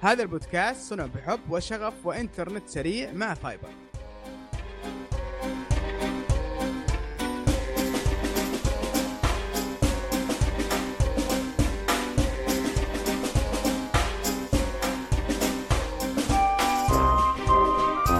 [0.00, 3.68] هذا البودكاست صنع بحب وشغف وإنترنت سريع مع فايبر.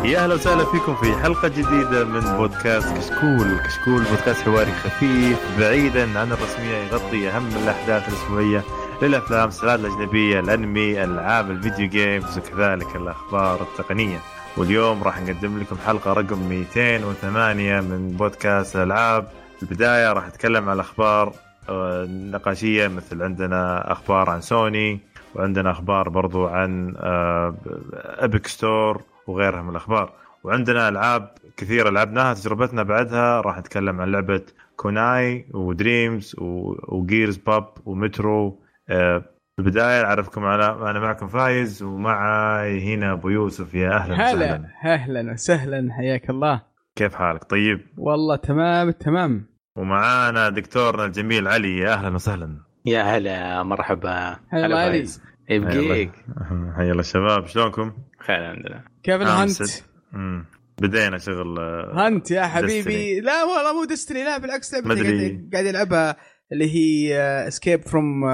[0.05, 6.19] يا أهلا وسهلا فيكم في حلقة جديدة من بودكاست كشكول، كشكول بودكاست حواري خفيف بعيدا
[6.19, 8.65] عن الرسمية يغطي أهم الأحداث الأسبوعية.
[9.03, 14.19] للأفلام، المسلسلات الأجنبية، الأنمي، ألعاب ال video games وكذلك الأخبار التقنية.
[14.57, 19.29] واليوم راح نقدم لكم حلقة رقم 208 من بودكاست الألعاب.
[19.57, 21.33] في البداية راح نتكلم عن الأخبار
[21.69, 25.01] آه، النقاشية مثل عندنا أخبار عن سوني
[25.35, 26.95] وعندنا أخبار برضو عن
[27.95, 30.13] Epic Store وغيرها من الأخبار
[30.45, 34.43] وعندنا ألعاب كثيرة لعبناها تجربتنا بعدها راح نتكلم عن لعبة
[34.77, 36.37] Kunai و Dreams
[36.89, 39.23] و Gears Pop و Metro آه، في
[39.59, 43.75] البداية أعرفكم على أنا معكم فايز ومعي هنا أبو يوسف.
[43.75, 45.89] يا أهلا هلا وسهلا أهلا وسهلا.
[45.93, 46.63] حياك الله.
[46.97, 47.81] كيف حالك؟ طيب.
[47.99, 49.47] والله تمام التمام
[49.77, 51.79] ومعانا دكتورنا الجميل علي.
[51.79, 52.57] يا أهلا وسهلا.
[52.87, 54.37] يا هلا مرحبا.
[54.51, 54.91] هلا علي.
[54.91, 55.23] فايز.
[55.51, 56.13] يبقيك
[56.77, 57.01] حيا الله.
[57.01, 57.47] الشباب.
[57.47, 57.93] شلونكم؟
[58.27, 58.83] خير الحمد لله.
[59.03, 59.63] كيف آه، ال Hunt؟
[60.83, 63.21] بدينا شغل آه، Hunt يا حبيبي.
[63.21, 63.25] Destiny.
[63.25, 64.75] لا والله مو Destiny لا بالعكس.
[64.75, 65.49] مدري.
[65.53, 66.17] قاعد- يلعبها
[66.53, 68.25] اللي هي آه، Escape from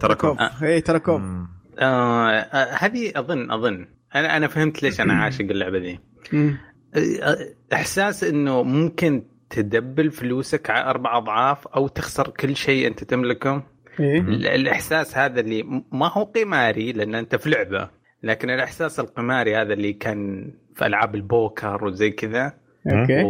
[0.00, 0.82] Tarkov إي
[1.18, 1.48] مم.
[1.78, 3.86] آه آه، هذه أظن أظن.
[4.14, 5.98] أنا أنا فهمت ليش أنا عاشق اللعبة ذي.
[6.34, 7.36] آه،
[7.72, 13.62] إحساس إنه ممكن تدبل فلوسك ع- أربع أضعاف أو تخسر كل شيء أنت تملكه.
[14.00, 17.88] ال- الإحساس هذا اللي ما هو قماري لأن أنت في لعبة.
[18.22, 22.52] لكن الإحساس القماري هذا اللي كان في ألعاب البوكر وزي كذا.
[22.92, 23.22] أوكي.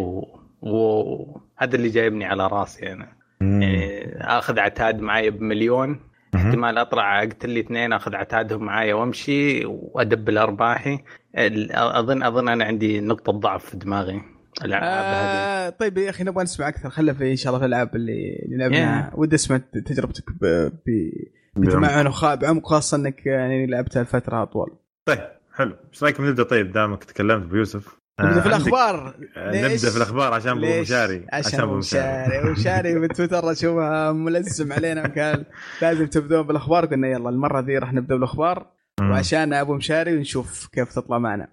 [0.63, 3.09] وهذا اللي جايبني على راسي أنا.
[3.41, 3.63] مم.
[3.63, 6.01] يعني آخذ عتاد معي بمليون.
[6.35, 10.99] احتمال أطلع اقتل لي اثنين أخذ عتادهم معايا وأمشي وادبل ارباحي
[11.39, 14.23] ال- أظن أظن أنا عندي نقطة ضعف في دماغي
[14.65, 15.67] الألعاب هذه.
[15.67, 16.91] آه طيب يا أخي نبغى نسمع أكثر.
[16.91, 19.19] خلنا في إن شاء الله في الألعاب اللي لعبناها Yeah.
[19.19, 20.45] ودي أسمع تجربتك ب...
[20.87, 21.11] ب...
[21.57, 24.77] بتمعن بعمق خاصة إنك يعني لعبتها لفترة أطول.
[25.07, 25.19] طيب
[25.55, 25.77] حلو.
[25.93, 29.15] إيش رأيكم نبدأ؟ طيب دامك تكلمت ابو يوسف نبدأ في عندك- الأخبار.
[29.37, 32.39] آه،؟ نبدأ في الأخبار عشان أبو؟ مشاري عشان أبو مشاري.
[32.39, 35.45] ابو مشاري في تويتر اشوفها ملزم علينا قال
[35.83, 36.87] لازم تبدون بالأخبار.
[36.87, 38.67] قلنا يلا المرة ذي راح نبدأ بالأخبار.
[39.01, 41.49] وعشان أبو مشاري ونشوف كيف تطلع معنا.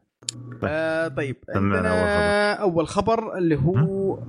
[0.63, 1.35] آه طيب.
[1.56, 4.19] عندنا أول خبر اللي هو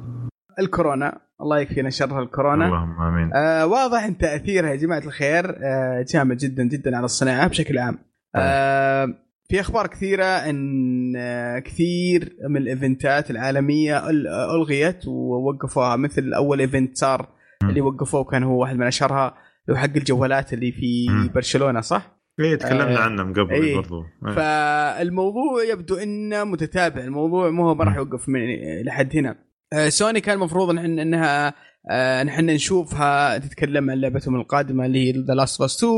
[0.58, 1.18] الكورونا.
[1.40, 2.66] الله يكفينا شر الكورونا.
[2.66, 3.30] اللهم آمين.
[3.34, 7.98] آه واضح إن تأثيرها يا جماعة الخير آه جامد جدا جدا على الصناعة بشكل عام.
[8.36, 9.08] آه
[9.50, 11.12] في أخبار كثيرة إن
[11.58, 17.28] كثير من الإيفنتات العالمية أل- ألغيت ووقفوها مثل أول event صار.
[17.62, 19.34] اللي وقفوه كان هو واحد من أشهرها
[19.68, 21.06] اللي هو حق الجوالات اللي في.
[21.34, 23.76] برشلونة صح؟ إيه تكلمنا آه، عنه من قبل إيه.
[23.76, 24.32] برضو إيه.
[24.34, 28.40] فالموضوع يبدو إنه متتابع الموضوع مو هو ما راح يوقف من
[28.84, 29.36] لحد هنا
[29.72, 31.54] آه، سوني كان المفروض إن إنها
[31.90, 35.92] آه، نحن نشوفها تتكلم عن لعبتهم القادمة اللي هي The Last of Us 2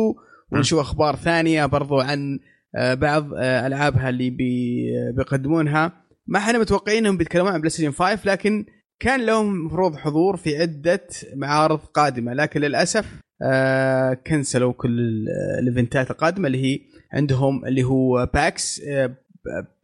[0.53, 2.39] ونشوف أخبار ثانية برضو عن
[2.75, 5.93] بعض آه، ألعابها اللي بي- بيقدمونها.
[6.27, 8.67] ما إحنا متوقعين إنهم بيتكلمون عن PlayStation 5 لكن
[9.01, 12.35] كان لهم مفروض حضور في عدة معارض قادمة.
[12.35, 16.81] لكن للأسف آه، كنسلوا كل ال- الإيفنتات القادمة اللي هي
[17.13, 19.17] عندهم اللي هو PAX آه،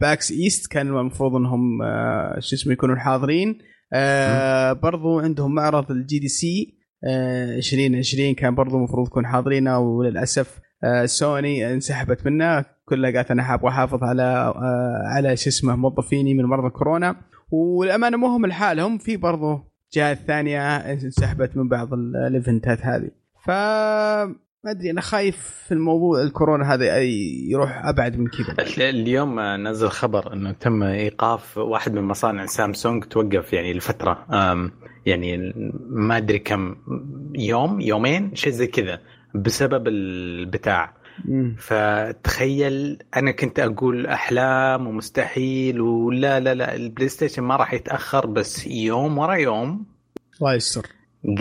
[0.00, 3.58] PAX East كان المفروض إنهم آه، شو اسمه يكونوا حاضرين.
[3.92, 9.78] آه، برضو عندهم معرض ال GDC 2020 كان برضو المفروض يكون حاضرينه.
[9.78, 12.64] وللأسف آه، سوني انسحبت منه.
[12.88, 17.16] كلها قالت أنا أبغى احافظ على آه، على شو اسمه موظفيني من مرضى كورونا
[17.50, 19.58] والأمانة مو هم لحالهم في برضو
[19.92, 23.10] جهات ثانية انسحبت من بعض ال- الإيفنتات هذه.
[23.44, 23.50] ف
[24.64, 25.36] ما أدري أنا خايف
[25.66, 27.02] في الموضوع الكورونا هذا
[27.50, 28.52] يروح أبعد من كذا.
[28.58, 34.26] ال- اليوم نزل خبر إنه تم إيقاف واحد من مصانع سامسونج توقف يعني لفترة.
[35.06, 35.53] يعني
[35.91, 36.76] ما أدري كم
[37.34, 39.00] يوم يومين شيء زي كذا
[39.34, 40.94] بسبب البتاع.
[41.59, 48.66] فتخيل أنا كنت أقول أحلام ومستحيل ولا لا لا ال PlayStation ما راح يتأخر بس
[48.66, 49.86] يوم ورا يوم
[50.41, 50.86] الله يستر.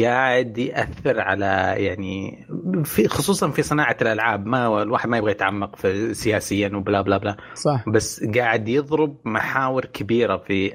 [0.01, 2.47] قاعد يأثر على يعني
[2.83, 7.17] في خصوصا في صناعة الألعاب ما الواحد ما يبغى يتعمق في سياسيا و bla bla
[7.17, 7.37] bla.
[7.53, 7.89] صح.
[7.89, 10.71] بس قاعد يضرب محاور كبيرة في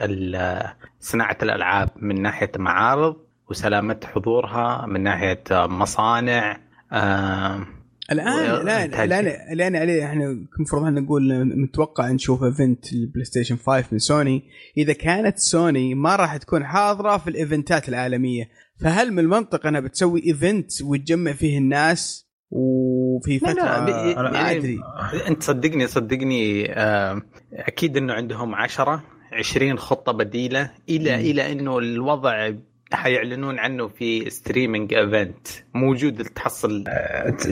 [1.00, 3.16] صناعة الألعاب من ناحية معارض
[3.50, 6.60] وسلامة حضورها من ناحية مصانع
[6.92, 7.66] آه
[8.12, 8.94] الآن الان.
[8.94, 10.24] الان الان عليه إحنا
[10.58, 14.42] المفروض إحنا نقول متوقع نشوف event ال PlayStation 5 من سوني
[14.76, 18.48] إذا كانت سوني ما راح تكون حاضرة في ال event ات العالمية
[18.80, 23.80] فهل من المنطق إنها بتسوي event وتجمع فيه الناس وفي لا، فترة لا،
[24.30, 24.78] ما يعني- أدري
[25.28, 26.72] أنت صدقني صدقني
[27.52, 29.02] أكيد إنه عندهم 10
[29.32, 31.20] 20 خطة بديلة إلى مم.
[31.22, 32.52] إلى إنه الوضع
[32.96, 36.84] حيعلنون عنه في streaming event موجود تحصل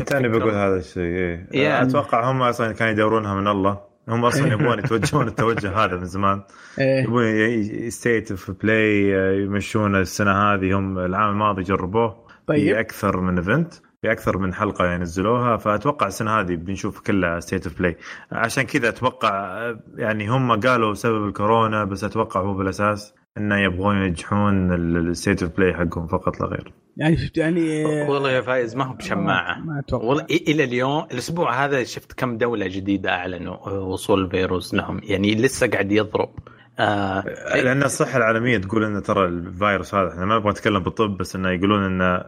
[0.07, 1.47] تاني بقول هذا الشيء إيه.
[1.53, 1.83] يا.
[1.83, 3.81] أتوقع هم أصلا كانوا يدورونها من الله.
[4.09, 6.43] هم أصلا يبغون يتوجهون التوجه هذا من زمان.
[6.79, 9.11] يبغون State of Play
[9.43, 10.79] يمشون السنة هذه.
[10.79, 12.29] هم العام الماضي جربوه.
[12.47, 12.59] طيب.
[12.59, 15.57] في أكثر من event في أكثر من حلقة ينزلوها.
[15.57, 17.97] فأتوقع السنة هذه بنشوف كلها State of Play
[18.33, 19.59] عشان كذا أتوقع
[19.97, 25.57] يعني هم قالوا سبب الكورونا بس أتوقع هو بالأساس انه يبغون ينجحون ال State of
[25.57, 26.73] Play حقهم فقط لا غير.
[26.97, 29.59] يعني شفت يعني والله يا فايز ما هو بشماعة.
[29.61, 30.05] ما أتوقع.
[30.05, 35.01] والله إ- إلى اليوم الأسبوع هذا شفت كم دولة جديدة أعلنوا وصول الفيروس لهم.
[35.05, 36.31] يعني لسه قاعد يضرب.
[36.79, 41.37] آه لأن الصحة العالمية تقول إن ترى الفيروس هذا إحنا ما نبغى نتكلم بالطب بس
[41.37, 42.25] انه يقولون انه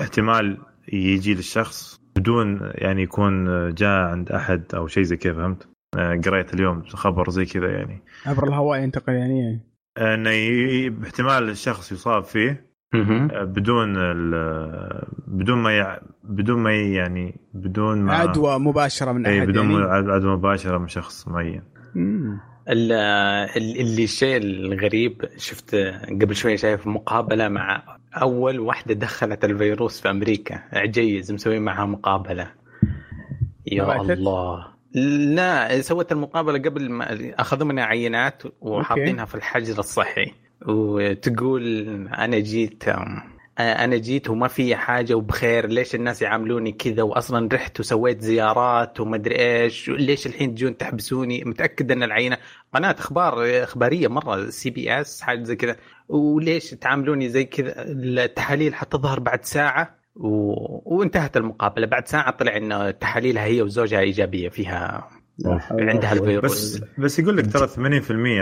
[0.00, 0.58] احتمال
[0.92, 3.44] يجي للشخص بدون يعني يكون
[3.74, 5.68] جاء عند أحد أو شيء زي كذا فهمت؟
[5.98, 8.02] آه، قريت اليوم خبر زي كذا يعني.
[8.26, 9.60] عبر الهواء ينتقل يعني.
[9.98, 12.66] أنه ي- احتمال الشخص يصاب فيه.
[12.94, 19.38] آه، بدون ال- بدون ما يع- بدون ما يعني بدون ما عدوى مباشرة من اي
[19.38, 19.84] أحد بدون يعني.
[19.84, 21.62] عد- عدوى مباشرة من شخص معين
[22.68, 25.74] اللي الشيء الغريب شفت
[26.08, 27.82] قبل شوي شايف مقابلة مع
[28.14, 32.50] أول واحدة دخلت الفيروس في أمريكا عجيز مسوي معها مقابلة
[33.66, 33.82] يا؟
[34.12, 34.66] الله
[34.96, 37.06] لا سوت المقابلة قبل ما
[37.40, 40.32] أخذوا منها عينات وحاطينها في الحجر الصحي.
[40.66, 42.84] وتقول أنا جيت
[43.58, 49.36] أنا جيت وما في حاجة وبخير ليش الناس يعاملوني كذا؟ واصلا رحت وسويت زيارات ومدري
[49.36, 52.38] إيش ليش الحين تجون تحبسوني؟ متأكد أن العينة
[52.74, 55.76] قناة أخبار إخبارية مرة سي بي إس حاجة زي كذا.
[56.08, 60.05] وليش تعاملوني زي كذا؟ التحاليل حتظهر بعد ساعة.
[60.16, 60.54] و...
[60.96, 61.86] وانتهت المقابلة.
[61.86, 65.08] بعد ساعة طلع إن تحاليلها هي وزوجها إيجابية فيها
[65.70, 67.78] عندها الفيروس بس بس يقول لك ترى 80%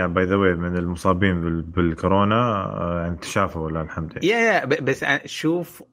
[0.05, 4.65] by the way من المصابين بال- بالكورونا آه، يعني تشافوا ولا الحمد لله يا يا
[4.65, 5.83] بس شوف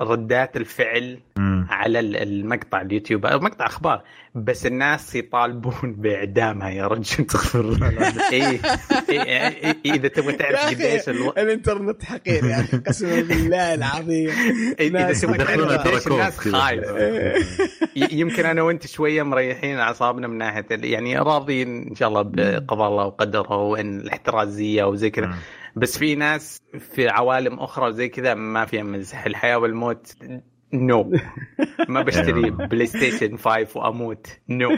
[0.00, 1.66] ردات الفعل مم.
[1.70, 4.02] على ال- المقطع اليوتيوب أو مقطع أخبار
[4.34, 8.20] بس الناس يطالبون بإعدامها يا رجل الله العظيم.
[8.32, 8.60] إيه
[9.10, 11.30] إيه إيه إذا تبغى تعرف قديش ألو...
[11.30, 14.30] الإنترنت حقير يا أخي قسما بالله العظيم
[14.80, 16.38] إذا تبغى تعرف قديش الناس.
[16.38, 17.42] خايفة إيه.
[18.12, 23.06] يمكن أنا وأنت شوية مريحين أعصابنا من ناحية يعني راضيين إن شاء الله بقضاء الله
[23.06, 25.34] وقدره وإن الاحترازية وزي كذا.
[25.76, 26.58] بس في ناس
[26.94, 30.12] في عوالم أخرى وزي كذا ما فيها مزح الحياة والموت
[30.72, 31.12] No.
[31.88, 32.50] ما بشتري.
[32.50, 34.70] بلاي ستيشن 5 وأموت no.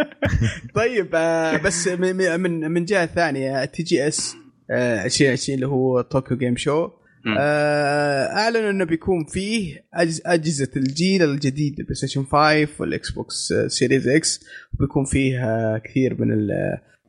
[0.74, 4.36] طيب آه، بس من من جهة ثانية تي جي اس
[4.70, 6.90] 2020 اللي هو طوكيو جيم شو
[7.26, 14.44] أعلنوا إنه بيكون فيه أجز- أجهزة الجيل الجديد البلاي ستيشن 5 والاكس بوكس سيريز إكس
[14.74, 16.50] وبيكون فيه آه، كثير من ال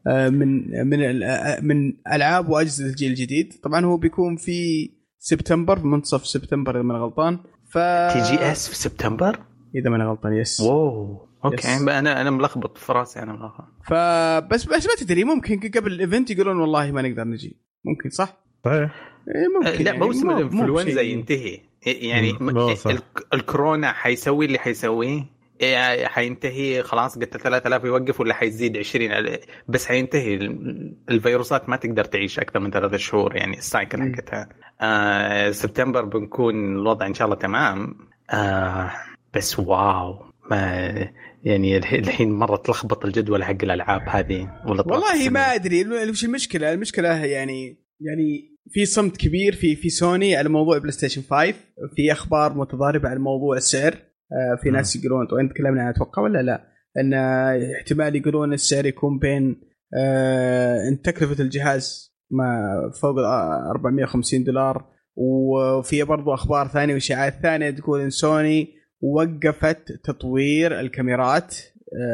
[0.08, 0.48] آه، من
[0.88, 3.54] من ال- آه، من ألعاب وأجهزة الجيل الجديد.
[3.64, 7.40] طبعا هو بيكون في سبتمبر منتصف سبتمبر إذا ما أنا غلطان.
[7.72, 7.78] ف
[8.14, 9.40] تي جي اس في سبتمبر
[9.76, 11.68] إذا ما أنا غلطان yes wow okay.
[11.68, 11.82] Yes.
[11.84, 13.68] بقى أنا أنا ملخبط في راسي أنا ملخبط.
[13.88, 17.58] فبس بس ما تدري ممكن قبل ال event يقولون والله ما نقدر نجي.
[17.86, 19.11] ممكن صح؟ صحيح.
[19.56, 21.02] ممكن لا يعني موسم مو- مو الإنفلونزا.
[21.02, 21.60] ينتهي.
[21.86, 22.92] يعني لا، صح.
[22.92, 23.00] ال-
[23.34, 25.26] الكورونا حيسوي اللي حيسويه.
[25.62, 29.12] إيه، حينتهي خلاص قلت 3000 يوقف ولا حيزيد 20
[29.68, 30.34] بس حينتهي.
[30.36, 33.36] ال- الفيروسات ما تقدر تعيش أكثر من ثلاثة شهور.
[33.36, 34.02] يعني ال cycle.
[34.16, 34.50] حقتها.
[34.82, 37.96] آه سبتمبر بنكون الوضع إن شاء الله تمام.
[38.30, 38.92] آه
[39.34, 40.26] بس wow.
[40.52, 41.12] ما
[41.44, 46.10] يعني الح- الحين مرة تلخبط الجدول حق الألعاب هذه ولا والله ما أدري.
[46.10, 51.22] وش المشكلة؟ المشكلة يعني يعني في صمت كبير في في سوني على موضوع بلاي ستيشن
[51.22, 51.54] 5
[51.96, 53.94] في أخبار متضاربة على موضوع السعر.
[53.94, 56.64] آه، في ناس يقولون طبعا تكلمنا عنها أتوقع ولا لا؟
[56.98, 57.14] إن
[57.80, 59.62] احتمال يقولون السعر يكون بين
[59.98, 62.68] آه، إن تكلفة الجهاز ما
[63.02, 68.68] فوق ال 450 دولار وفي برضو أخبار ثانية وإشاعات ثانية تقول إن سوني
[69.02, 71.56] وقفت تطوير الكاميرات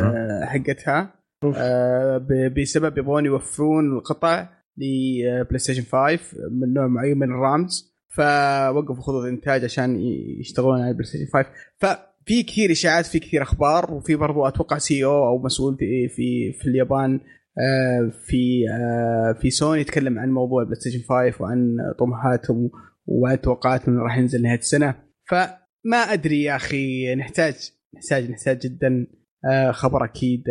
[0.02, 1.14] آه، حقتها
[1.56, 6.20] آه، ب- بسبب يبغون يوفرون القطع لبلاي ستيشن 5
[6.52, 7.98] من نوع معين من ال RAMs.
[8.18, 10.00] فوقفوا خطوط الإنتاج عشان
[10.40, 15.44] يشتغلون على البلاي ستيشن 5 ففي كثير إشاعات في كثير أخبار وفي برضو أتوقع COO
[15.44, 17.20] مسؤول في في, في اليابان
[17.60, 22.70] آه، في آه، في سوني يتكلم عن موضوع البلاي ستيشن 5 وعن طموحاتهم
[23.06, 24.96] وعن توقعاتهم انه راح ينزل نهاية السنة.
[25.30, 29.08] فما أدري يا أخي نحتاج نحتاج نحتاج جدا
[29.46, 30.44] آه، خبر أكيد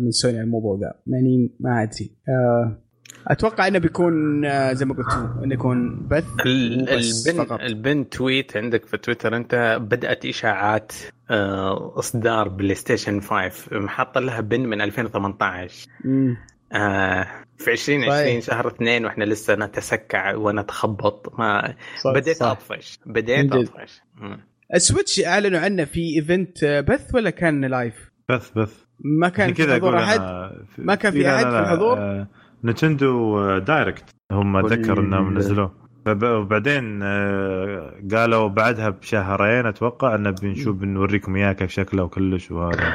[0.00, 0.94] من سوني عن الموضوع ذا.
[1.06, 2.16] يعني ما أدري
[3.28, 7.60] أتوقع إنه بيكون آه، زي ما قلتوا إنه يكون بث ال pin فقط.
[7.60, 10.92] ال pin tweet عندك في تويتر أنت بدأت إشاعات
[11.30, 16.36] آه، إصدار بلاي ستيشن 5 محط لها pin من 2018 مم.
[16.72, 17.26] آه،
[17.58, 18.40] في 2020 طيب.
[18.40, 21.74] شهر اثنين وإحنا لسه نتسكع ونتخبط ما
[22.04, 22.46] صح- بديت صح.
[22.46, 23.52] أطفش بديت.
[23.52, 24.00] أطفش.
[24.74, 27.94] السويتش أعلنوا عنه في event آه، بث ولا كان live؟
[28.28, 30.20] بث بث ما كان في حضور أحد
[30.78, 32.26] ما كان في لا، في الحضور؟
[32.64, 39.66] آه، نينتندو آه، Direct هم وال- اتذكر انهم نزلوه فب- وبعدين آه، قالوا بعدها بشهرين
[39.66, 42.92] أتوقع ان بنشوف بنوريكم اياه كيف شكله وكلش وهذا.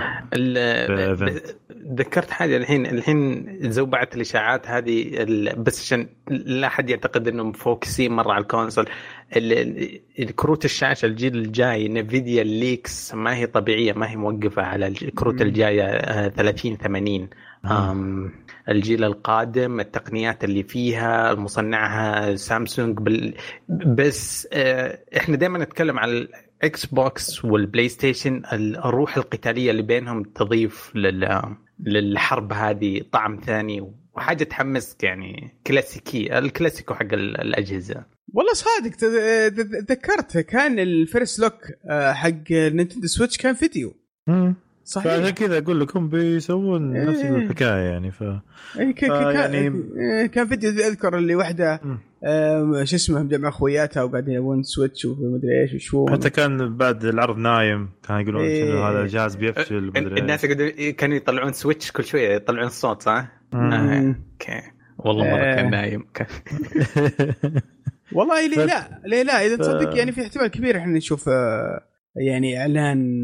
[1.98, 8.12] ذكرت حاجة الحين الحين زوبعت الإشاعات هذه ال- بس عشان لا أحد يعتقد إنهم فوكسين
[8.12, 8.86] مرة على الكونسول.
[9.36, 14.88] ال- ال- الكروت الشاشة الجيل الجاي نفيديا الليكس ما هي طبيعية ما هي موقفة على
[14.88, 15.42] الكروت.
[15.42, 17.30] الجاية آه، 30 80
[17.66, 18.32] أم،
[18.70, 23.34] الجيل القادم التقنيات اللي فيها المصنعها سامسونج بال...
[23.70, 26.28] بس آه، إحنا دائما نتكلم على
[26.62, 31.42] الإكس بوكس والبلاي ستيشن الروح القتالية اللي بينهم تضيف لل...
[31.80, 39.56] للحرب هذه طعم ثاني وحاجة تحمسك يعني كلاسيكي الكلاسيكو حق ال- الأجهزة والله صادق تذ-
[39.56, 41.54] تذ- تذكرت كان ال first look
[41.90, 43.94] آه، حق نينتندو سويتش كان فيديو.
[44.86, 47.04] صحيح فعشان كذا أقول لكم بيسوون إيه.
[47.04, 51.36] نفس الحكاية يعني ف إيه، ك- ك- آه، كان يعني- إيه، كان فيديو أذكر اللي.
[52.24, 57.38] آه، شو اسمه مجمع أخوياتها وقاعدين يلعبون سويتش ومدري إيش وشو حتى كان بعد العرض
[57.38, 58.72] نايم كان يقولون إيه.
[58.72, 64.16] شنو هذا الجهاز بيفشل مدري الناس كانوا يطلعون سويتش كل شوية يطلعون الصوت صح؟ آه،.
[64.34, 64.62] Okay
[64.98, 65.56] والله مره آه.
[65.56, 66.28] كان نايم كان
[68.16, 71.84] والله ليه لا ليه لا إذا تصدق يعني في احتمال كبير إحنا نشوف آه،
[72.18, 73.22] يعني إعلان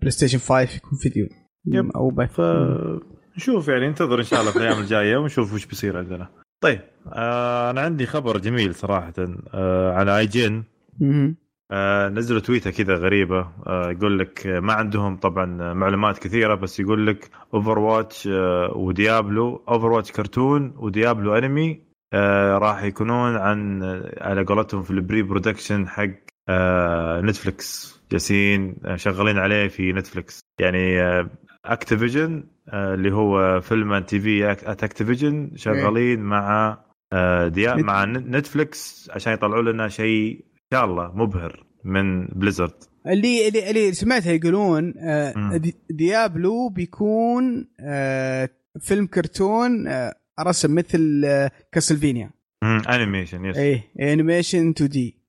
[0.00, 1.26] بلاي ستيشن 5 يكون فيديو
[1.66, 1.90] yep.
[1.96, 6.28] أو بث فنشوف يعني ننتظر إن شاء الله في الأيام الجاية ونشوف وش بيصير عندنا.
[6.60, 6.80] طيب
[7.12, 9.12] آه أنا عندي خبر جميل صراحة
[9.54, 10.64] آه على آي
[11.00, 11.36] مهم.
[11.70, 17.06] آه نزلوا تويتة كذا غريبة آه يقول لك ما عندهم طبعا معلومات كثيرة بس يقول
[17.06, 21.80] لك Overwatch آه و Diablo Overwatch كرتون و Diablo أنمي
[22.12, 26.10] آه راح يكونون عن آه، على قولتهم في ال pre-production حق
[26.48, 31.30] آه Netflix جالسين آه، شغالين عليه في Netflix يعني آه
[31.64, 36.78] Activision آه اللي هو فيلم تي في أت Activision شغالين مع
[37.12, 42.74] آه ديا نت- مع Netflix عشان يطلعوا لنا شيء إن شاء الله مبهر من Blizzard
[43.06, 45.56] اللي اللي, اللي سمعتها يقولون آه،.
[45.56, 48.48] دي- Diablo بيكون آه،
[48.80, 52.30] فيلم كرتون آه، رسم مثل آه، Castlevania
[52.64, 55.23] animation yes إيه animation 2D.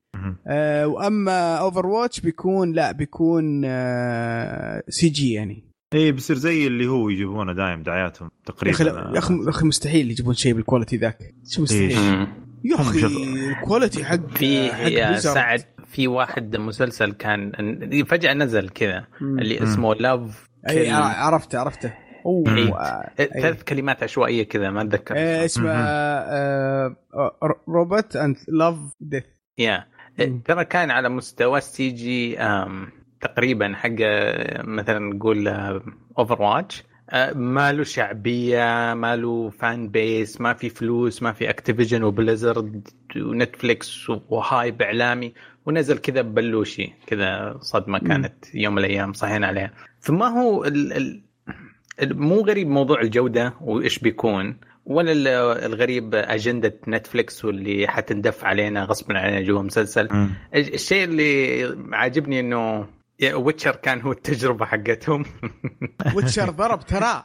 [0.47, 5.63] آه وأما Overwatch بيكون لا بيكون آه CG يعني.
[5.93, 10.11] اي بيصير زي اللي هو يجيبونه دايم دعاياتهم يا تقريبا يا أخي يا أخي مستحيل
[10.11, 11.35] يجيبون شيء بال quality ذاك.
[11.49, 12.27] شو مستحيل.
[12.63, 15.17] يا أخي ال quality حق في حق يا.
[15.17, 17.51] سعد في واحد مسلسل كان
[18.07, 19.07] فجأة نزل كذا.
[19.21, 19.63] اللي.
[19.63, 21.93] اسمه Love أي عرفته عرفته.
[22.25, 23.27] أوه إيه.
[23.27, 26.95] ثلاث كلمات عشوائية كذا ما أتذكر آه، اسمه.
[27.67, 29.23] Robot and Love Death
[29.57, 29.85] يا.
[30.45, 32.37] ترى كان على مستوى ال CG
[33.21, 35.47] تقريبا حق آه، مثلا نقول
[36.17, 36.83] Overwatch
[37.35, 42.87] ما له شعبية ما له fan base ما في فلوس ما في Activision و Blizzard
[43.17, 45.33] و Netflix و hype إعلامي
[45.65, 47.99] ونزل كذا ببلوشي كذا صدمة.
[47.99, 49.71] كانت يوم من الأيام صحينا عليها.
[49.99, 51.21] فما هو ال ال-
[52.01, 54.57] مو غريب موضوع الجودة وإيش بيكون.
[54.85, 55.27] ولا ال-
[55.65, 60.09] الغريب أجندة Netflix واللي حتندف علينا غصبا علينا جوا مسلسل؟
[60.55, 62.87] الشيء اللي عاجبني إنه
[63.33, 65.25] Witcher كان هو التجربة حقتهم.
[66.15, 67.23] Witcher ضرب ترى.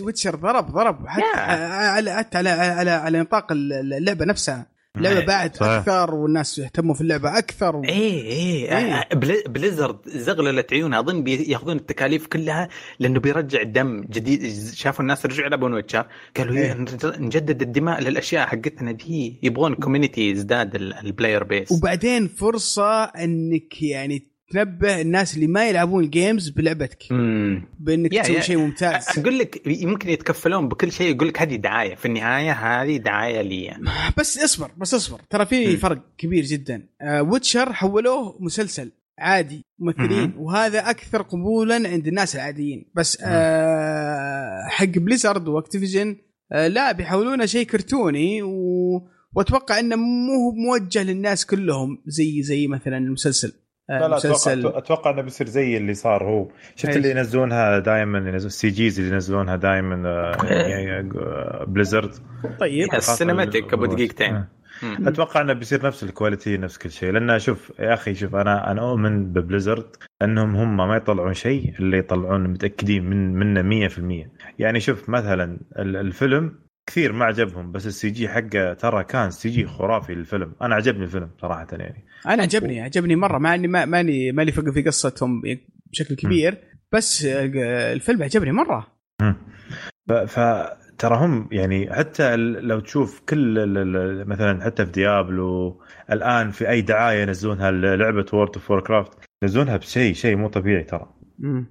[0.00, 1.06] Witcher ضرب ضرب.
[1.08, 1.38] حتى Yeah.
[1.38, 4.66] على حتى على على على نطاق اللعبة نفسها.
[4.96, 5.70] اللعبه إيه، باعت صحيح.
[5.72, 7.84] أكثر والناس يهتموا في اللعبة أكثر و...
[7.84, 9.08] إيه إيه إيه.
[9.14, 12.68] بلي- Blizzard زغللت عيونها أظن بياخذون التكاليف كلها
[12.98, 16.06] لأنه بيرجع دم جديد شافوا الناس رجعوا يلعبون Witcher
[16.36, 16.62] قالوا إيه.
[16.72, 17.18] إيه.
[17.18, 23.82] نجدد الدماء للأشياء حقتنا دي يبغون community يزداد ال- ال player base وبعدين فرصة إنك
[23.82, 26.98] يعني تنبه الناس اللي ما يلعبون ال games بلعبتك.
[27.10, 29.06] امم بإنك تسوي شيء ممتاز.
[29.18, 31.94] أقول لك يمكن يتكفلون بكل شيء يقول لك هذه دعاية.
[31.94, 33.76] في النهاية هذه دعاية لي.
[34.18, 35.20] بس اصبر بس اصبر.
[35.30, 35.76] ترى في مم.
[35.76, 36.88] فرق كبير جدا.
[37.00, 40.34] آه Witcher حولوه مسلسل عادي ممثلين مهم.
[40.38, 42.84] وهذا أكثر قبولا عند الناس العاديين.
[42.94, 46.16] بس آه حق Blizzard و Activision
[46.52, 49.08] آه لا بيحولونه شيء كرتوني و...
[49.34, 53.52] وأتوقع إنه مو موجه للناس كلهم زي زي مثلا المسلسل.
[53.88, 54.58] لا لا مسلسل.
[54.60, 56.48] أتوقع أتوقع إنه بيصير زي اللي صار هو.
[56.76, 59.96] شفت إيش؟ اللي ينزلونها دائما ينزلون ال CGs اللي ينزلونها دائما
[61.66, 62.10] بليزرد
[62.60, 62.94] طيب.
[62.94, 64.34] ال cinematic أبو دقيقتين.
[64.34, 64.48] آه.
[65.06, 67.10] أتوقع إنه بيصير نفس ال quality نفس كل شيء.
[67.12, 71.74] لأن شوف يا أخي شوف أنا أنا أؤمن ب Blizzard إنهم هم ما يطلعون شيء
[71.78, 77.86] اللي يطلعون متأكدين من منه 100% يعني شوف مثلا ال- الفيلم كثير ما عجبهم بس
[77.86, 80.52] ال CG حقه ترى كان CG خرافي للفيلم.
[80.62, 82.04] أنا عجبني الفيلم صراحة يعني.
[82.26, 83.38] أنا عجبني عجبني مرة.
[83.38, 85.42] مع إني ما- ماني ماني فقه في قصتهم
[85.92, 86.58] بشكل كبير
[86.92, 88.86] بس آه، الفيلم عجبني مرة.
[90.08, 93.66] ف- فترى هم يعني حتى لو تشوف كل
[94.26, 100.14] مثلا حتى في Diablo الآن في أي دعاية ينزلونها لعبة World of Craft ينزلونها بشيء
[100.14, 101.14] شيء مو طبيعي ترى.
[101.38, 101.66] مم.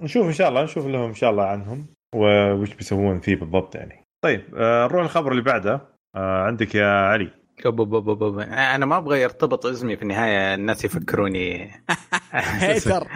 [0.00, 3.99] نشوف إن شاء الله نشوف لهم إن شاء الله عنهم وش بيسوون فيه بالضبط يعني.
[4.22, 5.80] طيب آه، نروح الخبر اللي بعده.
[6.14, 7.30] آه، عندك يا علي.
[8.74, 11.70] أنا ما أبغى يرتبط اسمي في النهاية الناس يفكروني.
[12.32, 13.06] hater.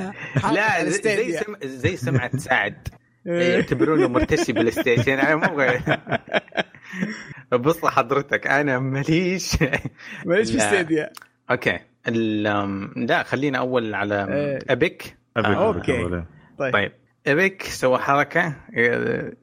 [0.54, 1.54] لا زي زي, سم...
[1.62, 2.88] زي سمعة سعد.
[3.26, 3.54] إيه.
[3.54, 5.80] يعتبرونه مرتشي PlayStation أنا ما أبغى.
[7.52, 9.56] بص حضرتك أنا ماليش.
[10.26, 10.60] ماليش في.
[10.60, 11.10] Stadia
[11.50, 11.78] أوكي.
[12.96, 14.58] لا خلينا أول على إيه.
[14.68, 15.16] Epic.
[15.90, 16.24] أولا.
[16.58, 16.72] طيب.
[16.72, 16.92] طيب.
[17.26, 18.56] Epic سوى حركة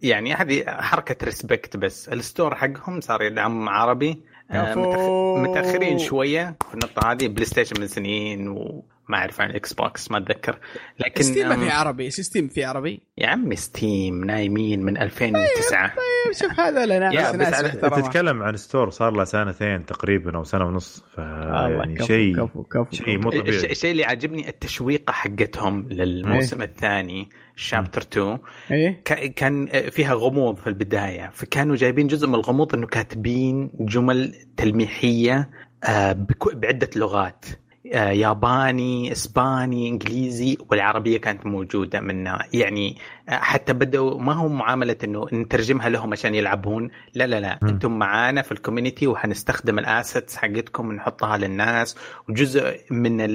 [0.01, 2.09] يعني هذه حركة respect بس.
[2.10, 4.21] ال store حقهم صار يدعم عربي
[4.51, 7.27] آه، متأخرين شوية في النقطة هذه.
[7.27, 10.59] PlayStation من سنين وما أعرف عن ال Xbox ما أتذكر.
[11.00, 12.09] لكن Steam ما في عربي.
[12.10, 18.03] Steam في عربي؟ يا عمي Steam نايمين من 2009 طيب شوف هذا لنا بس.
[18.03, 22.95] تتكلم عن ستور صار له سنتين تقريبا أو سنة ونص ف يعني شيء كفو كفو
[22.95, 23.71] شيء مو طبيعي.
[23.71, 27.29] الشيء اللي عجبني التشويقه حقتهم للموسم الثاني.
[27.62, 28.38] شابتر 2
[28.72, 29.01] إيه.
[29.06, 31.30] كا- كان فيها غموض في البداية.
[31.34, 35.50] فكانوا جايبين جزء من الغموض إنه كاتبين جمل تلميحية
[35.84, 36.18] آه،
[36.53, 37.46] بعدة لغات
[37.94, 42.46] آه، ياباني إسباني إنجليزي والعربية كانت موجودة منها.
[42.53, 42.98] يعني
[43.30, 46.89] آه، حتى بدأوا ما هو معاملة إنه نترجمها لهم عشان يلعبون.
[47.13, 47.60] لا لا لا.
[47.62, 47.68] مم.
[47.70, 51.96] أنتم معانا في ال community وحنستخدم ال assets حقتكم ونحطها للناس
[52.30, 53.27] وجزء من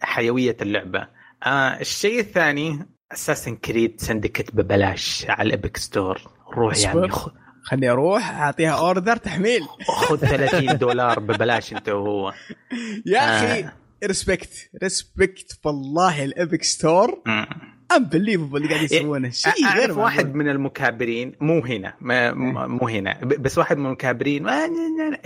[0.00, 1.08] حيوية اللعبة.
[1.46, 2.78] آه الشيء الثاني
[3.12, 6.20] Assassin's Creed Syndicate ببلاش على ال Epic Store
[6.56, 6.88] روح يا.
[6.88, 7.28] عمي خ-
[7.62, 12.32] خليني أروح اعطيها order تحميل خذ 30 دولار ببلاش انت وهو
[13.06, 13.22] يا آه.
[13.60, 13.68] أخي
[14.04, 17.22] respect respect والله ال Epic Store.
[17.96, 20.34] unbelievable اللي قاعد يسوونه شيء غير واحد.
[20.34, 24.48] من المكابرين مو هنا ما م- مو هنا بس واحد من المكابرين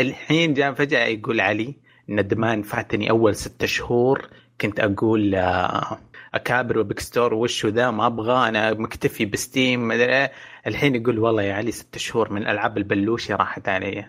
[0.00, 1.74] الحين جاء فجأة يقول علي
[2.08, 4.28] ندمان فاتني أول ستة شهور
[4.60, 5.98] كنت أقول آه،
[6.34, 10.32] أكابر و Epic Store وشو ذا ما أبغى أنا مكتفي ب Steam إيه.
[10.66, 14.04] الحين يقول والله يا علي ستة شهور من الالعاب البلوشي راحت علي.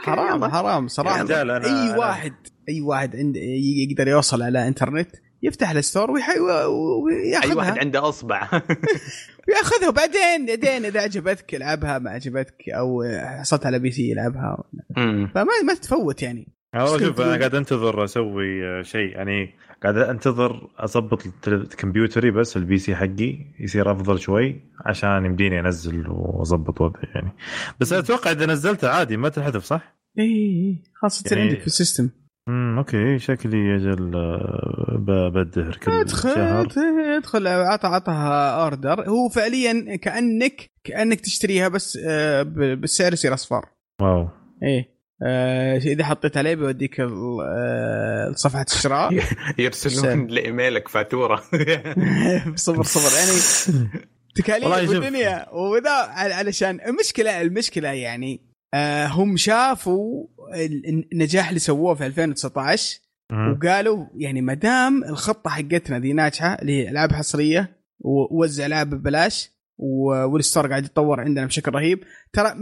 [0.00, 1.26] حرام حرام صراحة.
[1.26, 2.32] أنا- أي أنا- واحد
[2.68, 3.36] أي واحد عند
[3.90, 5.10] يقدر يوصل على إنترنت
[5.42, 7.50] يفتح ال store ويأخذها.
[7.50, 8.48] أي واحد عنده أصبع.
[9.48, 13.02] ويأخذها وبعدين بعدين إذا عجبتك العبها ما عجبتك أو
[13.40, 14.64] حصلت على PC العبها.
[15.34, 16.48] فما ما تفوت يعني.
[16.74, 19.08] إيش شوف أنا؟ قاعد أنتظر أسوي شيء.
[19.16, 19.50] يعني
[19.82, 21.22] قاعد أنتظر أضبط
[21.78, 27.32] كمبيوتري بس ال PC حقي يصير أفضل شوي عشان يمديني أنزل وأضبط وضعي يعني.
[27.80, 31.66] بس أتوقع إذا نزلته عادي ما تنحذف صح؟ إي إي خلاص تصير يعني- عندك في
[31.66, 32.10] ال system.
[32.48, 33.18] امم أوكي.
[33.18, 34.96] شكلي أجل آه،
[35.32, 36.66] بدهر كل ادخل شهر.
[37.16, 43.64] ادخل عطى عطاها اوردر هو فعليا كأنك كأنك تشتريها بس آه، بالسعر يصير أصفر.
[44.02, 44.28] واو.
[44.62, 49.10] إيه آه، إذا حطيت عليه بيوديك ال- آه، صفحة الشراء
[49.58, 51.42] يرسلون لإيميلك فاتورة.
[52.54, 53.18] صفر صفر.
[53.18, 53.88] يعني
[54.34, 54.90] تكاليف.
[54.90, 58.40] والدنيا وذا عل- علشان المشكلة المشكلة يعني
[58.74, 63.00] آه هم شافوا ال- النجاح اللي سووه في 2019
[63.32, 63.52] مم.
[63.52, 69.50] وقالوا يعني ما دام الخطة حقتنا دي ناجحة اللي هي ألعاب حصرية ووزع العاب ببلاش
[69.78, 72.54] والستور قاعد يتطور عندنا بشكل رهيب ترى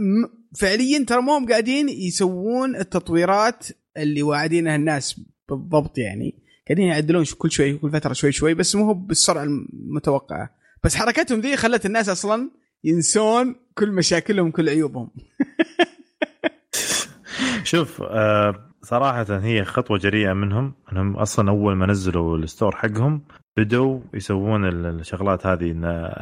[0.55, 6.35] فعليا ترى ما هم قاعدين يسوون التطويرات اللي واعدينها الناس بالضبط يعني.
[6.67, 10.49] قاعدين يعدلون كل شوي كل فترة شوي شوي بس مو هو بالسرعة المتوقعة.
[10.83, 12.49] بس حركتهم ذي خلت الناس أصلا
[12.83, 15.09] ينسون كل مشاكلهم كل عيوبهم.
[17.63, 23.21] شوف آه صراحة هي خطوة جريئة منهم إنهم أصلا أول ما نزلوا الستور حقهم
[23.57, 25.71] بدوا يسوون ال- الشغلات هذه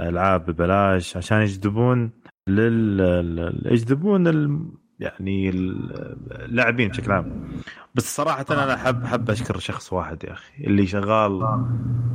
[0.10, 2.12] ألعاب ببلاش عشان يجذبون
[2.48, 4.60] لل ال- يجذبون ال...
[5.00, 7.48] يعني اللاعبين بشكل عام.
[7.96, 11.42] بس صراحة أنا أحب أحب أشكر شخص واحد يا أخي اللي شغال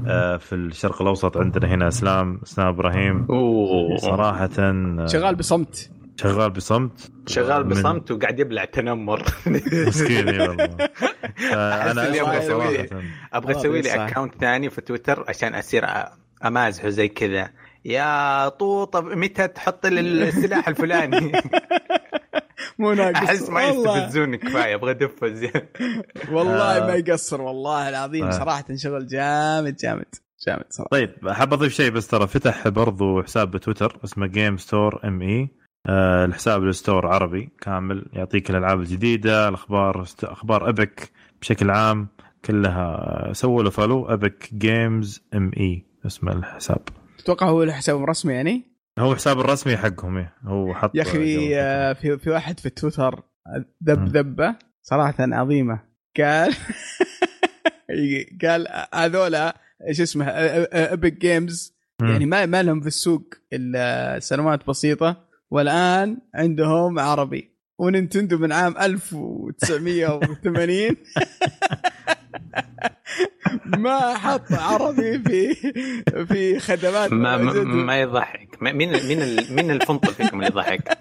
[0.07, 3.27] آه، في الشرق الأوسط عندنا هنا إسلام إسلام إبراهيم.
[3.31, 3.97] أوه.
[3.97, 5.91] صراحة آه، شغال بصمت.
[6.17, 7.11] شغال بصمت.
[7.27, 9.23] شغال من- بصمت وقاعد يبلع تنمر.
[9.87, 10.65] مسكين اي والله.
[11.53, 12.87] أنا أسوي- صراحة.
[13.33, 13.91] أبغى أسوي لي.
[13.95, 16.09] اكونت ثاني في تويتر عشان أصير أ-
[16.47, 17.51] أمازحه زي كذا.
[17.85, 21.33] يا طوطة متى تحط لي السلاح الفلاني؟
[22.79, 23.17] مو ناقص.
[23.17, 25.69] أحس ما يستفزوني كفاية أبغى ادفه زياده
[26.33, 26.87] والله آه.
[26.87, 28.31] ما يقصر والله العظيم آه.
[28.31, 30.15] صراحة شغل جامد جامد
[30.47, 30.89] جامد صراحة.
[30.91, 35.49] طيب حاب أضيف شيء بس ترى فتح برضو حساب بتويتر اسمه Game Store ME
[36.25, 42.09] الحساب ال store عربي كامل يعطيك الألعاب الجديدة الأخبار أخبار Epic بشكل عام
[42.45, 46.81] كلها سووا له follow Epic Games ME اسم الحساب.
[47.23, 50.35] تتوقع هو له حساب رسمي يعني؟ هو حساب الرسمي حقهم إيه.
[50.45, 53.23] هو حط يا أخي آه، في في واحد في تويتر
[53.85, 54.17] ذب.
[54.17, 55.81] ذبة صراحة عظيمة
[56.19, 56.55] قال
[58.43, 59.57] قال هذولا
[59.89, 61.77] إيش اسمه Epic Games.
[62.03, 67.52] يعني ما ما لهم في السوق إلا سنوات بسيطة والآن عندهم عربي
[67.83, 70.97] ونينتندو من عام 1980
[73.67, 75.55] ما حط عربي في
[76.27, 77.53] في خدمات ما, ما.
[77.65, 78.63] ما يضحك.
[78.63, 80.99] مين مين مين الفنطل فيكم اللي يضحك؟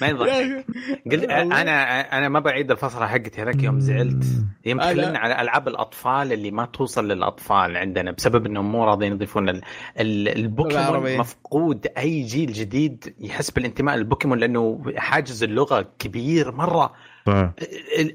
[0.00, 0.66] ما يضحك
[1.12, 1.24] قلت.
[1.30, 4.24] أنا أنا ما بعيد الفصله حقتي هذاك يوم زعلت
[4.66, 4.92] يوم آه،.
[4.92, 9.62] تكلمنا على ألعاب الأطفال اللي ما توصل للأطفال عندنا بسبب إنهم مو راضيين يضيفون ال-
[10.00, 11.18] ال- البوكيمون.
[11.18, 16.92] مفقود أي جيل جديد يحس بالانتماء للبوكيمون لأنه حاجز اللغة كبير مرة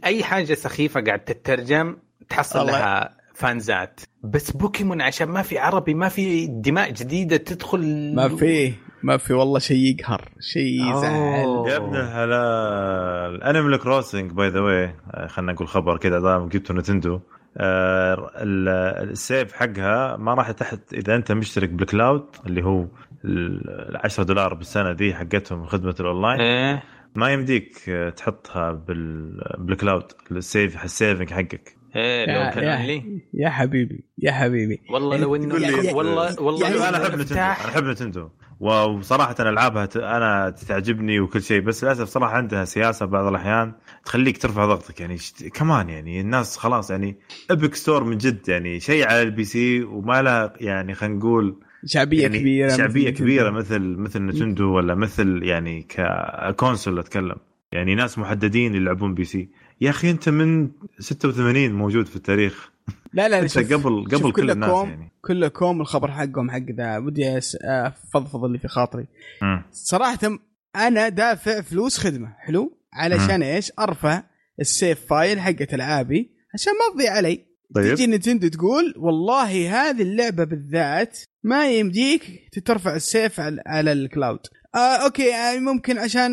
[0.05, 1.97] أي حاجة سخيفة قاعد تترجم
[2.29, 2.71] تحصل الله.
[2.71, 8.73] لها فانزات بس بوكيمون عشان ما في عربي ما في دماء جديدة تدخل ما في
[9.03, 11.63] ما في والله شيء يقهر شيء يزعل.
[11.67, 14.95] يا ابن الحلال Animal Crossing by the way
[15.27, 17.19] خلينا نقول خبر كذا دام جبته نتندو.
[17.57, 22.85] آه، ال- ال save حقها ما راح تحت إذا أنت مشترك بال cloud اللي هو
[23.25, 26.39] ال 10 دولار بالسنة دي حقتهم خدمة الأونلاين.
[26.41, 26.83] إيه.
[27.15, 27.77] ما يمديك
[28.17, 31.75] تحطها بال- بال cloud ال save ال saving حقك.
[31.95, 34.81] إيه يا, لو كان يا, لي يا حبيبي يا حبيبي.
[34.89, 38.29] والله لو إنه لي- والله والله يعني أنا أحب نتندو أنا أحب نتندو.
[38.59, 43.73] وصراحة ألعابها أنا تعجبني وكل شيء بس للأسف صراحة عندها سياسة بعض الأحيان
[44.05, 45.01] تخليك ترفع ضغطك.
[45.01, 47.15] يعني شت- كمان يعني الناس خلاص يعني
[47.51, 52.21] Epic Store من جد يعني شيء على ال PC وما له يعني خلينا نقول شعبية
[52.21, 57.35] يعني كبيرة شعبية مثل كبيرة مثل مثل نتندو ولا مثل يعني ك console أتكلم.
[57.71, 59.49] يعني ناس محددين يلعبون PC
[59.83, 60.69] يا أخي أنت من
[60.99, 62.71] 86 موجود في التاريخ.
[63.13, 65.11] لا لا أنت شوف قبل شوف قبل كل الناس كلكم يعني.
[65.21, 66.97] كلكم الخبر حقهم حق ذا.
[66.97, 69.07] ودي أفضفض اللي في خاطري.
[69.41, 69.63] مم.
[69.71, 70.39] صراحة
[70.75, 74.23] أنا دافع فلوس خدمة حلو؟ علشان إيش؟ أرفع
[74.59, 77.45] ال save file حقت العابي عشان ما تضيع علي.
[77.75, 77.95] طيب.
[77.95, 83.99] تيجي نتندو تقول والله هذه اللعبة بالذات ما يمديك ترفع ال save على, على ال
[83.99, 84.39] cloud
[84.75, 86.31] آه أوكي آه ممكن عشان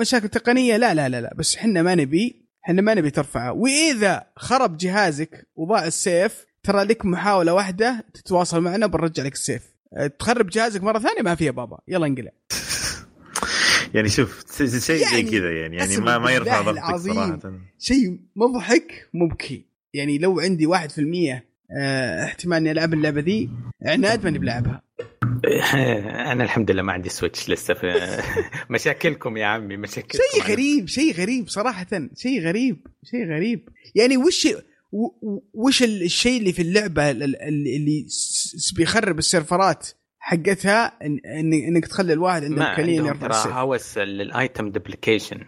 [0.00, 0.76] مشاكل تقنية.
[0.76, 3.52] لا لا لا لا بس إحنا ما نبي إحنا ما نبي ترفعه.
[3.52, 9.62] وإذا خرب جهازك وضاع السيف ترى لك محاولة واحدة تتواصل معنا بنرجع لك السيف.
[9.96, 11.78] آه، تخرب جهازك مرة ثانية ما فيها بابا.
[11.88, 12.30] يلا انقلع.
[13.94, 16.96] يعني شوف شيء زي يعني كذا يعني يعني ما ما يرفع ضغطك.
[16.96, 17.38] صراحة.
[17.78, 19.64] شيء مضحك مبكي.
[19.94, 21.44] يعني لو عندي واحد في المية
[21.78, 23.50] آه، احتمال إني ألعب اللعبة ذي
[23.82, 24.82] عناد ماني بلعبها
[26.32, 27.92] أنا الحمد لله ما عندي Switch لسه في
[28.70, 30.18] مشاكلكم يا عمي مشاكلكم.
[30.34, 31.86] شيء غريب شيء غريب صراحة
[32.16, 33.68] شيء غريب شيء غريب.
[33.94, 34.48] يعني وش
[35.54, 37.42] وش ال- الشيء اللي في اللعبة ال- ال-
[37.76, 38.06] اللي
[38.76, 39.88] بيخرب ال server ات
[40.18, 45.40] حقتها إن إنك تخلي الواحد عنده امكانيه يرفع ترى هوس لل item duplication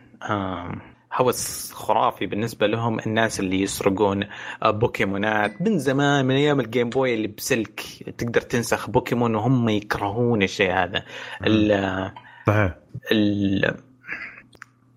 [1.14, 4.24] هوس خرافي بالنسبة لهم الناس اللي يسرقون
[4.62, 5.62] آه، بوكيمونات.
[5.62, 7.80] من زمان من أيام ال Game Boy اللي بسلك
[8.18, 11.04] تقدر تنسخ بوكيمون وهم يكرهون الشيء هذا.
[11.46, 12.12] ال
[12.46, 12.74] صحيح.
[13.12, 13.74] ال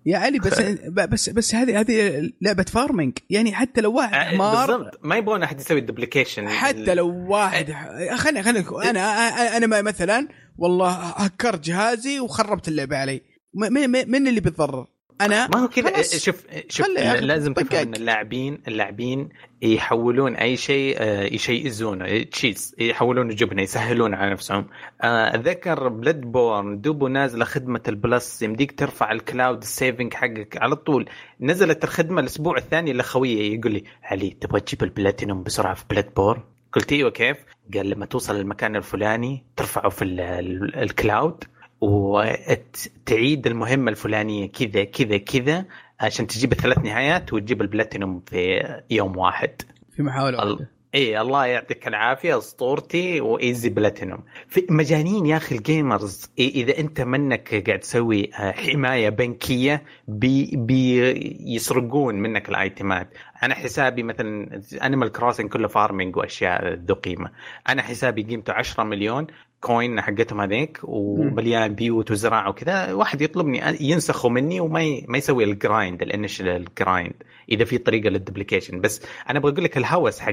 [0.06, 4.66] يا علي بس بس بس هذه هذه لعبة farming يعني حتى لو واحد آه، حمار
[4.66, 5.00] بالضبط.
[5.02, 7.72] ما يبغون أحد يسوي duplication حتى لو واحد
[8.14, 9.00] خليني خليني أنا
[9.56, 10.28] أنا مثلا
[10.58, 13.22] والله هكرت جهازي وخربت اللعبة علي.
[13.54, 14.86] من اللي بيتضرر؟
[15.20, 16.02] أنا ما هو كذا.
[16.02, 16.88] شوف شوف
[17.20, 17.52] لازم.
[17.52, 19.28] تفهم إن اللاعبين اللاعبين
[19.62, 24.66] يحولون أي شيء آه، يشيزونه cheese يحولونه جبنة يسهلون على نفسهم
[25.02, 30.76] آه، أتذكر Bloodborne دوبو نازلة خدمة ال Plus يمديك ترفع ال cloud saving حقك على
[30.76, 31.08] طول
[31.40, 36.42] نزلت الخدمة الأسبوع الثاني إلا خويي يقول لي علي تبغى تجيب البلاتينوم بسرعة في Bloodborne
[36.72, 37.36] قلت إيوه كيف؟
[37.74, 41.44] قال لما توصل للمكان الفلاني ترفعه في ال- ال- ال cloud
[41.80, 45.64] وتعيد المهمة الفلانية كذا كذا كذا
[46.00, 48.60] عشان تجيب الثلاث نهايات وتجيب البلاتينوم في
[48.90, 49.50] يوم واحد.
[49.96, 50.68] في محاولة ال- واحدة.
[50.94, 54.18] إي الله يعطيك العافية أسطورتي و easy platinum.
[54.48, 56.30] في مجانين يا أخي ال gamers.
[56.38, 63.08] إذا أنت منك قاعد تسوي آه، حماية بنكية بي بيسرقون منك ال item ات.
[63.42, 67.30] أنا حسابي مثلا Animal Crossing كله farming وأشياء ذو قيمه
[67.68, 69.26] أنا حسابي قيمته 10 مليون.
[69.60, 75.04] coin حقتهم هذيك ومليان بيوت وزراعة وكذا واحد يطلبني ينسخه مني وما ي...
[75.08, 77.14] ما يسوي ال grind ال initial grind
[77.48, 80.32] إذا في طريقة لل duplication بس أنا أبغى أقول لك الهوس حق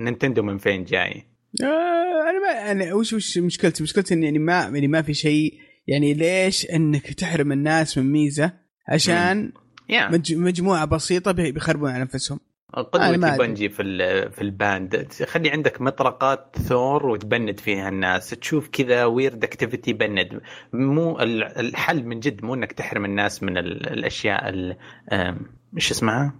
[0.00, 1.24] نينتندو من فين جاي؟
[1.62, 5.54] آه أنا ما أنا وش وش مشكلتي؟ مشكلتي اني يعني ما يعني ما في شيء
[5.86, 8.52] يعني ليش إنك تحرم الناس من ميزة
[8.88, 9.52] عشان
[9.92, 10.32] yeah.
[10.32, 12.40] مجموعة بسيطة بيخربون على أنفسهم
[12.74, 13.82] قدوتي Bungie في
[14.30, 15.12] في ال ban.
[15.26, 18.30] خلي عندك مطرقات ثور وتبند فيها الناس.
[18.30, 20.40] تشوف كذا weird activity بند.
[20.72, 24.54] مو الحل من جد مو إنك تحرم الناس من الأشياء
[25.76, 26.34] إيش اسمها؟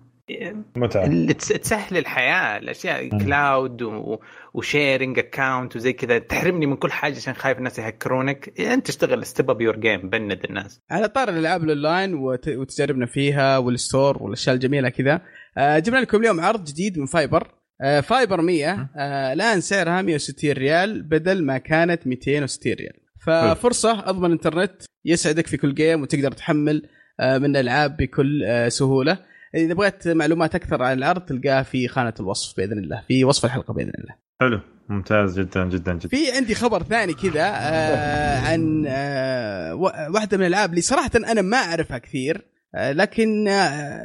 [0.76, 1.32] متعة.
[1.32, 2.58] تسهل الحياة.
[2.58, 3.18] الأشياء م.
[3.18, 4.08] cloud
[4.54, 6.18] و sharing account وزي كذا.
[6.18, 8.60] تحرمني من كل حاجة عشان خايف الناس يهكرونك.
[8.60, 10.80] أنت تشتغل step up your game بند الناس.
[10.90, 15.14] على طار الالعاب الأونلاين وتجاربنا فيها وال store والأشياء الجميلة كذا.
[15.14, 15.20] آه،
[15.58, 17.50] جبنا لكم اليوم عرض جديد من fiber.
[17.80, 22.96] آه، fiber 100 آه، الآن سعرها 160 ريال بدل ما كانت 260 ريال.
[23.26, 26.88] ففرصة أضمن انترنت يسعدك في كل game وتقدر تحمل
[27.20, 29.18] من العاب بكل سهولة.
[29.54, 33.74] إذا بغيت معلومات أكثر عن العرض تلقاها في خانة الوصف بإذن الله في وصف الحلقة
[33.74, 34.14] بإذن الله.
[34.40, 34.60] حلو.
[34.88, 36.08] ممتاز جدا جدا جدا.
[36.08, 39.74] في عندي خبر ثاني كذا آه عن آه
[40.14, 42.36] واحدة من الألعاب اللي صراحة أنا ما أعرفها كثير.
[42.36, 44.02] آه لكن آه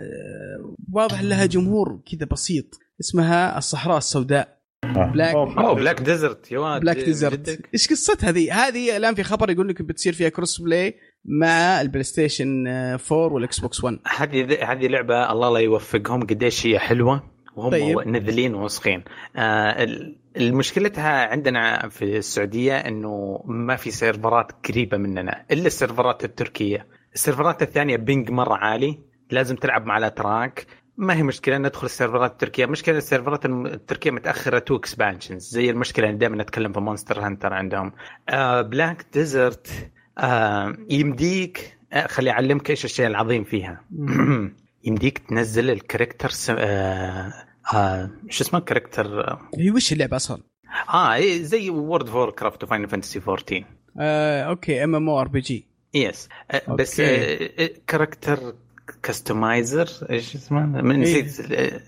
[0.93, 4.61] واضح لها جمهور كذا بسيط اسمها الصحراء السوداء.
[4.95, 9.49] Black أوه Black Desert يا واد Black Desert إيش قصتها هذه؟ هذه الآن في خبر
[9.49, 14.87] يقول لك بتصير فيها cross play مع ال PlayStation 4 وال Xbox 1 هذه هذه
[14.87, 17.23] لعبة الله لا يوفقهم قديش هي حلوة
[17.55, 18.07] وهم طيب.
[18.07, 19.03] نذلين ووسخين.
[19.35, 19.87] آه
[20.37, 26.87] المشكلتها عندنا في السعودية إنه ما في سيرفرات قريبة مننا إلا السيرفرات التركية.
[27.13, 28.99] السيرفرات الثانية ping مرة عالي
[29.31, 30.65] لازم تلعب مع الأتراك.
[30.97, 36.17] ما هي مشكلة ندخل السيرفرات التركية؟ مشكلة السيرفرات التركية متأخرة two expansions زي المشكلة اللي
[36.17, 37.91] دائما نتكلم في Monster Hunter عندهم.
[38.29, 43.81] آه Black Desert آه يمديك آه خلي أعلمك إيش الشيء العظيم فيها.
[44.83, 46.49] يمديك تنزل ال character س...
[46.49, 47.33] آه
[47.73, 50.41] آه شو اسمه character هي وش اللعبة أصلا؟
[50.93, 53.63] آه إيه، زي World of Warcraft و Final Fantasy 14
[53.99, 58.53] آه أوكي ام ام أو ار بي جي yes آه بس آه character
[59.03, 61.83] customizer إيش اسمه؟ من إيه؟ نسيت إيه؟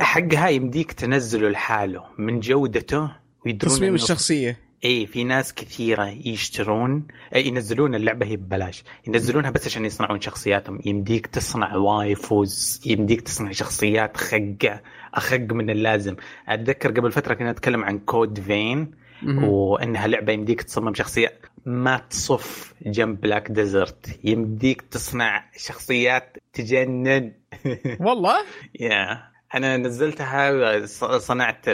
[0.00, 3.10] حقها يمديك تنزله لحاله من جودته
[3.46, 9.66] ويدرون تصميم الشخصية اي في ناس كثيرة يشترون أي ينزلون اللعبة هي ببلاش ينزلونها بس
[9.66, 14.80] عشان يصنعون شخصياتهم يمديك تصنع waifus يمديك تصنع شخصيات خقة
[15.14, 16.16] أخق من اللازم
[16.48, 18.90] أتذكر قبل فترة كنا نتكلم عن Code Vein
[19.26, 21.32] وإنها لعبة يمديك تصمم شخصية
[21.66, 27.32] ما تصف جنب Black Desert يمديك تصنع شخصيات تجنن.
[28.06, 28.36] والله؟
[28.80, 30.86] yeah أنا نزلتها
[31.18, 31.68] صنعت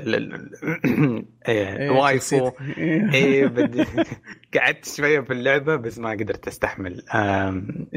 [1.91, 2.51] waifu.
[3.15, 3.45] اي
[4.55, 6.93] قعدت شوية في اللعبة بس ما قدرت أستحمل.
[6.93, 7.05] إيش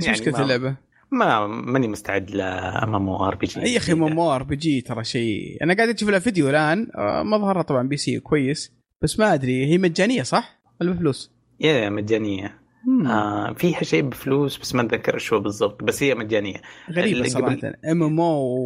[0.05, 0.75] يعني مشكلة اللعبة؟
[1.11, 5.57] ما ماني مستعد ل MMORPG يا أخي ام ام ار بي جي ترى شيء.
[5.63, 6.87] أنا قاعد أشوف لها فيديو الآن.
[6.95, 8.73] آه، مظهرها طبعا PC كويس.
[9.01, 12.61] بس ما أدري هي مجانية صح؟ ولا بفلوس؟ yeah مجانية.
[13.05, 16.61] آه فيها شيء بفلوس بس ما أتذكر شو بالضبط بس هي مجانية.
[16.91, 17.57] غريبة صراحة.
[17.91, 18.57] MMO و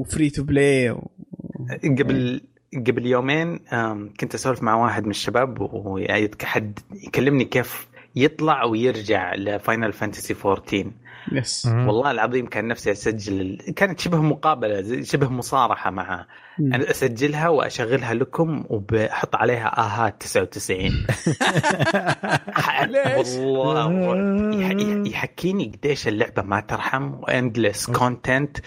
[0.00, 1.10] free to play و...
[1.84, 2.40] قبل
[2.86, 3.58] قبل يومين
[4.20, 10.90] كنت أسولف مع واحد من الشباب وحد يكلمني كيف يطلع ويرجع ل Final Fantasy 14
[11.32, 16.26] yes والله العظيم كان نفسي أسجل كانت شبه مقابلة شبه مصارحة معه
[16.60, 21.06] أنا أسجلها وأشغلها لكم وبحط عليها اهات 99
[23.56, 28.58] والله يحكيني قديش اللعبة ما ترحم واندلس كونتنت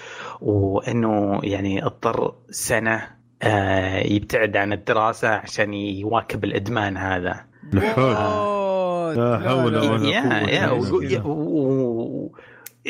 [0.42, 7.46] وإنه يعني اضطر سنة آه، يبتعد عن الدراسة عشان يواكب الإدمان هذا.
[7.74, 8.16] لا حول.
[9.18, 9.50] ولا
[11.20, 12.30] قوة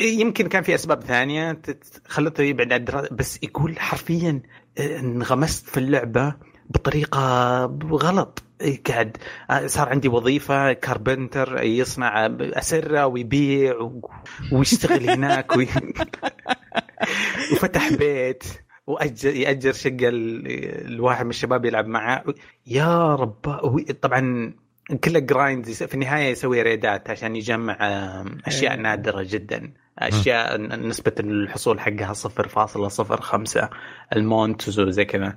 [0.00, 1.62] يمكن كان في أسباب ثانية
[2.06, 4.42] خلته يبعد عن الدراسه بس يقول حرفيا
[4.78, 6.34] آه، انغمست في اللعبة
[6.70, 8.42] بطريقة غلط.
[8.88, 9.16] قاعد
[9.50, 13.90] آه، صار عندي وظيفة carpenter يصنع أسرة ويبيع
[14.52, 15.68] ويشتغل هناك وي...
[17.52, 18.44] وفتح بيت
[18.86, 22.24] واجر يأجر شقة الواحد من الشباب يلعب معه.
[22.66, 23.40] يا رب
[24.02, 24.54] طبعا
[25.04, 27.76] كله grind في النهاية يسوي ريدات عشان يجمع
[28.46, 28.80] أشياء إيه.
[28.80, 29.72] نادرة جدا.
[29.98, 33.68] أشياء نسبة الحصول حقها 0.05
[34.16, 35.36] ال mount وزي كذا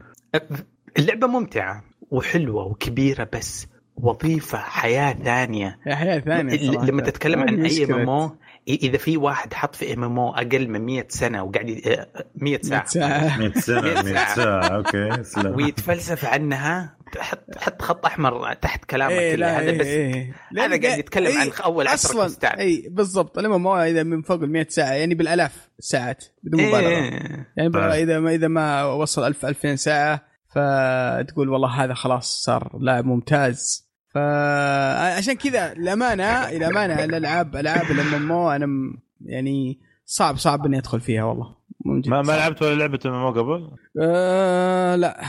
[0.98, 6.86] اللعبة ممتعة وحلوة وكبيرة بس وظيفة حياة ثانية yeah حياة ثانية ل- صراحة.
[6.86, 8.36] لما تتكلم عن MMO
[8.68, 12.86] إذا في واحد حط في MMO أقل من 100 سنة وقاعد ي- آه، 100 ساعة
[12.86, 13.38] ساعة.
[13.40, 14.36] 100 سنه 100 ساعة.
[14.36, 19.46] ساعة okay سلام ويتفلسف عنها تحط حط خط أحمر تحت كلامك إيه كله.
[19.46, 20.34] لا هذا إيه بس إيه.
[20.58, 24.52] هذا قاعد يتكلم إيه، عن أول أصلا اي بالضبط لما مو إذا من فوق ال
[24.52, 27.48] 100 ساعة يعني بالألاف الساعات بدون مبالغة إيه.
[27.58, 27.92] يعني ب- طيب.
[28.10, 30.22] إذا ما إذا ما وصل 1000 2000 ساعة
[30.56, 38.66] فتقول والله هذا خلاص صار لاعب ممتاز فعشان كذا الامانه الامانه الالعاب ألعاب الام أنا
[38.66, 42.32] م- يعني صعب صعب إني أدخل فيها والله ما ما.
[42.32, 43.70] لعبت ولا لعبة ام قبل؟
[44.02, 45.22] آه لا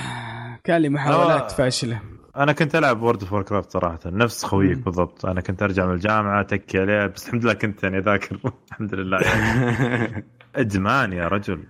[0.65, 1.57] كان لي محاولات آه.
[1.57, 2.01] فاشلة.
[2.37, 4.83] أنا كنت ألعب World of Warcraft صراحة نفس خويك مم.
[4.83, 5.27] بالضبط.
[5.27, 8.39] أنا كنت أرجع من الجامعة تكي عليها بس الحمد لله كنت يعني ذاكر
[8.71, 9.19] الحمد لله.
[9.21, 10.25] يعني
[10.57, 11.65] أدمان يا رجل.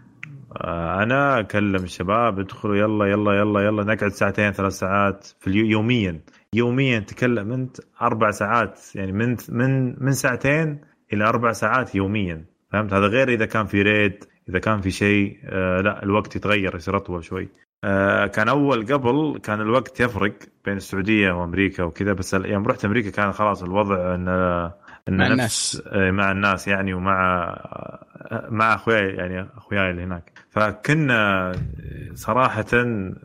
[0.56, 3.84] آه، أنا أكلم الشباب ادخلوا يلا يلا يلا يلا.
[3.94, 6.20] نقعد ساعتين ثلاث ساعات في اليو يوميا.
[6.54, 8.80] يوميا تكلم أنت أربع ساعات.
[8.94, 10.80] يعني من من من ساعتين
[11.12, 12.44] إلى أربع ساعات يوميا.
[12.72, 15.38] فهمت؟ هذا غير إذا كان في raid إذا كان في شيء.
[15.44, 17.42] آه لا الوقت يتغير يصير أطول شوي.
[17.44, 17.63] آه
[18.26, 23.32] كان أول قبل كان الوقت يفرق بين السعودية وأمريكا وكذا بس يوم رحت أمريكا كان
[23.32, 24.28] خلاص الوضع إن
[25.08, 25.82] إن مع نفس الناس.
[25.86, 30.32] آه، مع الناس يعني ومع آه، مع اخوياي يعني أخوياي اللي هناك.
[30.50, 31.52] فكنا
[32.14, 32.64] صراحة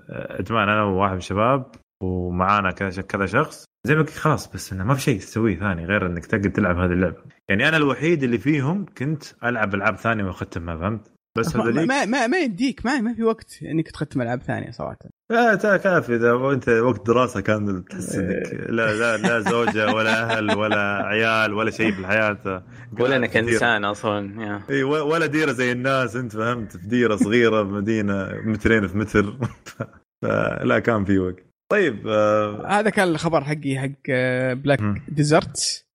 [0.09, 1.65] إدمان أنا وواحد من الشباب
[2.01, 3.65] ومعانا كذا كذا شخص.
[3.83, 6.77] زي ما قلت خلاص بس إنه ما في شيء تسويه ثاني غير إنك تقعد تلعب
[6.77, 7.17] هذه اللعبة.
[7.49, 12.05] يعني أنا الوحيد اللي فيهم كنت ألعب ألعاب ثانية وأختمها فهمت؟ بس ما, هذوليك ما,
[12.05, 14.97] ما, ما يديك ما, ما في وقت إنك تختم ألعاب ثانية صراحة.
[15.31, 16.15] لا تا- كافي.
[16.15, 21.53] إذا أنت وقت دراسة كان تحس إنك لا لا لا زوجة ولا أهل ولا عيال
[21.53, 22.63] ولا شيء في الحياة
[22.99, 23.37] ولا إنك.
[23.37, 24.61] إنسان أصلا يا.
[24.69, 29.37] إي ولا ديرة زي الناس أنت فهمت؟ في ديرة صغيرة بمدينه مترين في متر.
[30.21, 31.35] فلا كان في وقت.
[31.71, 35.01] طيب آه هذا كان الخبر حقي حق آه، Black مم.
[35.07, 35.85] Desert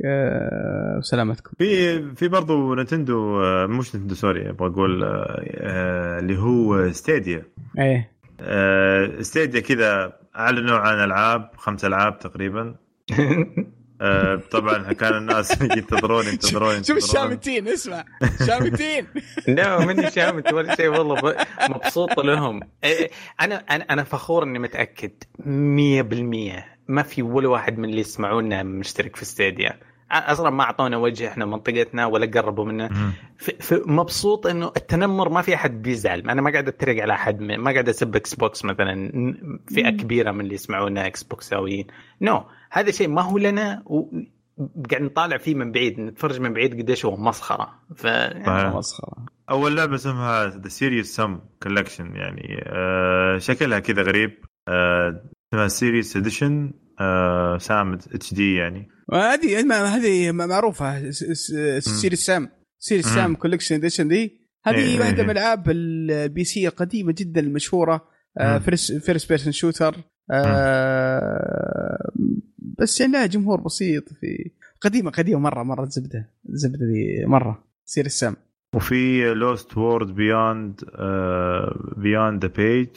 [0.00, 0.12] مهم.
[0.12, 1.50] آه، سلامتكم.
[1.58, 7.42] في في برضه نتندو آه، مش نتندو سوري أبغى أقول آه، اللي هو ستيديا.
[7.78, 8.10] إيه.
[9.22, 12.74] ستيديا كذا اعلنوا عن ألعاب خمس ألعاب تقريبا.
[14.00, 16.96] آه، طبعا كان الناس ينتظرون ينتظرون شوف.
[16.96, 18.04] الشامتين اسمع.
[18.46, 19.06] شامتين.
[19.48, 21.36] لا مني شامت ولا شيء والله
[21.70, 22.60] مبسوط لهم.
[22.84, 25.44] إيه، أنا أنا أنا فخور إني متأكد 100%
[26.88, 31.46] ما في ولا واحد من اللي يسمعونا مشترك في Stadia أصلا ما أعطونا وجه إحنا
[31.46, 33.12] منطقتنا ولا قربوا منا
[33.72, 36.20] مبسوط إنه التنمر ما في أحد بيزعل.
[36.20, 37.40] أنا ما قاعد أتريق على أحد.
[37.40, 39.10] ما قاعد أسب Xbox مثلا
[39.74, 41.86] فئة كبيرة من اللي يسمعونا Xbox اويين
[42.20, 42.42] no no.
[42.70, 46.00] هذا شيء ما هو لنا وقاعد نطالع فيه من بعيد.
[46.00, 47.74] نتفرج من بعيد قديش هو مسخرة.
[47.96, 48.74] ف صحيح.
[48.74, 49.16] مسخرة.
[49.50, 54.38] أول لعبة اسمها The Serious Sam Collection يعني آه، شكلها كذا غريب.
[54.68, 55.22] آه،
[55.54, 56.72] اسمها Serious Edition
[57.58, 58.93] Sam HD يعني.
[59.12, 61.10] هذه هذه معروفة.
[61.80, 62.48] Serious Sam.
[62.78, 63.06] Serious.
[63.06, 64.16] Sam Collection Edition D.
[64.16, 65.22] إيه، هذه واحدة إيه.
[65.22, 68.08] من ألعاب ال PC القديمه جدا المشهورة.
[68.60, 69.96] first person shooter
[72.78, 77.64] بس يعني لها جمهور بسيط في قديمه قديمة مرة مرة زبده زبدة دي مرة.
[77.84, 78.36] Serious Sam.
[78.74, 80.80] وفي Lost Words Beyond
[81.96, 82.88] Beyond the Page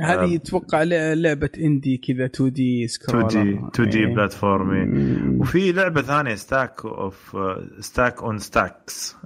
[0.00, 0.36] هذه آه.
[0.36, 6.02] أتوقع ل- لعبة اندي كذا 2 دي 2 سكرول دي 2 دي بلاتفورم وفي لعبة
[6.02, 7.36] ثانية Stack of
[7.80, 9.16] Stacks on Stacks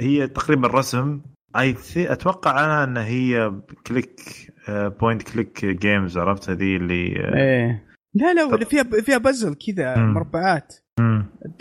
[0.00, 1.20] هي تقريبا رسم.
[1.56, 3.52] اي أتوقع أنا إن هي
[3.86, 4.20] click
[4.68, 7.84] point click games عرفت؟ هذه اللي آه، إيه.
[8.14, 9.96] لا لا طب- فيها فيها بزل كذا.
[9.96, 10.74] مربعات.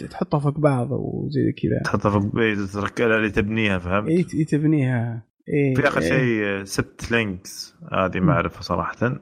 [0.09, 1.81] تحطها فوق بعض وزي كذا.
[1.83, 2.31] تحطها فوق
[2.73, 5.25] تركبها اللي تبنيها فهمت؟ اي إيه تبنيها.
[5.49, 6.09] إيه في آخر إيه.
[6.09, 9.21] شيء آه، سبت لينكس هذه ما اعرفها صراحة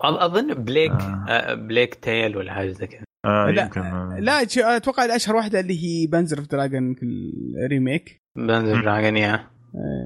[0.00, 1.24] أظن بليك آه.
[1.28, 1.54] آه.
[1.54, 4.18] بليك تيل ولا حاجة زي كذا آه لا، يمكن آه.
[4.20, 4.42] لا
[4.76, 6.96] أتوقع الاشهر واحدة اللي هي بانزر في دراجون
[7.70, 8.82] ريميك بنزل مم.
[8.82, 9.46] دراجون يا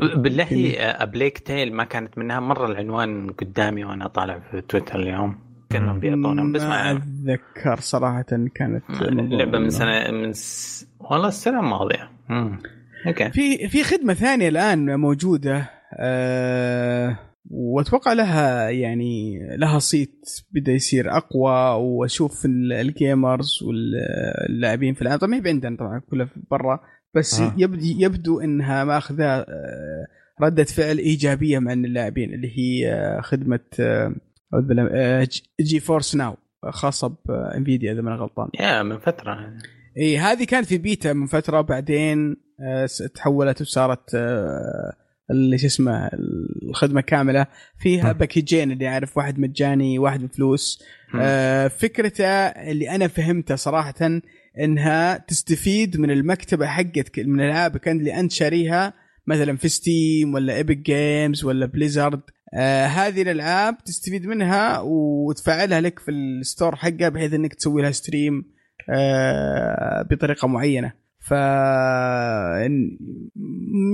[0.02, 0.14] إيه.
[0.14, 0.74] بالله.
[0.78, 5.38] آه، بليك تيل ما كانت منها مرة العنوان قدامي وأنا طالع في تويتر اليوم
[5.70, 8.22] كأنهم بيعطونا بس ما أتذكر صراحة
[8.54, 10.86] كانت لعبة من سنة من س...
[11.00, 12.58] والله السنة الماضية مم.
[13.06, 13.30] okay.
[13.30, 17.18] في في خدمة ثانية الآن موجودة أه
[17.50, 21.52] وأتوقع لها يعني لها صيت بدا يصير أقوى
[21.84, 25.18] وأشوف ال- ال gamers واللاعبين في العالم.
[25.18, 26.80] طبعا ما هي عندنا طبعا كلها برا
[27.14, 27.54] بس آه.
[27.58, 30.06] يبدو يبدو إنها ماخذة آه،
[30.42, 33.60] ردة فعل إيجابية مع اللاعبين اللي هي آه، خدمة
[35.60, 36.36] Ge- Force Now
[36.70, 38.48] خاصة ب Nvidia إذا ما غلطان.
[38.60, 39.52] يا من فترة.
[39.98, 44.92] إي هذه كانت في بيتا من فترة بعدين آه، تحولت وصارت آه،
[45.30, 46.10] اللي شو اسمه
[46.62, 47.46] الخدمة كاملة
[47.80, 48.16] فيها م.
[48.18, 50.82] package ين اللي عارف واحد مجاني واحد بفلوس.
[51.20, 54.20] آه فكرته اللي أنا فهمته صراحة
[54.60, 58.94] إنها تستفيد من المكتبة حقت من الالعاب كان اللي أنت شاريها
[59.26, 62.20] مثلا في Steam ولا Epic Games ولا Blizzard
[62.54, 67.90] آه هذه الالعاب تستفيد منها وتفعلها لك في ال store حقها بحيث إنك تسوي لها
[67.90, 68.44] stream
[70.10, 70.92] بطريقة معينة.
[71.20, 71.34] ف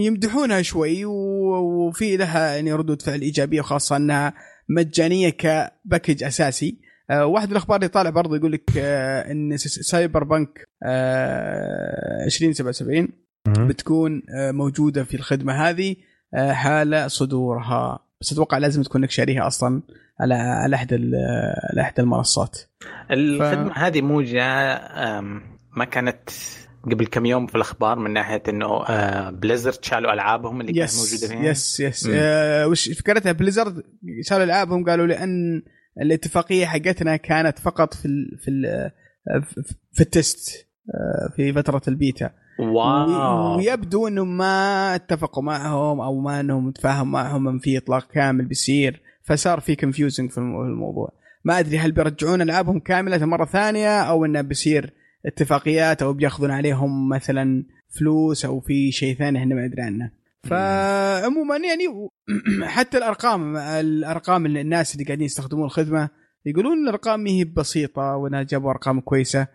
[0.00, 4.34] يمدحونها شوي وفي لها يعني ردود فعل إيجابية وخاصة أنها
[4.68, 6.78] مجانية ك package أساسي.
[7.10, 13.08] آه، واحد من الأخبار اللي طالع برضه يقول لك آه، إن Cyberpunk آه، 2077
[13.68, 15.96] بتكون آه، موجودة في الخدمة هذه
[16.34, 18.07] آه، حال صدورها.
[18.20, 19.82] بس أتوقع لازم تكون إنك شاريها أصلا
[20.20, 21.14] على على احد ال-
[21.72, 22.58] على احد المنصات.
[23.10, 25.42] الخدمة هذه مو جاء أم،
[25.76, 26.30] ما كانت
[26.84, 31.28] قبل كم يوم في الأخبار من ناحية إنه آه، Blizzard شالوا ألعابهم اللي كانت موجودة
[31.28, 32.12] فيها؟ yes yes مم.
[32.16, 33.82] آه وش فكرتها Blizzard
[34.22, 35.62] شالوا ألعابهم قالوا لأن
[36.00, 38.92] الاتفاقية حقتنا كانت فقط في ال في ال
[39.92, 42.30] في ال test آه، في فترة ال beta.
[42.58, 43.56] wow.
[43.56, 49.60] ويبدو انهم ما اتفقوا معهم أو ما إنهم تفاهم معهم في إطلاق كامل بيصير فصار
[49.60, 51.12] في confusing في المو- الموضوع.
[51.44, 54.92] ما أدري هل بيرجعون ألعابهم كاملة مرة ثانية أو إنه بيصير
[55.26, 57.64] اتفاقيات أو بياخذون عليهم مثلا
[57.98, 60.10] فلوس أو في شيء ثاني إحنا ما ندري عنه.
[60.44, 61.84] فعموما يعني
[62.74, 66.08] حتى الأرقام الأرقام اللي الناس اللي قاعدين يستخدمون الخدمة
[66.46, 69.46] يقولون الأرقام ما هي بسيطة وإنها جابوا أرقام كويسة.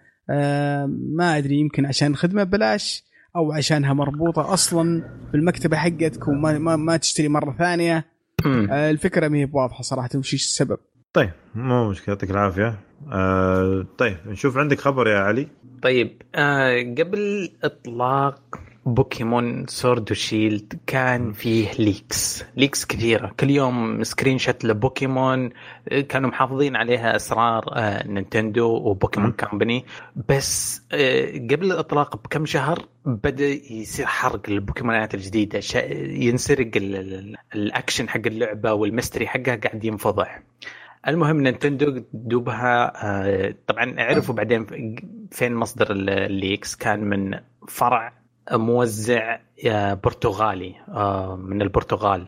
[1.18, 3.04] ما أدري يمكن عشان الخدمه ببلاش
[3.36, 8.06] أو عشانها مربوطة أصلا بالمكتبة حقتك وما ما, ما تشتري مرة ثانية.
[8.46, 10.78] آه، الفكرة ما هي بواضحة صراحة وش السبب؟
[11.14, 12.80] طيب مو مشكلة يعطيك العافية.
[13.12, 15.48] آه طيب نشوف عندك خبر يا علي.
[15.82, 24.38] طيب آه قبل إطلاق بوكيمون سورد وشيلد كان فيه ليكس ليكس كثيرة كل يوم screenshot
[24.38, 25.50] ل Pokémon
[25.92, 29.32] آه، كانوا محافظين عليها أسرار آه Nintendo و Pokémon.
[29.32, 29.86] Company
[30.30, 35.60] بس آه قبل الإطلاق بكم شهر بدأ يصير حرق للبوكيمونات الجديدة.
[36.10, 36.96] ينسرق ال...
[36.96, 40.44] ال- الأكشن حق اللعبة وال mystery حقها قاعد ينفضح
[41.08, 42.92] المهم Nintendo دوبها
[43.68, 44.66] طبعا عرفوا بعدين
[45.32, 48.14] فين مصدر ال- ال leaks كان من فرع
[48.52, 52.28] موزع آه، برتغالي آه، من البرتغال.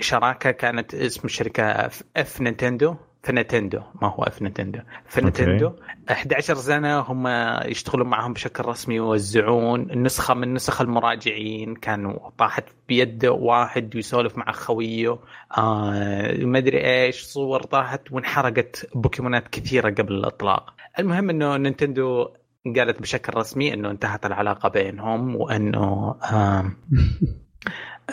[0.00, 5.72] شراكة كانت اسم الشركة of, Nintendo في Nintendo ما هو of Nintendo في Nintendo
[6.10, 7.28] 11 سنة هم
[7.70, 11.74] يشتغلون معهم بشكل رسمي يوزعون النسخه من نسخ المراجعين.
[11.74, 15.18] كانوا طاحت بيد واحد ويسولف مع خويه.
[15.58, 20.74] آه ما أدري إيش صور طاحت وانحرقت بوكيمونات كثيرة قبل الإطلاق.
[20.98, 22.28] المهم إنه Nintendo
[22.66, 26.16] قالت بشكل رسمي إنه انتهت العلاقة بينهم وإنه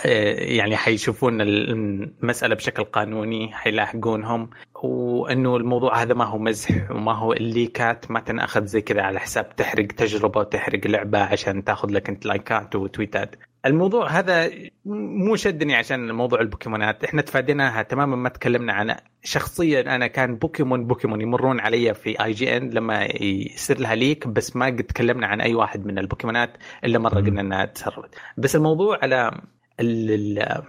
[0.05, 4.49] آه، يعني حيشوفون المسألة بشكل قانوني حيلاحقونهم
[4.83, 9.55] وإنه الموضوع هذا ما هو مزح وما هو الليكات ما تنأخذ زي كذا على حساب
[9.55, 13.35] تحرق تجربة وتحرق لعبة عشان تاخذ لك انت لايكات وتويتات.
[13.67, 14.51] الموضوع هذا
[14.85, 17.03] مو شدني عشان موضوع البوكيمونات.
[17.03, 19.95] إحنا تفاديناها تماما ما تكلمنا عن شخصيا.
[19.95, 24.83] أنا كان بوكيمون بوكيمون يمرون علي في IGN لما يصير لها leak بس ما قد
[24.83, 28.15] تكلمنا عن أي واحد من البوكيمونات إلا مرة قلنا إنها تسربت.
[28.37, 29.31] بس الموضوع على
[29.79, 30.63] ال- ال-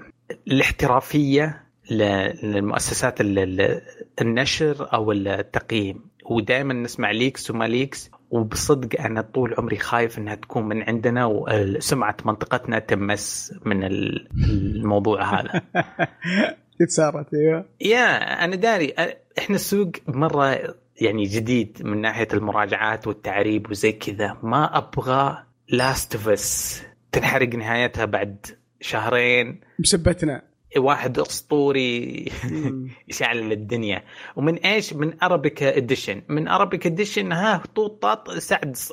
[0.49, 3.81] الاحترافية للمؤسسات ال- ال-
[4.21, 6.09] النشر أو التقييم.
[6.31, 12.17] ودائما نسمع leaks وما leaks وبصدق أنا طول عمري خايف إنها تكون من عندنا وسمعة
[12.25, 15.63] منطقتنا تمس من ال- الموضوع هذا.
[16.81, 17.65] تتسارت أيوه.
[17.81, 18.05] يا
[18.45, 18.95] أنا داري
[19.39, 24.37] إحنا السوق مرة يعني جديد من ناحية المراجعات والتعريب وزي كذا.
[24.43, 28.47] ما أبغى Last of Us تنحرق نهايتها بعد
[28.81, 29.61] شهرين.
[29.79, 30.43] بسبتنا.
[30.77, 32.25] واحد أسطوري
[33.09, 34.03] يشعل الدنيا.
[34.37, 38.93] ومن إيش؟ من Arabic edition من Arabic edition ها طوط طاط سعد ص...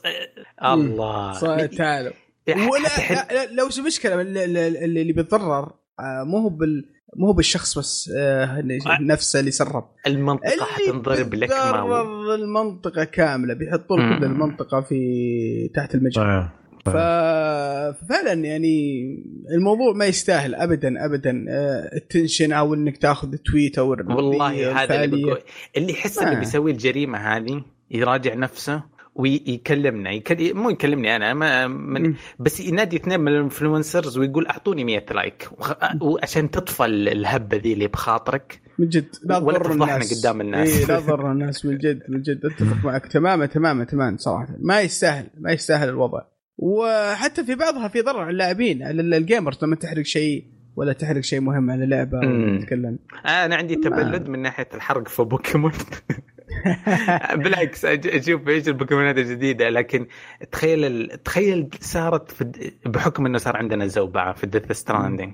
[0.63, 1.39] الله.
[1.65, 2.11] تعالوا.
[2.47, 7.27] ولا لا لا لو شو مشكلة اللي, اللي اللي بيتضرر آه، مو هو بال مو
[7.27, 8.63] هو بالشخص بس آه،
[9.01, 9.89] نفسه اللي سرب.
[10.07, 12.01] المنطقة حتنضرب لكمه
[12.35, 14.19] المنطقة كاملة بيحطوا مم.
[14.19, 16.49] كل المنطقة في تحت المجهر.
[16.85, 19.05] ففعلا يعني
[19.51, 25.03] الموضوع ما يستاهل ابدا ابدا آه، ال attention أو إنك تأخذ tweet أو والله هذا
[25.03, 25.41] اللي بقول.
[25.77, 26.23] اللي يحس آه.
[26.23, 28.83] اللي بيسوي الجريمة هذه يراجع نفسه
[29.15, 30.11] ويكلمنا.
[30.11, 30.53] يكل...
[30.53, 32.13] مو يكلمني أنا ما من...
[32.39, 35.49] بس ينادي اثنين من ال influencers ويقول أعطوني 100 like.
[35.57, 35.73] وخ...
[36.01, 38.61] وعشان تطفى الهبة ذي اللي بخاطرك.
[38.79, 40.19] من جد لا ولا تضر تفضحنا الناس.
[40.19, 40.77] قدام الناس.
[40.77, 42.45] إيه لا تضر الناس من جد من جد.
[42.45, 44.47] أتفق معك تماما تماما تماما صراحة.
[44.59, 46.21] ما يستاهل ما يستاهل الوضع.
[46.57, 50.45] وحتى في بعضها في ضرر على اللاعبين على ال gamers لما تحرق شيء
[50.75, 52.59] ولا تحرق شيء مهم على لعبه مم.
[52.59, 55.71] تتكلم أنا عندي تبلد من ناحية الحرق في بوكيمون
[57.43, 60.07] بالعكس أشوف إيش البوكيمونات الجديده لكن
[60.51, 61.23] تخيل ال...
[61.23, 62.71] تخيل صارت في...
[62.85, 65.33] بحكم إنه صار عندنا زوبعة في Death Stranding.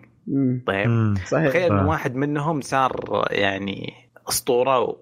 [0.68, 1.16] طيب.
[1.28, 1.88] صحيح تخيل إنه آه.
[1.88, 3.94] واحد منهم صار يعني
[4.30, 4.98] أسطورة و...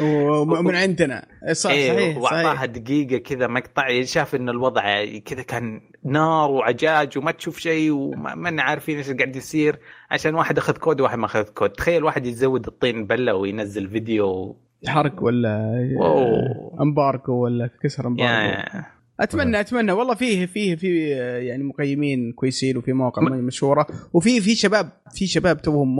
[0.00, 1.26] ومن عندنا.
[1.52, 2.64] صح إيه صحيح وأعطاها صحيح.
[2.64, 4.02] دقيقة كذا مقطع.
[4.02, 9.36] شاف إن الوضع كذا كان نار وعجاج وما تشوف شيء وما ما عارفين إيش قاعد
[9.36, 9.78] يصير.
[10.10, 11.70] عشان واحد أخذ كود وواحد ما أخذ كود.
[11.70, 14.56] تخيل واحد يزود الطين بلة وينزل فيديو.
[14.86, 15.58] حرق ولا
[16.00, 16.82] wow.
[16.82, 18.32] embargo ولا كسر embargo.
[18.32, 18.84] يا.
[19.20, 19.92] أتمنى أتمنى.
[19.92, 21.08] والله فيه فيه في
[21.48, 23.86] يعني مقيمين كويسين وفي مواقع مشهورة.
[24.12, 25.96] وفي في شباب في شباب توهم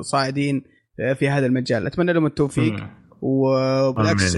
[0.00, 0.62] صاعدين
[1.14, 1.86] في هذا المجال.
[1.86, 2.86] أتمنى لهم التوفيق.
[3.22, 4.36] وبالعكس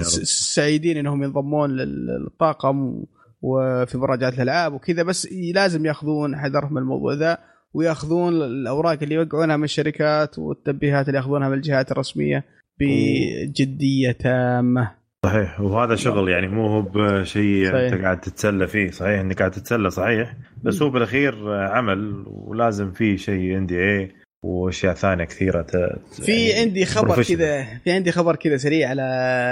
[0.55, 3.05] سعيدين إنهم ينضمون لل- للطاقم
[3.43, 7.39] وفي مراجعات الألعاب وكذا بس لازم يأخذون حذرهم من الموضوع ذا
[7.75, 12.45] ويأخذون الأوراق اللي يوقعونها من الشركات والتنبيهات اللي يأخذونها من الجهات الرسمية
[12.81, 14.91] بجدية تامة.
[15.27, 15.61] صحيح.
[15.61, 17.77] وهذا شغل يعني مو هو بشيء.
[17.77, 18.91] أنت قاعد تتسلى فيه.
[18.91, 20.37] صحيح إنك قاعد تتسلى صحيح.
[20.63, 24.13] بس هو بالأخير عمل ولازم فيه شيء إن دي اي
[24.43, 25.77] وأشياء ثانية كثيرة ت...
[26.23, 27.23] في يعني عندي خبر.
[27.23, 29.03] كذا في عندي خبر كذا سريع على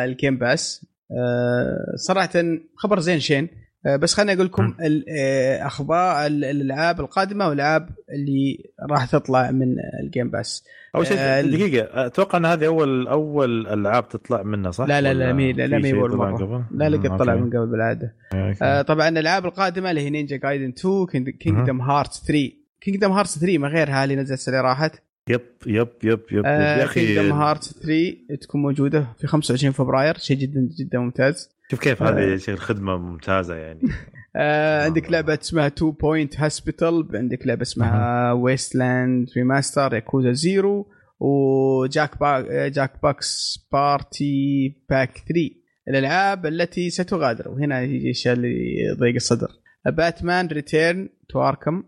[0.04, 2.30] ال Game Pass آه، صراحة
[2.76, 3.48] خبر زين شين
[3.86, 4.74] آه، بس خليني أقول لكم
[5.18, 8.58] آه، أخبار ال- الألعاب القادمة والألعاب اللي
[8.90, 9.66] راح تطلع من
[10.02, 10.64] ال Game Pass
[10.96, 15.14] أول شيء آه، دقيقة أتوقع إن هذه اول أول ألعاب تطلع منها صح؟ لا لا
[15.14, 17.34] لا مي لا, مي اول مره؟ لا لا قد طلع.
[17.34, 18.14] من قبل بالعادة.
[18.62, 21.06] آه، طبعا الألعاب القادمة اللي هي Ninja Gaiden 2
[21.40, 25.02] Kingdom Hearts 3 Kingdom Hearts 3 ما غيرها اللي نزلت السنة اللي راحت.
[25.28, 26.46] yep yep yep yep.
[26.46, 27.06] آه، يا أخي.
[27.06, 31.50] Kingdom Hearts 3 تكون موجودة في 25 فبراير شيء جدا جدا ممتاز.
[31.70, 33.80] شوف كيف هذه شيء خدمه ممتازة يعني.
[34.36, 40.88] آه عندك لعبة اسمها 2 Point Hospital عندك لعبة اسمها Wasteland Remastered Yakuza Zero
[41.20, 42.68] و Jack b...
[42.68, 45.50] Jackbox Party Pack 3
[45.88, 47.48] الألعاب التي ستغادر.
[47.48, 49.48] وهنا يجي الشيء اللي يضيق الصدر.
[49.86, 51.82] Batman Return to Arkham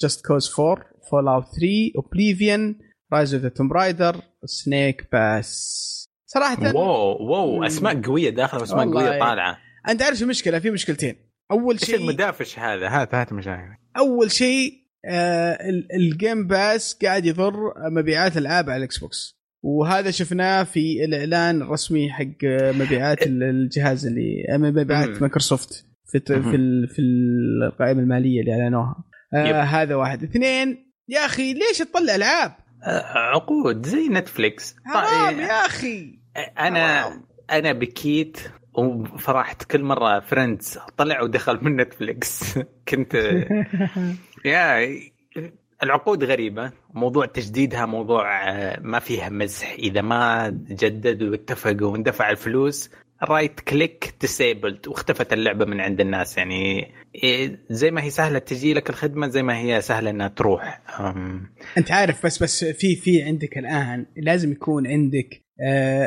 [0.00, 2.78] Just Cause 4 Fallout 3 Oblivion
[3.12, 5.90] Rise of the Tomb Raider Snake Pass
[6.26, 9.08] صراحة wow wow أسماء قوية داخله أسماء والله.
[9.08, 9.58] قويه طالعة.
[9.88, 11.16] أنت عارف المشكلة؟ في مشكلتين.
[11.50, 14.72] أول إيش شيء المدافش هذا؟ هات هات مشاهد أول شيء
[15.04, 17.54] آه ال- ال Game Pass قاعد يضر
[17.90, 24.46] مبيعات الألعاب على ال Xbox وهذا شفناه في الإعلان الرسمي حق مبيعات ال- الجهاز اللي
[24.50, 25.08] مبيعات.
[25.20, 25.86] مايكروسوفت.
[26.18, 26.42] في.
[26.42, 29.04] في ال- في القائمة المالية اللي أعلنوها.
[29.34, 32.52] آه هذا واحد اثنين يا أخي ليش تطلع ألعاب؟
[32.86, 36.18] آه، عقود زي Netflix حرام طيب، يا أخي
[36.58, 37.22] أنا حرام.
[37.50, 38.38] أنا بكيت
[38.74, 42.58] وفرحت كل مرة Friends طلع ودخل من Netflix
[42.88, 43.14] كنت
[44.44, 44.88] يا
[45.82, 52.90] العقود غريبة موضوع تجديدها موضوع آه، ما فيها مزح إذا ما جددوا واتفقوا واندفع الفلوس
[53.24, 56.38] right click disabled واختفت اللعبة من عند الناس.
[56.38, 60.82] يعني إيه، زي ما هي سهلة تجي لك الخدمة زي ما هي سهلة إنها تروح.
[61.00, 65.42] أم، أنت عارف بس بس في في عندك الآن لازم يكون عندك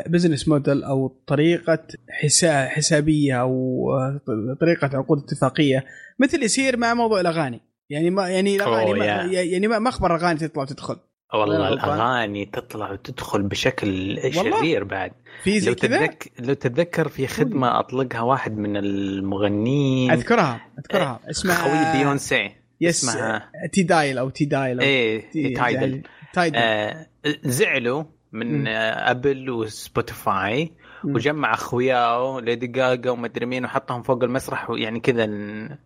[0.08, 4.22] business model أو طريقة حساب حسابية أو آه،
[4.62, 5.86] طريقة عقود اتفاقية.
[6.20, 7.62] مثل يصير مع موضوع الأغاني.
[7.90, 9.06] يعني ما يعني الأغاني أوه، ما.
[9.34, 10.96] يعني ما ما اخبر اغاني تطلع وتدخل.
[11.34, 11.68] والله.
[11.70, 15.12] الأغاني تطلع وتدخل بشكل؟ شرير بعد.
[15.44, 20.12] في زي لو تتذكر لو تتذكر في خدمة أطلقها واحد من المغنيين.
[20.12, 21.20] أذكرها أذكرها.
[21.30, 22.50] اسمها خوي Beyonce.
[22.82, 23.52] yes اسمها.
[23.72, 26.02] Tidal أو Tidal أو إيه Ti- Tidal
[26.34, 26.58] Tidal.
[26.58, 27.06] آه
[27.44, 28.68] زعلوا من.
[28.68, 30.72] آه Apple و Spotify.
[31.06, 35.80] وجمع اخوياه Lady Gaga ومدري مين وحطهم فوق المسرح ويعني كذا إيه،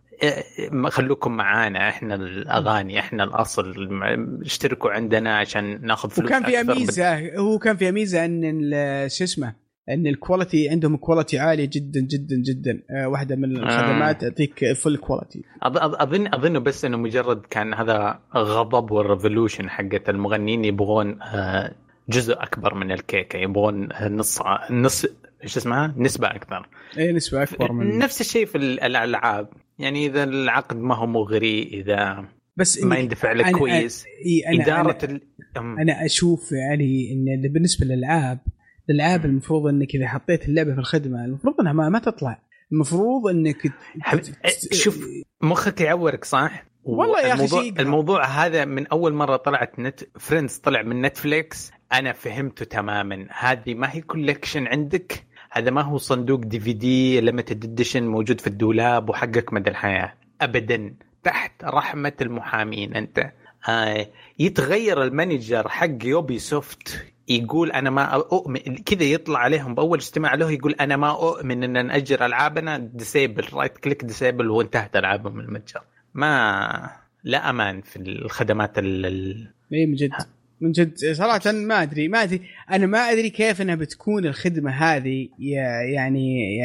[0.88, 3.74] خلوكم معانا إحنا الأغاني إحنا الأصل
[4.44, 6.74] اشتركوا عندنا عشان ناخذ فلوس وكان فيها أكثر.
[6.74, 8.70] ميزه هو كان فيها ميزه إن
[9.08, 9.54] شو اسمه؟
[9.88, 12.82] إن ال quality عندهم quality عالية جدا جدا جدا.
[12.90, 18.90] آه، واحدة من الخدمات تعطيك full quality أظن أظن بس إنه مجرد كان هذا غضب
[18.90, 21.72] وال revolution حقت المغنيين يبغون آه،
[22.08, 25.06] جزء أكبر من الكيكة يبغون آه، نص نص
[25.44, 26.68] إيش اسمها؟ نسبة أكثر.
[26.98, 29.48] اي نسبة أكبر من نفس الشيء في ال- الألعاب.
[29.78, 32.24] يعني إذا العقد ما هو مغري إذا
[32.56, 34.04] بس ما يندفع لك أنا- كويس.
[34.54, 35.20] أنا إدارة أنا, ال...
[35.80, 38.38] أنا أشوف يا علي ان بالنسبة للألعاب
[38.90, 42.42] الألعاب المفروض إنك إذا حطيت اللعبة في الخدمة المفروض إنها ما, ما تطلع.
[42.72, 45.04] المفروض إنك حب- ت- شوف
[45.42, 47.72] مخك يعورك صح؟ والله يا أخي الموضوع.
[47.80, 53.26] الموضوع هذا من أول مرة طلعت نت Friends طلع من نتفليكس أنا فهمته تماما.
[53.38, 59.10] هذه ما هي collection عندك؟ هذا ما هو صندوق DVD limited edition موجود في الدولاب
[59.10, 60.14] وحقك مدى الحياة.
[60.40, 60.94] ابدا
[61.24, 63.32] تحت رحمة المحامين أنت.
[63.68, 64.06] آه
[64.38, 70.34] يتغير ال manager حق يوبي سوفت يقول أنا ما أؤمن كذا يطلع عليهم بأول اجتماع
[70.34, 75.80] له يقول أنا ما أؤمن إن نأجر ألعابنا disable right click disable وانتهت ألعابهم المتجر.
[76.14, 76.90] ما
[77.24, 79.06] لا أمان في الخدمات ال
[79.72, 80.10] اي من جد.
[80.60, 82.40] من جد صراحة ما أدري ما أدري.
[82.70, 85.28] أنا ما أدري كيف إنها بتكون الخدمة هذه
[85.94, 86.60] يعني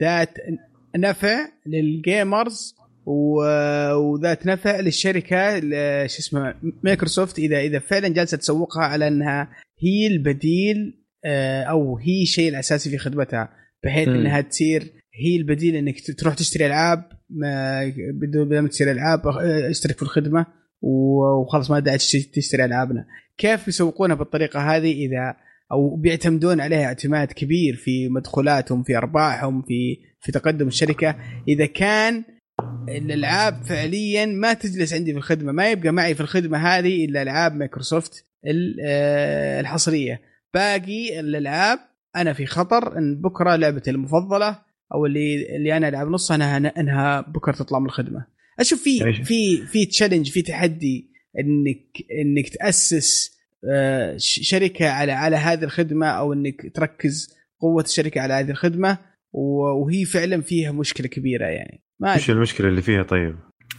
[0.00, 0.38] ذات
[0.96, 2.76] نفع لل gamers
[3.06, 5.60] وذات نفع للشركة
[6.06, 7.38] شو اسمه مايكروسوفت.
[7.38, 9.48] إذا إذا فعلا جالسة تسوقها على إنها
[9.80, 13.48] هي البديل آه، أو هي الشيء الأساسي في خدمتها
[13.84, 14.12] بحيث م.
[14.12, 17.02] إنها تصير هي البديل إنك تروح تشتري ألعاب
[18.14, 20.46] بدون ما تشتري ألعاب آه، اشترك في الخدمة
[20.82, 21.98] وخلاص ما داعي
[22.34, 23.06] تشتري ألعابنا.
[23.38, 25.36] كيف يسوقونها بالطريقة هذه إذا
[25.72, 31.16] أو بيعتمدون عليها اعتماد كبير في مدخولاتهم في أرباحهم في في تقدم الشركة.
[31.48, 32.24] إذا كان
[32.88, 37.54] الألعاب فعليا ما تجلس عندي في الخدمة ما يبقى معي في الخدمة هذه إلا ألعاب
[37.54, 38.26] مايكروسوفت
[38.82, 40.20] آه، الحصرية.
[40.54, 41.78] باقي الألعاب
[42.16, 44.58] أنا في خطر إن بكرة لعبتي المفضلة
[44.94, 48.26] أو اللي اللي أنا ألعب نصها إنها إنها بكرة تطلع من الخدمة.
[48.60, 51.86] أشوف في في في تشالنج في تحدي انك
[52.20, 53.36] إنك تأسس
[53.70, 58.98] آه، شركة على على هذه الخدمة أو إنك تركز قوة الشركة على هذه الخدمة
[59.32, 61.82] وهي فعلا فيها مشكلة كبيرة يعني.
[62.00, 63.36] ما إيش المشكلة اللي فيها طيب؟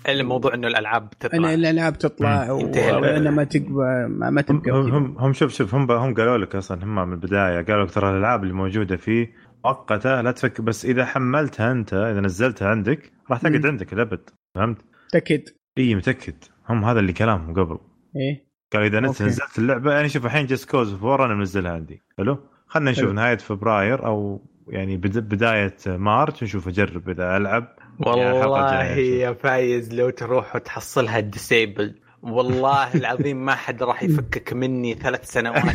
[0.10, 1.54] الموضوع إنه الألعاب تطلع.
[1.54, 6.14] إن الألعاب تطلع وانها ما تقبى ما تبقى هم, هم, هم شوف شوف هم هم
[6.14, 9.32] قالوا لك أصلا هم من البداية قالوا لك ترى الألعاب اللي موجودة فيه
[9.66, 14.78] مؤقتة لا تفكر بس إذا حملتها أنت إذا نزلتها عندك راح تقعد عندك الابد فهمت؟
[15.08, 15.42] متأكد.
[15.78, 16.36] إي متأكد.
[16.70, 17.78] هم هذا اللي كلامهم قبل.
[18.16, 18.48] إيه.
[18.74, 22.04] قال إذا انت نزلت اللعبة يعني شوف الحين Just Cause Four أنا منزلها عندي.
[22.18, 27.76] حلو؟ خلينا نشوف نهاية فبراير أو يعني بداية مارس نشوف أجرب إذا ألعب.
[28.00, 35.32] والله يا فايز لو تروح وتحصلها disable والله العظيم ما حد راح يفكك مني ثلاث
[35.32, 35.66] سنوات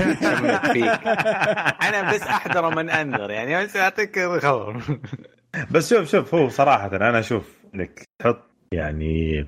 [0.72, 1.06] فيك.
[1.82, 4.82] أنا بس أحذر من أنذر يعني بس أعطيك خبر
[5.70, 9.46] بس شوف شوف هو صراحة أنا أشوف إنك تحط يعني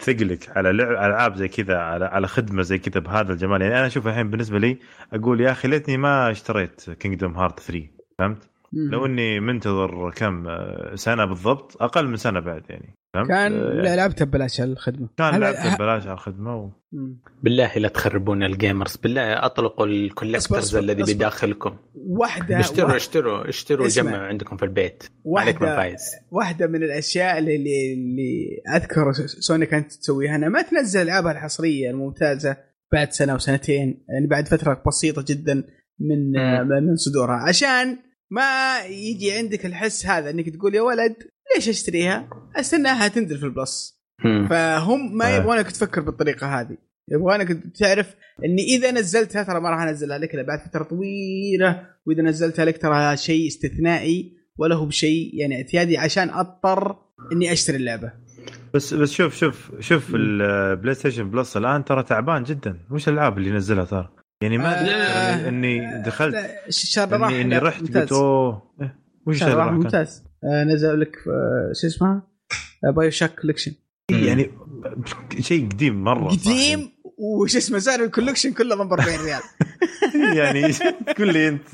[0.00, 4.06] ثقلك على العاب زي كذا على على خدمة زي كذا بهذا الجمال يعني أنا أشوف
[4.06, 4.78] الحين بالنسبة لي
[5.12, 7.86] أقول يا أخي ليتني ما اشتريت Kingdom Heart 3
[8.18, 10.46] فهمت؟ لو إني منتظر كم
[10.94, 15.40] سنة بالضبط أقل من سنة بعد يعني فهمت؟ كان يعني لعبتها ببلاش على الخدمه كان
[15.40, 16.70] لعبتها ببلاش على الخدمه و...
[17.42, 21.76] بالله لا تخربون ال gamers بالله أطلقوا ال collectors الذي بداخلكم.
[21.94, 22.96] واحدة اشتروا واحد...
[22.96, 25.04] اشتروا اشتروا جمعوا عندكم في البيت.
[25.24, 26.00] واحدة فايز.
[26.30, 32.56] واحدة من الأشياء اللي اللي أذكر سوني كانت تسويها انها ما تنزل ألعابها الحصرية الممتازة
[32.92, 35.64] بعد سنة وسنتين يعني بعد فترة بسيطة جدا
[36.00, 36.30] من
[36.86, 37.98] من صدورها عشان
[38.30, 41.16] ما يجي عندك الحس هذا انك تقول يا ولد
[41.56, 44.00] ليش اشتريها؟ استناها تنزل في البلس.
[44.50, 45.36] فهم ما.
[45.36, 46.76] يبغونك تفكر بالطريقة هذه.
[47.08, 48.14] يبغونك تعرف
[48.44, 52.82] اني إذا نزلتها ترى ما راح أنزلها لك إلا بعد فترة طويلة وإذا نزلتها لك
[52.82, 56.96] ترى شيء استثنائي ولا هو بشيء يعني اعتيادي عشان أضطر
[57.32, 58.12] إني أشتري اللعبة.
[58.74, 62.78] بس بس شوف شوف شوف ال PlayStation Plus الآن ترى تعبان جدا.
[62.90, 64.08] وش الألعاب اللي نزلها ترى.
[64.42, 69.72] يعني ما آه إني دخلت الشهر اني, إني رحت قلت أوه إيه، وش الشهر راح
[69.72, 70.24] ممتاز.
[70.44, 72.22] آه نزل لك آه شو اسمها؟
[72.96, 73.72] BioShock Collection
[74.10, 74.50] يعني
[75.40, 79.40] شيء قديم مرة قديم وش اسمه سعر ال collection كله ب 40 ريال.
[80.38, 80.74] يعني
[81.18, 81.68] قول لي أنت.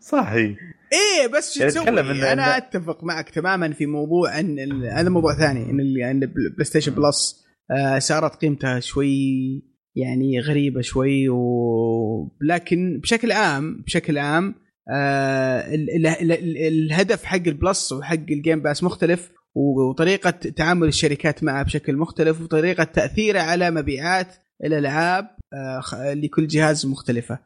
[0.00, 0.56] صحي
[0.92, 5.70] إيه بس شو تسوي؟ يعني أنا أتفق معك تماما في موضوع إن هذا موضوع ثاني
[5.70, 14.18] إن ال PlayStation Plus آه صارت قيمتها شوي يعني غريبة شوي ولكن بشكل عام بشكل
[14.18, 14.54] عام
[14.88, 20.88] آه ال ال ال الهدف حق ال Plus وحق ال Game Pass مختلف وطريقة تعامل
[20.88, 24.34] الشركات معه بشكل مختلف وطريقة تأثيره على مبيعات
[24.64, 27.38] الألعاب آه لكل جهاز مختلفة.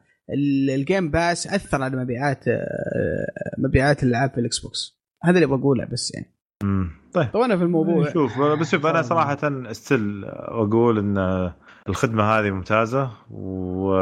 [0.69, 3.25] ال Game Pass أثر على مبيعات آه
[3.57, 4.97] مبيعات الألعاب في ال Xbox.
[5.23, 6.33] هذا اللي بقوله بس يعني.
[7.13, 7.31] طيب.
[7.33, 8.13] طبعا في الموضوع.
[8.13, 11.17] شوف بس شوف أنا صراحة still أقول إن
[11.89, 13.97] الخدمة هذه ممتازة و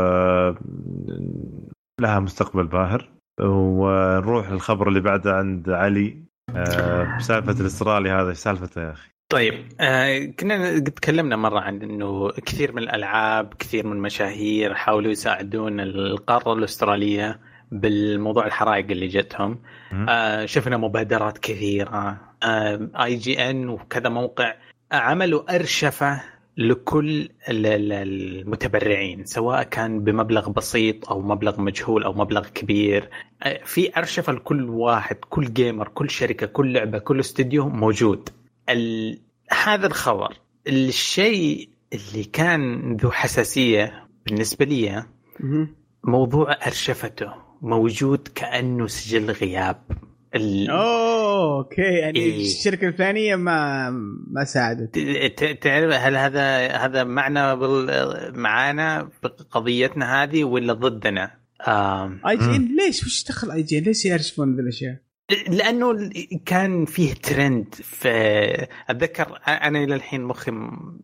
[2.02, 3.10] لها مستقبل باهر.
[3.42, 6.26] ونروح للخبر اللي بعده عند علي.
[6.56, 12.32] آه، بسالفه الاسترالي هذا إيش سالفته يا أخي؟ طيب آه كنا تكلمنا مرة عن إنه
[12.32, 17.40] كثير من الألعاب كثير من المشاهير حاولوا يساعدون القارة الأسترالية
[17.72, 19.60] بالموضوع الحرائق اللي جتهم.
[20.10, 22.18] آه شفنا مبادرات كثيرة.
[22.44, 24.54] آه IGN وكذا موقع
[24.92, 26.22] عملوا أرشفة
[26.58, 33.10] لكل ال- ال- المتبرعين سواء كان بمبلغ بسيط أو مبلغ مجهول أو مبلغ كبير.
[33.66, 38.30] في أرشفة لكل واحد كل gamer كل شركة كل لعبة كل استوديو موجود.
[38.70, 39.20] ال...
[39.64, 40.34] هذا الخبر.
[40.68, 45.04] الشيء اللي كان ذو حساسية بالنسبة لي.
[46.04, 49.82] موضوع أرشفته موجود كأنه سجل غياب.
[50.36, 50.70] ال...
[50.70, 51.15] أوه!
[51.58, 52.42] okay يعني إيه.
[52.42, 53.90] الشركة الفلانية ما
[54.32, 55.00] ما ساعدت.
[55.00, 61.32] ت- ت- تعرف هل هذا هذا معنى بال- معانا بقضيتنا هذه ولا ضدنا؟
[61.68, 64.96] آم، IG N ليش؟ وش دخل IGN؟ ليش يرشفون ذي الأشياء؟
[65.50, 66.10] لأنه
[66.46, 68.10] كان فيه ترند في
[68.90, 70.52] أتذكر أنا إلى الحين مخي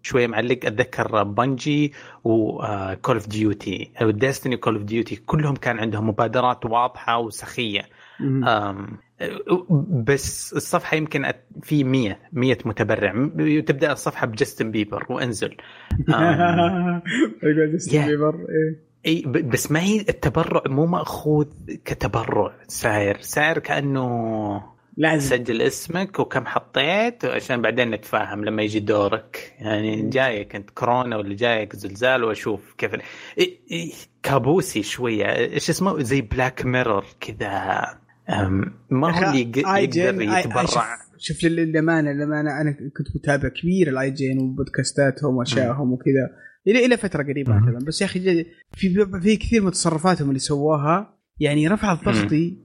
[0.01, 0.59] شوية معلق.
[0.65, 1.93] أتذكر Bungie
[2.23, 7.81] و Call of Duty أو Destiny Call of Duty كلهم كان عندهم مبادرات واضحة وسخية.
[10.07, 11.31] بس الصفحة يمكن
[11.63, 13.11] في 100 100 متبرع.
[13.59, 15.57] تبدأ الصفحة بجاستن بيبر وأنزل.
[17.43, 18.05] جاستن Yeah.
[18.05, 18.91] بيبر إيه.
[19.05, 21.47] إي بس ما هي التبرع مو مأخوذ
[21.85, 23.17] كتبرع ساير.
[23.21, 29.53] ساير كأنه لازم سجل اسمك وكم حطيت عشان بعدين نتفاهم لما يجي دورك.
[29.59, 32.91] يعني جايك أنت كورونا ولا جايك زلزال وأشوف كيف
[34.23, 35.25] كابوسي شوية.
[35.35, 38.00] إيش اسمه؟ زي Black Mirror كذا.
[38.89, 39.41] ما هو اللي
[39.97, 45.91] يقدر يتبرع؟ شوف- شوف لل- للأمانة للأمانة أنا كنت متابع كبير ال IGN وبودكاستاتهم واشيائهم
[45.93, 46.29] وكذا
[46.67, 47.53] إلى إلى فترة قريبة.
[47.59, 48.19] مثلا بس يا أخي
[48.73, 52.57] في في كثير من تصرفاتهم اللي سووها يعني رفعت ضغطي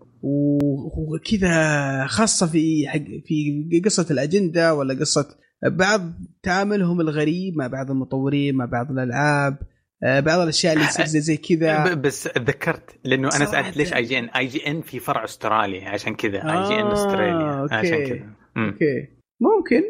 [0.95, 5.29] وكذا خاصة في حق في قصة الأجندة ولا قصة
[5.67, 6.01] بعض
[6.43, 9.59] تعاملهم الغريب مع بعض المطورين مع بعض الألعاب.
[10.03, 13.45] بعض الأشياء اللي تصير زي, زي كذا بس تذكرت لأنه أنا.
[13.45, 16.93] سألت ليش اي جي ان اي جي ان في فرع أسترالي عشان كذا IGN آه،
[16.93, 17.75] أستراليا أوكي.
[17.75, 18.25] عشان كذا.
[18.57, 19.09] أوكي
[19.41, 19.83] ممكن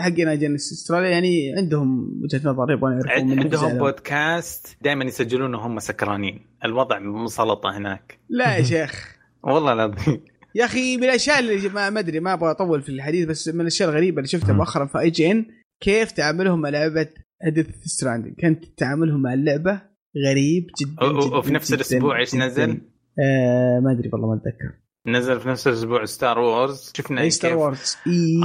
[0.00, 3.78] حقنا جنس أستراليا يعني عندهم وجهة نظر يبغون يعرفون عندهم.
[3.78, 10.20] بودكاست دائما يسجلون وهم سكرانين الوضع مسلطه هناك لا يا شيخ والله العظيم
[10.54, 13.88] يا أخي من الأشياء اللي ما أدري ما أبغى أطول في الحديث بس من الأشياء
[13.88, 14.52] الغريبة اللي شفتها.
[14.52, 15.46] مؤخرا في IGN
[15.80, 17.08] كيف تعاملهم مع لعبة
[17.44, 19.82] Death Stranding كانت تعاملهم مع اللعبة
[20.28, 21.04] غريب جدا,
[21.36, 22.46] وفي نفس إيش جداً.
[22.46, 22.80] نزل؟
[23.18, 24.84] آه ما أدري والله ما أتذكر.
[25.06, 28.40] نزل في نفس الأسبوع Star Wars شفنا اي Star Wars اي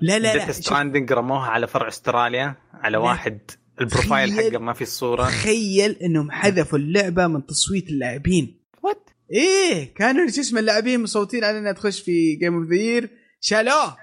[0.00, 0.52] لا، لا، لا،.
[0.52, 2.98] Stranding رموها على فرع أستراليا على لا.
[2.98, 3.40] واحد
[3.80, 4.32] ال profile.
[4.32, 5.22] حقه ما في الصورة.
[5.24, 8.60] تخيل إنهم حذفوا اللعبة من تصويت اللاعبين.
[8.82, 13.10] what إيه كانوا شو اسمه اللاعبين مصوتين على انها تخش في Game of the Year
[13.40, 13.96] شالوه.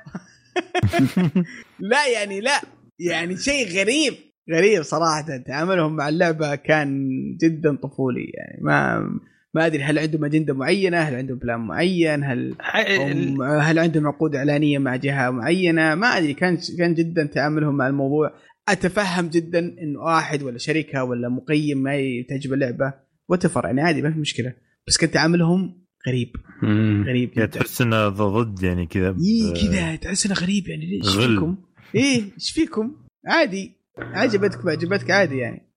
[1.80, 2.62] لا يعني لا.
[3.00, 4.14] يعني شيء غريب.
[4.50, 7.10] غريب صراحة تعاملهم مع اللعبة كان
[7.42, 9.00] جدا طفولي يعني ما
[9.54, 12.56] ما أدري هل عندهم أجندة معينة هل عندهم plan معين هل
[13.00, 17.88] هم هل عندهم عقود إعلانية مع جهة معينة ما أدري كان كان جدا تعاملهم مع
[17.88, 18.34] الموضوع
[18.70, 21.98] أتفهم جدا إنه واحد ولا شركة ولا مقيم ما
[22.30, 22.94] تعجب اللعبة
[23.30, 24.54] وتفر يعني عادي ما في مشكلة
[24.88, 26.36] بس كان تعاملهم غريب.
[27.08, 31.16] غريب يعني جدا تحس إنه ضد يعني كذا اي كذا تحس إنه غريب يعني ليش.
[31.16, 31.58] فيكم؟
[31.96, 32.96] إيه إيش فيكم؟
[33.28, 35.72] عادي عجبتك عجبتك عادي يعني.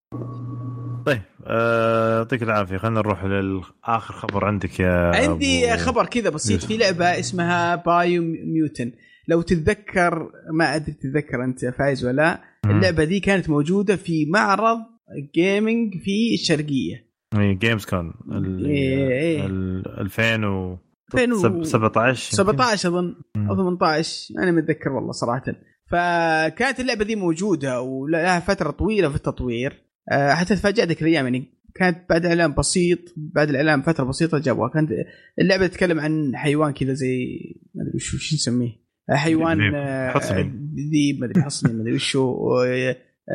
[1.07, 2.77] طيب آه، يعطيك العافية.
[2.77, 6.65] خلينا نروح للآخر خبر عندك يا عندي أبو- خبر كذا بسيط.
[6.65, 8.93] في لعبة اسمها Biomutant
[9.29, 12.41] لو تتذكر ما أدري تتذكر أنت فايز ولا لا.
[12.71, 14.79] اللعبة دي كانت موجودة في معرض
[15.35, 17.05] gaming في الشرقية.
[17.39, 19.47] اي Games Con ال- إيه، إيه.
[19.47, 20.79] ال- 2000 و
[21.15, 23.15] 2017 17 17 أظن.
[23.37, 25.43] أو 18 أنا متذكر والله صراحة.
[25.95, 29.83] فكانت اللعبة دي موجودة ولها فترة طويلة في التطوير.
[30.13, 34.69] آه، حتى تفاجأت ذيك الأيام يعني كانت بعد اعلان بسيط بعد الإعلان فترة بسيطة جابوها.
[34.69, 34.91] كانت
[35.41, 37.27] اللعبة تتكلم عن حيوان كذا زي
[37.75, 38.71] ما أدري وش وش نسميه؟
[39.11, 39.75] آه، حيوان ذيب.
[39.75, 42.63] آه، ما أدري حصني ما أدري وش هو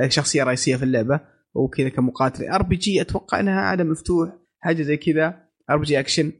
[0.03, 1.19] آه، شخصية رئيسية في اللعبة
[1.53, 2.43] وكذا كمقاتل.
[2.43, 4.29] RPG أتوقع إنها عالم مفتوح
[4.59, 5.43] حاجة زي كذا.
[5.69, 6.31] RPG action.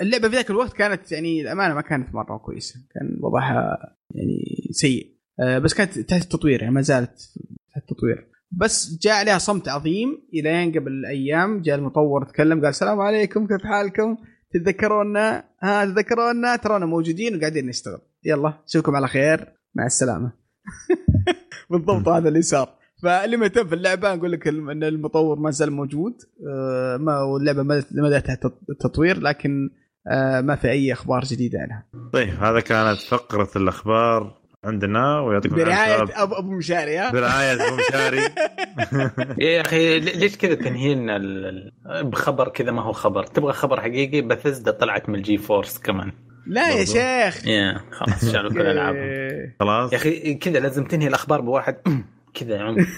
[0.00, 2.80] اللعبة في ذاك الوقت كانت يعني الأمانة ما كانت مرة كويسة.
[2.94, 3.78] كان وضعها
[4.10, 5.18] يعني سيء.
[5.40, 7.18] آه، بس كانت تحت التطوير يعني ما زالت
[7.74, 8.28] تحت التطوير.
[8.52, 13.66] بس جاء عليها صمت عظيم إلين قبل أيام جاء المطور تكلم قال السلام عليكم كيف
[13.66, 14.16] حالكم؟
[14.52, 18.00] تتذكرونا ها تتذكرونا ترانا موجودين وقاعدين نشتغل.
[18.24, 19.54] يلا أشوفكم على خير.
[19.74, 20.32] مع السلامة.
[21.70, 22.78] بالضبط هذا اللي صار.
[23.02, 26.14] فاللي مهتم في اللعبة نقول لك إن المطور ما زال موجود.
[26.48, 29.70] آه، ما واللعبه ما تحت التطوير لكن
[30.40, 31.84] ما في أي أخبار جديدة عنها.
[32.12, 36.22] طيب هذا كانت فقرة الأخبار عندنا ويعطيكم العافية.
[36.22, 38.20] ابو أبو مشاري ها؟ برعاية أبو مشاري.
[39.46, 41.20] يا أخي ليش كذا تنهينا
[42.02, 46.12] بخبر كذا ما هو خبر؟ تبغى خبر حقيقي؟ بثزدا طلعت من ال GeForce كمان.
[46.46, 46.84] لا يا.
[46.84, 47.46] شيخ.
[47.46, 49.56] يا خلاص شالوا كل إيه.
[49.60, 49.92] خلاص.
[49.92, 51.76] يا أخي كذا لازم تنهي الأخبار بواحد.
[52.34, 52.88] كذا عنف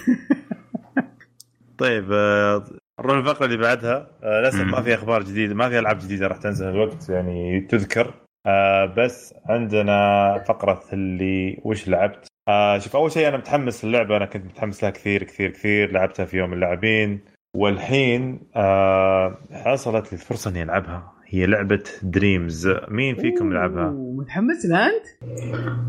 [1.78, 2.64] طيب آه،
[3.00, 4.06] نروح الفقره اللي بعدها.
[4.22, 4.60] آه، للأسف.
[4.60, 8.14] ما في أخبار جديدة ما في ألعاب جديدة راح تنزل الوقت يعني تذكر.
[8.46, 14.26] آه، بس عندنا فقرة اللي وش لعبت؟ آه، شوف أول شيء أنا متحمس للعبة أنا
[14.26, 17.20] كنت متحمس لها كثير كثير كثير لعبتها في يوم اللاعبين.
[17.56, 21.12] والحين آه، حصلت لي الفرصه إني ألعبها.
[21.26, 25.06] هي لعبة Dreams مين فيكم لعبها؟ متحمس لها أنت؟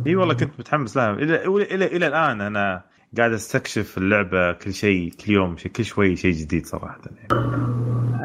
[0.07, 1.13] إي والله كنت متحمس لها.
[1.13, 6.15] إلى إلى إلى الآن أنا قاعد أستكشف اللعبة كل شيء كل يوم شيء كل شوي
[6.15, 7.01] شيء جديد صراحة.
[7.05, 7.27] يعني.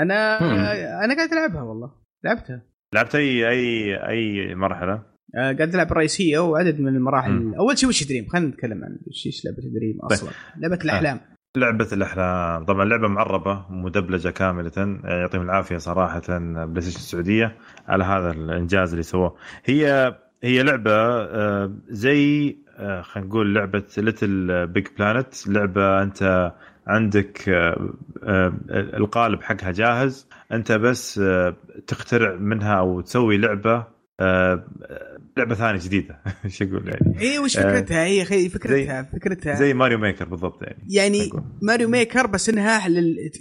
[0.03, 0.53] أنا مم.
[1.05, 1.91] أنا قاعد ألعبها والله.
[2.24, 2.62] لعبتها.
[2.95, 5.03] لعبت اي اي أي مرحلة؟
[5.37, 7.30] آه، قاعد ألعب الرئيسيه وعدد من المراحل.
[7.32, 7.55] مم.
[7.55, 10.30] أول شيء وش Dream؟ خلينا نتكلم عن وش إيش لعبة Dream أصلا.
[10.57, 11.20] لعبة الأحلام.
[11.57, 12.64] لعبة الأحلام.
[12.64, 15.01] طبعا لعبة معربة مدبلجة كاملة.
[15.05, 17.57] يعطيهم العافية صراحة PlayStation السعودية
[17.89, 19.37] على هذا الإنجاز اللي سووه.
[19.64, 26.53] هي هي لعبة آه، زي آه، خلينا نقول لعبة Little Big Planet لعبة أنت
[26.87, 30.27] عندك آه، آه، القالب حقها جاهز.
[30.53, 31.57] أنت بس آه،
[31.87, 33.87] تخترع منها أو تسوي لعبة
[34.20, 34.64] آه،
[35.37, 36.20] لعبة ثانية جديدة.
[36.45, 39.55] إيش أقول يعني؟ اي وش آه، فكرتها؟ هي هي فكرتها فكرتها.
[39.55, 40.79] زي Mario Maker بالضبط يعني.
[40.89, 41.31] يعني.
[41.62, 42.87] Mario Maker بس إنها.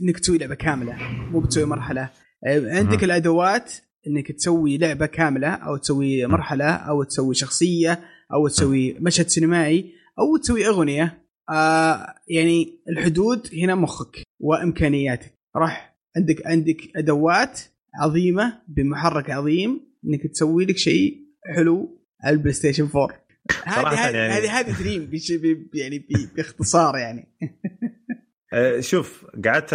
[0.01, 0.97] إنك تسوي لعبة كاملة
[1.31, 2.09] مو بتسوي مرحلة.
[2.47, 3.03] آه، عندك.
[3.03, 3.73] الأدوات
[4.07, 7.99] إنك تسوي لعبة كاملة أو تسوي مرحلة أو تسوي شخصية.
[8.33, 11.25] أو تسوي مشهد سينمائي أو تسوي أغنية.
[11.49, 15.33] آه يعني الحدود هنا مخك وإمكانياتك.
[15.55, 17.59] راح عندك عندك أدوات
[18.01, 23.07] عظيمة بمحرك عظيم إنك تسوي لك شيء حلو على ال PlayStation 4
[23.65, 25.09] هذه هذه يعني- هذه Dream
[25.73, 27.27] يعني باختصار يعني.
[28.53, 29.73] أه، شوف قعدت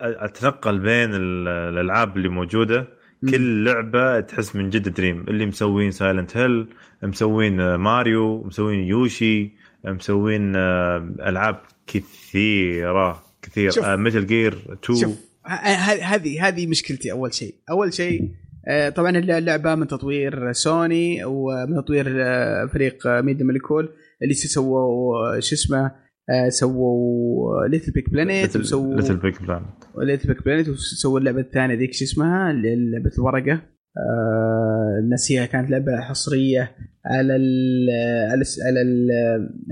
[0.00, 2.86] أتنقل بين ال- الألعاب اللي موجودة
[3.30, 5.24] كل لعبة تحس من جد Dream.
[5.28, 6.66] اللي مسوين Silent Hill
[7.02, 9.52] مسوين آه، ماريو مسوين يوشي
[9.84, 13.22] مسوين آه، ألعاب كثيرة.
[13.42, 13.96] كثير.
[13.96, 14.52] Metal Gear
[14.84, 15.16] 2 شوف
[15.46, 17.54] ه- ه- هذه هذه مشكلتي أول شيء.
[17.70, 18.30] أول شيء
[18.68, 23.88] آه، طبعا اللعبة من تطوير سوني ومن تطوير آه، فريق آه، Media Molecule
[24.22, 25.92] اللي سووا آه، شو اسمه
[26.30, 29.62] آه، سووا Little Big Planet وسووا Little Big Plan
[29.98, 33.62] Little Big Planet وسووا اللعبة الثانية ذيك شو اسمها؟ لعبة الورقة.
[33.96, 37.88] آه نسيها كانت لعبة حصرية على ال
[38.30, 39.10] على ال على ال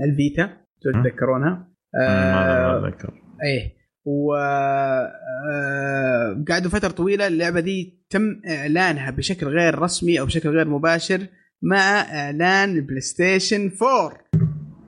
[0.09, 0.49] ال Vita
[0.81, 3.13] تتذكرونها؟ ما آه أتذكر.
[3.43, 3.81] إيه.
[4.05, 4.33] و
[5.53, 11.19] آه، قعدوا فترة طويلة اللعبة دي تم إعلانها بشكل غير رسمي أو بشكل غير مباشر
[11.61, 14.17] مع إعلان البلاي ستيشن 4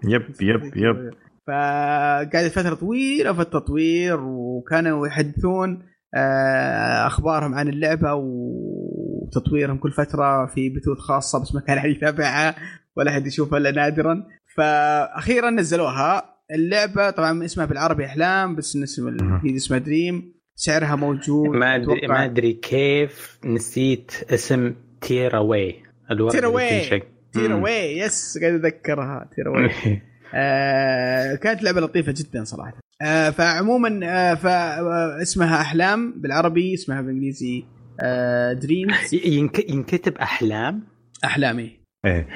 [0.07, 0.77] yep yep.
[0.77, 1.13] yep
[1.47, 5.83] فقعدت فترة طويلة في التطوير وكانوا يحدثون
[6.15, 12.55] آه، أخبارهم عن اللعبة وتطويرهم كل فترة في بثوث خاصة بس ما كان أحد يتابعها
[12.95, 14.23] ولا أحد يشوفها إلا نادرا.
[14.57, 16.33] فاخيرا نزلوها.
[16.55, 20.33] اللعبة طبعا اسمها بالعربي أحلام بس اسم الجديد اسمها Dream.
[20.55, 21.55] سعرها موجود.
[21.55, 25.75] ما ادري ما أدري كيف نسيت اسم Tearaway
[26.11, 27.01] اللي واي.
[27.35, 27.63] مم.
[27.63, 30.01] واي yes قاعد اتذكرها Tearaway
[30.33, 32.73] آه كانت لعبة لطيفة جدا صراحة.
[33.01, 37.63] آه فعموما آه فاسمها أحلام بالعربي اسمها بالإنجليزي
[38.01, 40.83] آه Dreams ينك- ينكتب أحلام؟
[41.25, 42.27] احلامي إيه.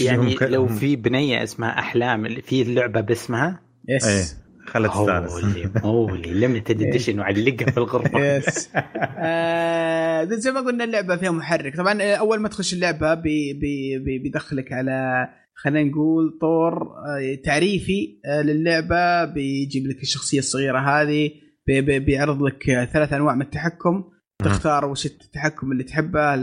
[0.00, 4.24] يعني هم- لو في بنية اسمها أحلام في اللعبه باسمها؟ yes إيه.
[4.66, 8.18] خلت تستانس holy moly limited edition وعلقها في الغرفة.
[8.36, 8.70] yes
[9.18, 11.76] آه زي ما قلنا اللعبة فيها محرك.
[11.76, 15.28] طبعا آه، أول ما تخش اللعبة بي بي بي بيدخلك على
[15.62, 21.30] خلينا نقول طور آه، تعريفي آه، للعبة بيجيب لك الشخصية الصغيرة هذه
[21.66, 24.04] بي بي بيعرض لك ثلاث أنواع من التحكم.
[24.44, 26.34] تختار وش التحكم اللي تحبه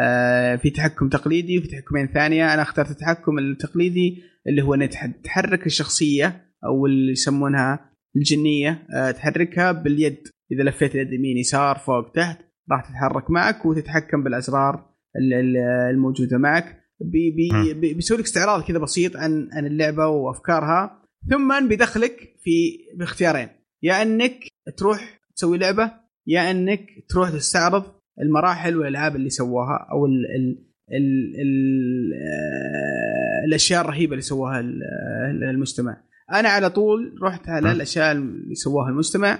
[0.00, 2.54] آه، في تحكم تقليدي وفي تحكمين ثانية.
[2.54, 9.72] أنا اخترت التحكم التقليدي اللي هو انك تح- تحرك الشخصية أو اللي يسمونها الجنية تحركها
[9.72, 10.18] باليد.
[10.52, 12.38] إذا لفيت اليد يمين يسار فوق تحت
[12.72, 14.74] راح تتحرك معك وتتحكم بالأزرار
[15.16, 16.85] ال- ال- الموجودة معك.
[17.00, 21.02] بي بي بي- بيسوي لك استعراض كذا بسيط عن عن اللعبة وأفكارها.
[21.30, 23.48] ثم بيدخلك في باختيارين.
[23.82, 24.38] يا إنك
[24.76, 25.92] تروح تسوي لعبة
[26.26, 27.84] يا إنك تروح تستعرض
[28.22, 30.58] المراحل والألعاب اللي سووها أو ال ال
[30.92, 34.22] ال ال آه، الأشياء الرهيبة اللي
[35.30, 35.96] ال- المجتمع.
[36.32, 37.72] أنا على طول رحت على.
[37.72, 39.38] الأشياء اللي سووها المجتمع.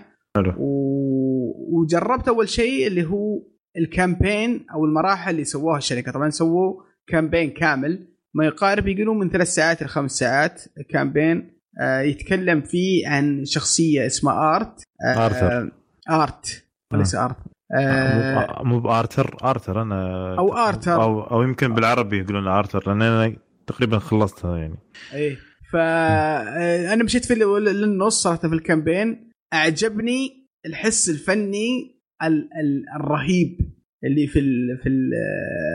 [0.58, 1.80] و...
[1.80, 3.42] وجربت أول شيء اللي هو
[3.76, 6.12] ال campaign أو المراحل اللي سووها الشركة.
[6.12, 8.08] طبعا سووا campaign كامل.
[8.34, 14.56] ما يقارب يقولون من ثلاث ساعات لخمس ساعات campaign آه يتكلم فيه عن شخصية اسمها
[14.56, 14.82] آرت.
[15.06, 15.70] آه آرثر.
[16.10, 16.64] آرت.
[16.92, 17.36] وليس ارت
[17.78, 21.02] آه مو بارتر ارتر أنا أو آرثر.
[21.02, 23.36] أو أو يمكن بالعربي يقولون ارتر لأن أنا
[23.66, 24.78] تقريبا خلصتها يعني.
[25.14, 25.36] إيه.
[25.72, 29.30] فانا مشيت في للنص صراحة في ال campaign.
[29.54, 33.75] أعجبني الحس الفني ال- ال- الرهيب.
[34.06, 35.10] اللي في ال في ال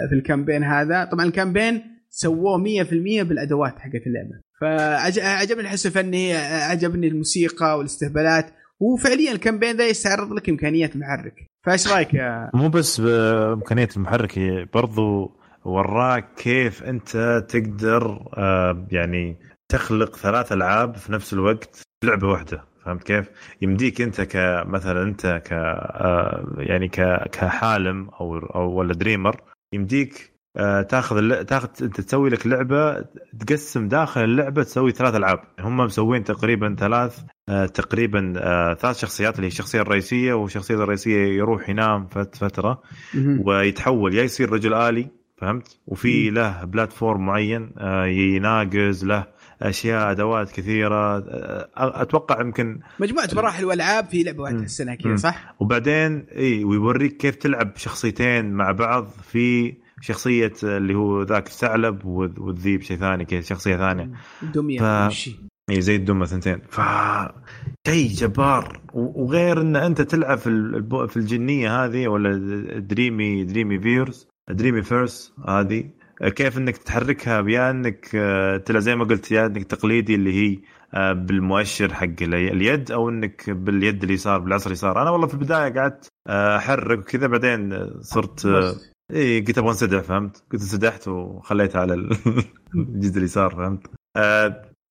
[0.10, 1.06] في ال campaign هذا.
[1.06, 4.42] طبعا ال campaign سووه 100% بالأدوات حقت اللعبة.
[4.62, 8.46] فعجبني الحس الفني عجبني الموسيقى والاستهبالات.
[8.80, 11.46] وفعليا ال campaign ذا يستعرض لك إمكانيات المحرك.
[11.66, 14.40] فايش رأيك يا مو بس بامكانيه المحرك
[14.74, 15.32] برضو
[15.66, 19.38] وراك كيف أنت تقدر آه، يعني
[19.72, 22.71] تخلق ثلاث ألعاب في نفس الوقت لعبة واحدة.
[22.86, 23.30] فهمت كيف؟
[23.62, 26.88] يمديك أنت كمثلا أنت ك آه، يعني
[27.32, 29.36] كحالم أو أو ولا دريمر
[29.74, 33.06] يمديك آه، تاخذ تاخذ أنت تسوي لك لعبة
[33.40, 37.20] تقسم داخل اللعبة تسوي ثلاث ألعاب هم مسوين تقريبا ثلاث
[37.50, 38.34] آه، تقريبا
[38.80, 42.82] ثلاث شخصيات اللي هي الشخصية الرئيسية والشخصية الرئيسية يروح ينام فت- فترة
[43.46, 45.08] ويتحول يا يصير رجل آلي
[45.38, 46.30] فهمت وفي.
[46.30, 47.72] له بلاتفورم معين
[48.06, 49.26] يناقز له
[49.62, 51.24] أشياء أدوات كثيرة.
[51.78, 54.60] أتوقع يمكن مجموعة مراحل وألعاب في لعبة واحدة.
[54.60, 55.16] السنة كذا.
[55.16, 62.02] صح؟ وبعدين إي ويوريك كيف تلعب شخصيتين مع بعض في شخصية اللي هو ذاك الثعلب
[62.02, 64.12] والذ- والذيب شيء ثاني كذا شخصية ثانية.
[64.44, 65.30] الدمية ف-
[65.70, 66.82] إي زي الدمى ثنتين ف
[67.88, 68.80] شيء جبار.
[68.94, 72.32] وغير إن أنت تلعب في الب- في الجنية هذه ولا
[72.80, 75.90] Dreami Dreamiverse Dreamiverse هذه.
[76.30, 80.60] كيف إنك تحركها بيا انك آه، تلعب زي ما قلت يا انك تقليدي اللي هي
[80.94, 85.74] آه، بالمؤشر حق الي- اليد أو إنك باليد اليسار بالعصا اليسار أنا والله في البداية
[85.74, 88.46] قعدت آه، أحرك وكذا بعدين صرت
[89.14, 92.18] إي قلت أبغى انسدح فهمت؟ قلت انسدحت وخليتها على ال-
[92.76, 93.88] الجزء اليسار فهمت؟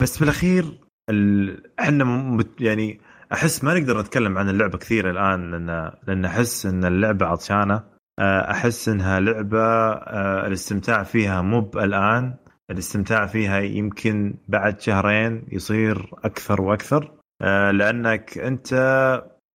[0.02, 0.64] بس بالاخير
[1.10, 3.00] ال- إحنا يعني
[3.32, 7.82] أحس ما نقدر نتكلم عن اللعبة كثير الآن لأن لأن أحس إن اللعبة عطشانة
[8.20, 12.34] أحس إنها لعبة آه، الاستمتاع فيها مو الان
[12.70, 17.12] الاستمتاع فيها يمكن بعد شهرين يصير أكثر وأكثر.
[17.42, 18.72] آه، لأنك أنت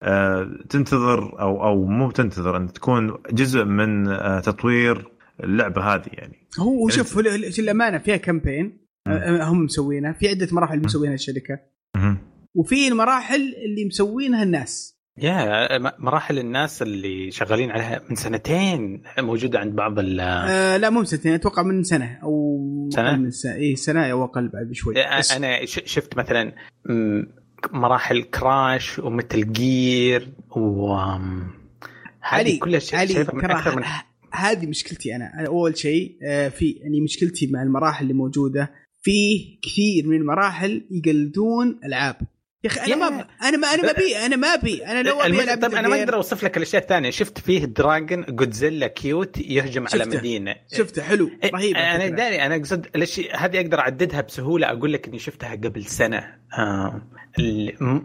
[0.04, 5.12] آه، تنتظر أو أو مو تنتظر انت تكون جزء من آه، تطوير
[5.44, 6.48] اللعبة هذه يعني.
[6.60, 7.18] هو شوف
[7.60, 10.12] للامانه فيها كامبين آه، هم مسوينها.
[10.14, 11.60] في عدة مراحل مسوينها الشركة.
[12.56, 14.95] وفي المراحل اللي مسوينها الناس.
[15.18, 21.00] يا مراحل الناس اللي شغالين عليها من سنتين موجودة عند بعض ال آه لا مو
[21.00, 22.56] من سنتين أتوقع من سنة أو؟
[22.98, 23.56] أقل من سنة.
[23.56, 24.94] اي سنة أو أقل بعد بشوي.
[25.36, 26.54] أنا شفت مثلا
[27.74, 30.94] مراحل كراش ومثل جير و
[32.22, 33.84] هذه كلها ش- علي شايفها من ترى أكثر من
[34.32, 35.46] هذه مشكلتي أنا.
[35.48, 41.80] أول شيء آه، في يعني مشكلتي مع المراحل اللي موجودة فيه كثير من المراحل يقلدون
[41.86, 42.16] ألعاب.
[42.66, 43.26] يا أخي أنا ما.
[43.44, 46.00] أنا ما أنا ما ابي أنا ما ابي أنا لو أبي ألعب طيب أنا ما
[46.00, 50.18] أقدر أوصف لك الأشياء الثانية شفت فيه dragon Godzilla cute يهجم على شفته.
[50.18, 52.08] مدينة شفته حلو إيه، رهيب أنا.
[52.08, 57.02] داري أنا أقصد الاشياء هذه أقدر أعددها بسهولة أقول لك إني شفتها قبل سنة آه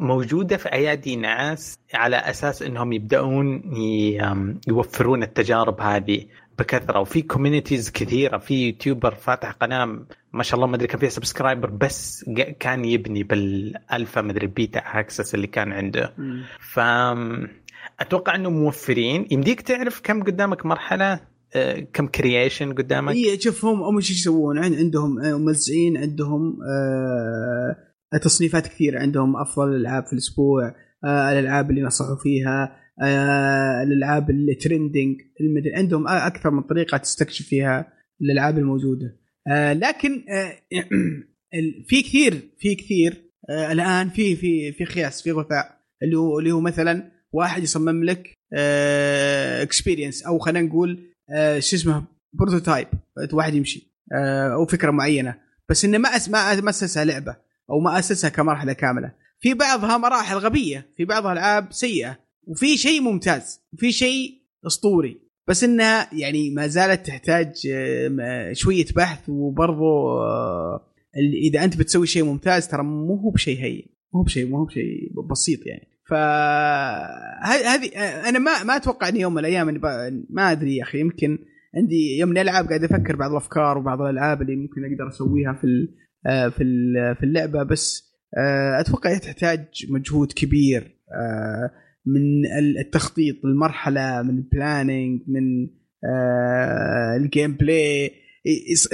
[0.00, 3.62] موجودة في أيادي ناس على أساس إنهم يبدأون
[4.68, 6.26] يوفرون التجارب هذه
[6.60, 9.98] بكثرة وفي communities كثيرة في YouTuber فاتح قناة
[10.32, 12.24] ما شاء الله ما أدري كم فيها subscriber بس
[12.60, 16.14] كان يبني بالألفا ما أدري beta access اللي كان عنده.
[16.72, 16.80] ف
[18.00, 19.26] أتوقع إنه موفرين.
[19.30, 21.20] يمديك تعرف كم قدامك مرحلة؟
[21.54, 26.58] آه، كم creation قدامك؟ اي شوف هم هم إيش يسوون عن- عندهم آه، موزعين عندهم
[26.70, 32.76] آه تصنيفات كثيرة عندهم أفضل الالعاب في الأسبوع الألعاب اللي نصحوا فيها
[33.82, 35.20] الألعاب اللي trending
[35.74, 37.92] عندهم آه، أكثر من طريقة تستكشف فيها
[38.22, 39.16] الألعاب الموجودة.
[39.48, 40.52] آه لكن آه
[41.88, 43.14] في كثير في كثير
[43.50, 48.04] آه الآن في في في قياس في غثاء اللي هو اللي هو مثلا واحد يصمم
[48.04, 48.34] لك
[49.62, 52.88] experience أو خلينا نقول آه، شو اسمه prototype
[53.32, 55.34] واحد يمشي آه، أو فكرة معينة.
[55.68, 57.36] بس إنه ما ما أسسها لعبة
[57.70, 59.12] أو ما أسسها كمرحلة كاملة.
[59.40, 62.18] في بعضها مراحل غبية في بعضها ألعاب سيئة.
[62.46, 64.30] وفي شيء ممتاز وفي شيء
[64.66, 65.20] أسطوري.
[65.48, 67.52] بس إنها يعني ما زالت تحتاج
[68.20, 70.86] آه، شوية بحث وبرضو آه،
[71.42, 73.82] إذا أنت بتسوي شيء ممتاز ترى مو هو بشيء هين
[74.14, 74.84] مو بشيء مو هو بشيء
[75.30, 75.86] بسيط يعني.
[76.08, 76.12] ف
[77.44, 77.88] هذه
[78.28, 79.80] أنا ما ما أتوقع إني يوم من الأيام
[80.30, 81.38] ما أدري يا أخي يمكن
[81.76, 85.94] عندي يوم الالعاب قاعد أفكر بعض الأفكار وبعض الألعاب اللي ممكن أقدر أسويها في ال-
[86.26, 87.62] آه، في ال- في اللعبة.
[87.62, 91.70] بس آه، أتوقع تحتاج مجهود كبير آه،
[92.06, 95.68] من ال- التخطيط المرحلة من ال planning من
[96.04, 98.10] آه، ال gameplay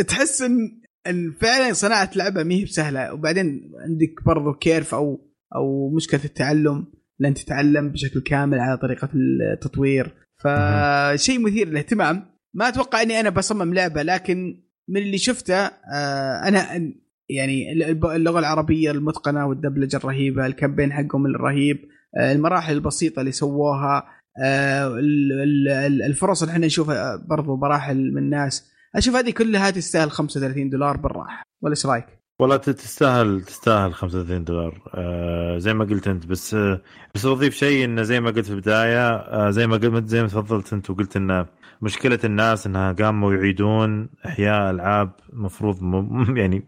[0.08, 3.12] تحس إن إن فعلا صناعة لعبة ما هي بسهلة.
[3.14, 6.86] وبعدين عندك برضو curve أو أو مشكلة التعلم
[7.20, 9.08] لن تتعلم بشكل كامل على طريقة
[9.54, 10.14] التطوير.
[10.36, 12.24] فشيء مثير للاهتمام.
[12.54, 15.54] ما أتوقع إني أنا بصمم لعبة لكن من اللي شفته
[15.94, 16.90] آه، أنا
[17.30, 17.72] يعني
[18.16, 21.78] اللغة العربية المتقنة والدبلجة الرهيبة الكامبين حقهم الرهيب.
[22.16, 24.04] المراحل البسيطة اللي سووها
[26.06, 28.72] الفرص اللي إحنا نشوفها برضو مراحل من الناس.
[28.96, 31.42] أشوف هذه كلها تستاهل 35 دولار بالراحة.
[31.62, 32.06] ولا إيش رأيك؟
[32.40, 34.82] والله تستاهل تستاهل 35 دولار.
[34.94, 36.80] آه زي ما قلت أنت بس آه
[37.14, 40.28] بس بضيف شيء انه زي ما قلت في البداية آه زي ما قلت زي ما
[40.28, 41.46] تفضلت أنت وقلت انه
[41.82, 46.36] مشكلة الناس إنها قاموا يعيدون إحياء ألعاب المفروض م...
[46.40, 46.62] يعني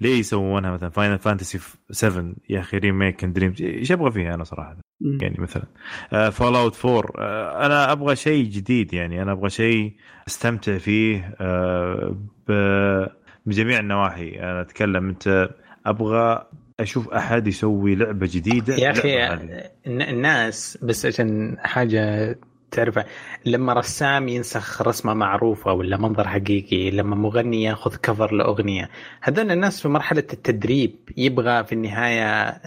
[0.00, 1.58] ليه يسوونها مثلا؟ Final Fantasy
[1.90, 5.64] 7 يا أخي remake Dream إيش أبغى فيها أنا صراحة؟ يعني مثلا.
[6.30, 9.22] Fallout 4 أنا أبغى شيء جديد يعني.
[9.22, 9.92] أنا أبغى شيء
[10.28, 12.16] أستمتع فيه آه.
[13.46, 14.40] بجميع النواحي.
[14.40, 15.50] أنا أتكلم أنت
[15.86, 16.46] أبغى
[16.80, 19.40] أشوف أحد يسوي لعبة جديدة يا أخي
[19.86, 22.38] الناس بس عشان حاجة
[22.70, 22.98] تعرف
[23.44, 28.90] لما رسام ينسخ رسمة معروفة ولا منظر حقيقي لما مغني ياخذ كفر لأغنية
[29.20, 32.60] هذول الناس في مرحلة التدريب يبغى في النهاية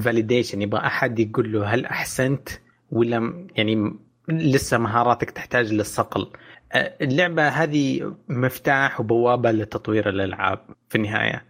[0.00, 2.48] فاليديشن يبغى أحد يقول له هل أحسنت
[2.90, 3.94] ولا يعني
[4.28, 6.26] لسه مهاراتك تحتاج للصقل.
[6.74, 10.58] اللعبة هذه مفتاح وبوابة لتطوير الألعاب
[10.88, 11.44] في النهاية.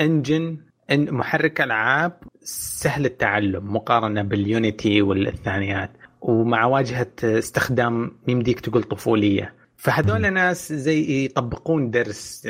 [0.00, 0.58] engine
[0.90, 2.12] محرك ألعاب
[2.42, 5.90] سهل التعلم مقارنة بال Unity والثانيات.
[6.20, 9.60] ومع واجهة استخدام يمديك تقول طفولية.
[9.76, 12.48] فهذول ناس زي يطبقون درس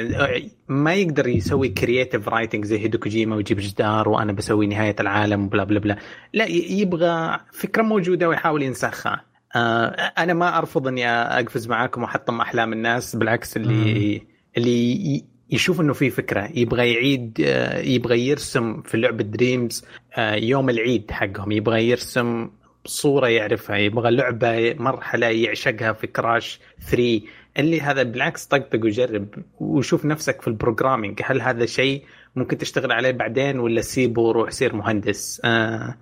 [0.68, 5.64] ما يقدر يسوي creative writing زي هيدو كوجيما ويجيب جدار وأنا بسوي نهاية العالم blah
[5.64, 5.96] blah blah.
[6.32, 9.24] لا يبغى فكرة موجودة ويحاول ينسخها.
[9.56, 9.86] آه،
[10.18, 14.22] أنا ما أرفض إني أقفز معاكم وأحطم أحلام الناس بالعكس اللي
[14.56, 16.50] اللي يشوف إنه في فكرة.
[16.54, 21.52] يبغى يعيد آه، يبغى يرسم في لعبة Dreams آه، يوم العيد حقهم.
[21.52, 22.50] يبغى يرسم
[22.84, 26.60] صوره يعرفها يبغى لعبة مرحلة يعشقها في Crash
[26.90, 27.20] 3
[27.58, 29.26] اللي هذا بالعكس طقطق وجرب
[29.60, 31.20] وشوف نفسك في ال programming.
[31.24, 32.04] هل هذا شيء
[32.36, 35.96] ممكن تشتغل عليه بعدين ولا سيبه وروح سير مهندس؟ آه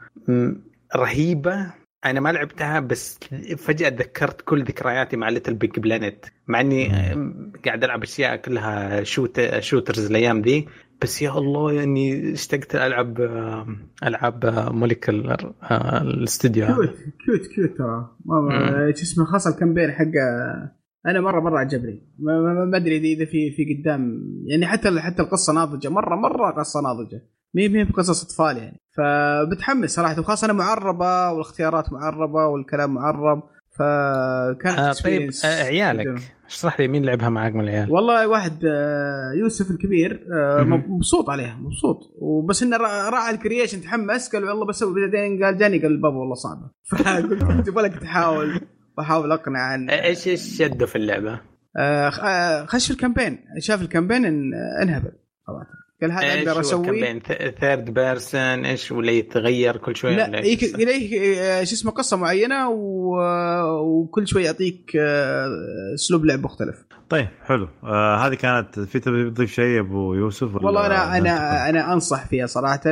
[0.97, 1.66] رهيبة.
[2.05, 3.18] أنا ما لعبتها بس
[3.57, 6.89] فجأة تذكرت كل ذكرياتي مع LittleBigPlanet مع إني
[7.64, 10.68] قاعد ألعب أشياء كلها shoot shooters الأيام ذي.
[11.03, 13.21] بس يا الله يعني اشتقت ألعب
[14.05, 15.53] العاب Molecule
[16.03, 16.95] الاستديو cute
[17.25, 18.11] cute cute ترى.
[18.95, 22.03] شو اسمه خاصة ال campaign حقه أنا مرة مرة عجبني.
[22.19, 24.21] ما أدري اذا في في قدام.
[24.47, 25.89] يعني حتى حتى القصة ناضجة.
[25.89, 27.23] مرة مرة قصة ناضجة.
[27.55, 28.81] مي مي بقصص أطفال يعني.
[28.97, 30.21] فبتحمس صراحة.
[30.21, 33.43] وخاصة أنا معربة والاختيارات معربة والكلام معرب.
[33.79, 36.38] فكانت آه طيب آه عيالك.
[36.49, 41.57] اشرح لي مين لعبها معك من العيال؟ والله واحد آه يوسف الكبير آه مبسوط عليها
[41.57, 42.15] مبسوط.
[42.19, 42.77] وبس إنه
[43.09, 46.71] راعى ال creation تحمس قال والله بسوي بعدين قال جاني قال بابا والله صعبة.
[46.91, 48.61] فقلت يبغى لك تحاول
[48.99, 51.41] بحاول أقنع عن إيش إيش شده في اللعبة؟
[51.77, 53.39] آه، خش في ال campaign.
[53.59, 54.25] شاف ال campaign
[54.83, 55.13] انهبل.
[55.47, 57.21] صراحة قال هذا أقدر أسوي؟
[57.61, 63.17] third person إيش ولا يتغير كل شوي لا اليه آه، شو اسمه قصة معينة و...
[63.81, 65.49] وكل شوي يعطيك آه،
[65.95, 66.85] أسلوب لعب مختلف.
[67.09, 67.69] طيب حلو.
[67.85, 72.47] آه هذه كانت في تبي تضيف شيء أبو يوسف والله أنا أنا أنا أنصح فيها
[72.47, 72.83] صراحة.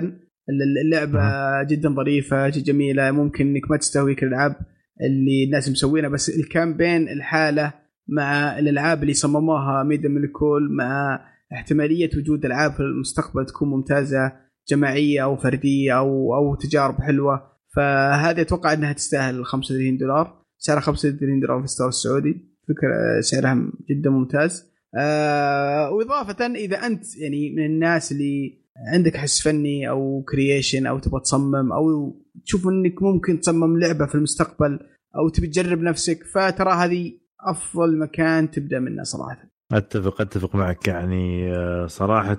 [0.85, 1.67] اللعبة أه.
[1.71, 3.11] جدا ظريفة جدا جميلة.
[3.11, 4.57] ممكن إنك ما تستهويك الالعاب
[5.01, 7.73] اللي الناس مسوينها بس الكامبين الحالة
[8.09, 11.21] مع الألعاب اللي صمموها ميدا ملكول مع
[11.53, 14.33] احتمالية وجود ألعاب في المستقبل تكون ممتازة
[14.69, 17.53] جماعية أو فردية أو أو تجارب حلوة.
[17.77, 20.43] فهذه أتوقع إنها تستاهل 35 دولار.
[20.59, 22.57] سعرها 35 دولار في ال store السعودي.
[22.69, 24.73] فكرة سعرها جدا ممتاز.
[24.99, 31.21] آه وإضافة إذا أنت يعني من الناس اللي عندك حس فني أو creation أو تبغى
[31.21, 34.79] تصمم أو تشوف إنك ممكن تصمم لعبة في المستقبل
[35.17, 39.56] أو تبي تجرب نفسك فترى هذه أفضل مكان تبدأ منه صراحة.
[39.73, 40.89] اتفق أتفق معك.
[40.89, 42.39] يعني آه، صراحة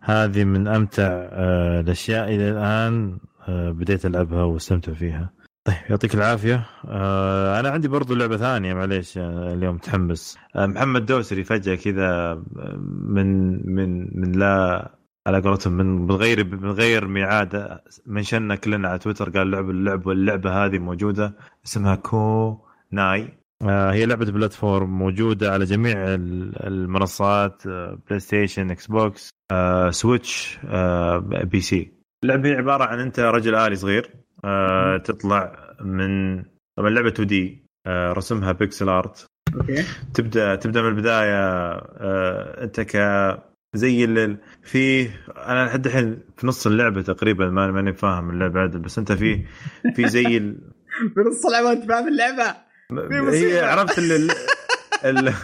[0.00, 5.32] هذه من أمتع آه، الأشياء إلى الآن آه، بديت ألعبها واستمتع فيها.
[5.64, 6.66] طيب يعطيك العافية.
[7.60, 10.38] أنا عندي برضو لعبة ثانية معليش اليوم متحمس.
[10.56, 12.34] محمد دوسري فجأة كذا
[12.88, 13.26] من
[13.74, 14.90] من من لا
[15.26, 20.64] على قولتهم من غير من غير ميعاد منشنا كلنا على تويتر قال لعب اللعبه اللعبة
[20.64, 21.36] هذه موجودة
[21.66, 22.58] اسمها كو
[22.90, 23.41] ناي.
[23.68, 29.30] هي لعبة platform موجودة على جميع المنصات PlayStation Xbox
[29.90, 30.58] Switch
[31.44, 31.92] PC
[32.24, 34.10] اللعبة هي عبارة عن أنت رجل آلي صغير
[34.44, 36.42] آه، تطلع من
[36.76, 39.84] طبعا لعبة 2D آه، رسمها pixel art okay.
[40.14, 41.72] تبدا تبدأ من البداية
[42.64, 42.96] أنت ك
[43.74, 48.98] زي اللي في أنا لحد الحين في نص اللعبة تقريبا ماني فاهم اللعبة عدل بس
[48.98, 49.44] أنت في
[49.94, 50.22] في زي
[51.14, 52.56] في نص اللعبة انت فاهم اللعبة.
[52.98, 54.30] هي عرفت ال
[55.04, 55.34] ال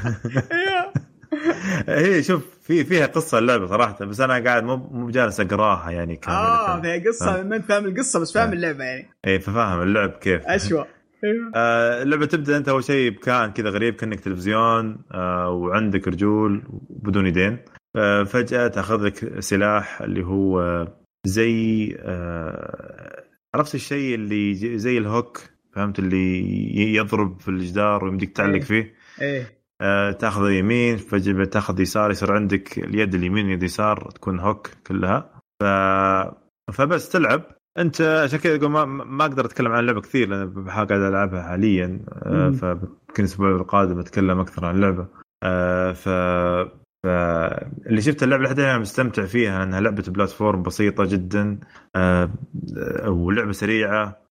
[1.88, 2.22] هي.
[2.22, 6.38] شوف في فيها قصة اللعبة صراحة بس أنا قاعد مو مو بجالس أقراها يعني كاملة
[6.40, 8.52] آه فيها قصة ما أنت فاهم القصة بس فاهم آه.
[8.52, 9.10] اللعبة يعني.
[9.26, 10.42] اي ففاهم اللعب كيف.
[10.46, 10.84] أشوى.
[11.24, 11.52] أيوه.
[11.54, 17.26] آه، اللعبة تبدأ أنت أول شيء بكائن كذا غريب كأنك تلفزيون آه، وعندك رجول بدون
[17.26, 17.58] يدين.
[17.96, 25.40] آه، فجأة تأخذ لك سلاح اللي هو آه، زي آه، عرفت الشيء اللي زي الهوك؟
[25.72, 28.60] فهمت؟ اللي يضرب في الجدار ويمديك تعلق إيه.
[28.60, 28.94] فيه.
[29.20, 29.58] إيه.
[29.80, 35.30] آه، تاخذ يمين فجاه تاخذ يسار يصير عندك اليد اليمين واليد اليسار تكون هوك كلها.
[35.62, 35.64] ف...
[36.72, 37.42] فبس تلعب.
[37.78, 42.00] أنت عشان كذا ما, ما أقدر أتكلم عن اللعبه كثير لأن قاعد ألعبها حاليا.
[42.08, 42.50] آه،.
[42.50, 42.88] فيمكن
[43.18, 45.06] الأسبوع القادم أتكلم أكثر عن اللعبه
[45.42, 46.08] آه، ف
[47.02, 47.06] ف
[47.86, 51.60] اللي شفت اللعبة لحد الآن مستمتع فيها انها لعبة بلاتفورم بسيطة جدا.
[51.96, 52.30] آه،
[53.06, 54.27] ولعبة سريعة.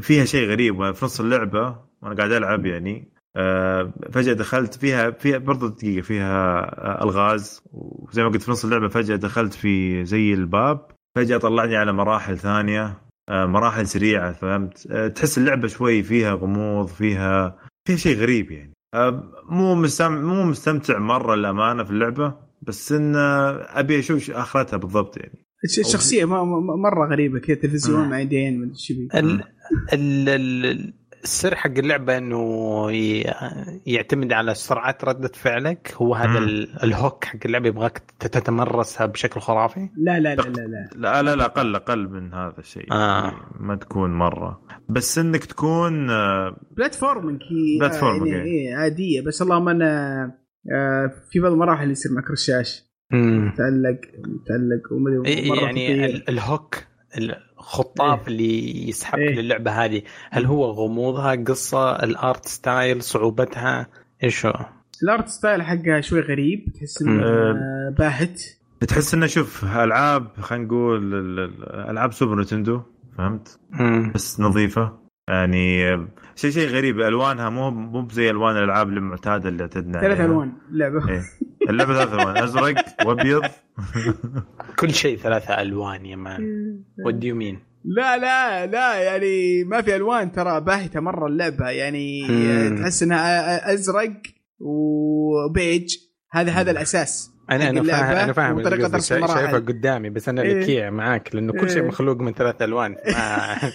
[0.00, 3.12] فيها شيء غريب في نص اللعبة وأنا قاعد ألعب يعني.
[3.36, 7.62] آه، فجأة دخلت فيها فيها برضو دقيقة فيها آه، ألغاز.
[7.72, 10.86] وزي ما قلت في نص اللعبة فجأة دخلت في زي الباب.
[11.16, 12.98] فجأة طلعني على مراحل ثانية
[13.28, 18.72] آه، مراحل سريعة فهمت؟ آه، تحس اللعبة شوي فيها غموض فيها فيها شيء غريب يعني.
[18.94, 24.76] آه، مو مستمع مو مستمتع مرة للأمانة في اللعبة بس إن آه، أبي أشوف آخرتها
[24.76, 25.45] بالضبط يعني.
[25.78, 26.24] الشخصيه
[26.76, 28.08] مرة غريبة كذا تلفزيون آه.
[28.08, 28.72] مع يدين من
[29.14, 29.40] آه.
[29.92, 30.92] ال
[31.24, 32.90] السر حق اللعبة إنه
[33.86, 35.94] يعتمد على سرعه ردة فعلك.
[35.96, 36.38] هو هذا
[36.84, 39.88] الهوك حق اللعبة يبغاك تتمرسها بشكل خرافي.
[39.96, 41.22] لا لا لا لا لا.
[41.22, 42.92] لا لا أقل أقل من هذا الشيء.
[42.92, 43.24] آه.
[43.24, 44.60] يعني ما تكون مرة.
[44.88, 47.40] بس إنك تكون آه، بلاتفورمينج
[47.80, 48.74] platforming يعني إيه.
[48.74, 49.20] عادية.
[49.20, 50.32] بس اللهم أنا
[51.32, 52.85] في بعض المراحل يصير معك رشاش.
[53.10, 53.46] مم.
[53.46, 56.76] متعلق متعلق ومدري إيه يعني ال hook
[57.18, 59.40] الخطاف اللي يسحبك إيه.
[59.40, 63.86] للعبه هذه هل هو غموضها قصة ال art style صعوبتها
[64.24, 64.66] إيش هو؟
[65.02, 67.22] ال art style حقها شوي غريب تحس إنه.
[67.24, 68.42] آه، باهت
[68.88, 72.80] تحس إنه شوف ألعاب خلينا نقول ال- ال- ألعاب Super Nintendo
[73.18, 74.12] فهمت مم.
[74.14, 75.96] بس نظيفة يعني
[76.36, 80.20] شيء شيء غريب ألوانها مو مو زي ألوان الألعاب المعتادة اللي اعتدنا ثلاث.
[80.20, 81.22] ألوان اللعبه إيه.
[81.70, 83.42] اللعبة ثلاث ألوان أزرق وأبيض.
[84.78, 86.42] كل شيء ثلاثة ألوان يا man.
[87.06, 91.68] What do you mean لا لا لا يعني ما في ألوان ترى باهتة مرة اللعبة.
[91.70, 92.78] يعني مم.
[92.82, 94.12] تحس إنها أزرق
[94.60, 95.96] وبيج.
[96.32, 97.30] هذا هذا الأساس.
[97.50, 98.98] أنا أنا فاهم أنا فاهم.
[99.00, 100.60] شايفها قدامي بس أنا إيه.
[100.60, 101.88] لكيع معاك لأنه كل شيء إيه.
[101.88, 102.90] مخلوق من ثلاث ألوان.
[103.06, 103.70] ما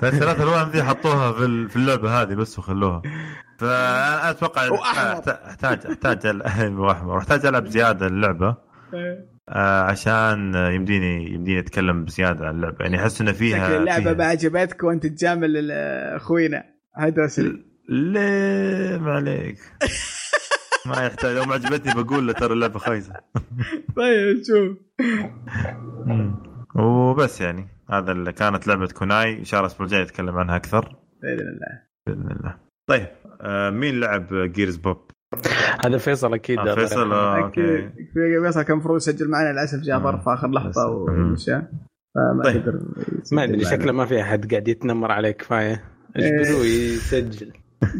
[0.00, 3.02] فالثلاث ألوان ذي حطوها في ال- في اللعبة هذه بس وخلوها.
[3.58, 5.22] فانا أتوقع وأحمر.
[5.22, 6.26] أحت- احتاج احتاج
[6.78, 8.56] واحمر واحتاج العب زيادة اللعبة.
[9.48, 12.76] آه، عشان يمديني يمديني أتكلم بزيادة عن اللعبة.
[12.80, 15.70] يعني أحس إنه فيها اللعبة فيها- ما عجبتك وأنت تجامل
[16.16, 16.64] أخوينا.
[16.96, 19.58] هدوسري ليه؟ ما عليك.
[20.86, 21.36] ما يحتاج.
[21.36, 23.12] لو ما عجبتني بقول له ترى اللعبة خايسة.
[23.96, 24.76] طيب شوف.
[26.76, 27.68] وبس يعني.
[27.90, 29.38] هذا اللي كانت لعبة كوناي.
[29.38, 30.96] إن شاء الله الأسبوع الجاي نتكلم عنها أكثر.
[31.22, 31.82] بإذن الله.
[32.06, 32.56] بإذن الله.
[32.88, 33.06] طيب.
[33.70, 34.96] مين لعب Gears Pop؟
[35.84, 37.90] هذا فيصل أكيد آه فيصل آه okay.
[38.42, 40.02] فيصل كان المفروض يسجل معنا للأسف جاء آه.
[40.02, 40.86] ظرف في اخر لحظة.
[40.90, 41.52] ومشى
[42.14, 42.62] فما طيب.
[42.62, 42.80] قدر
[43.32, 43.64] ما أدري.
[43.64, 45.84] شكله ما في أحد قاعد يتنمر عليه كفاية
[46.18, 46.40] إيه.
[46.40, 47.52] اجبروه يسجل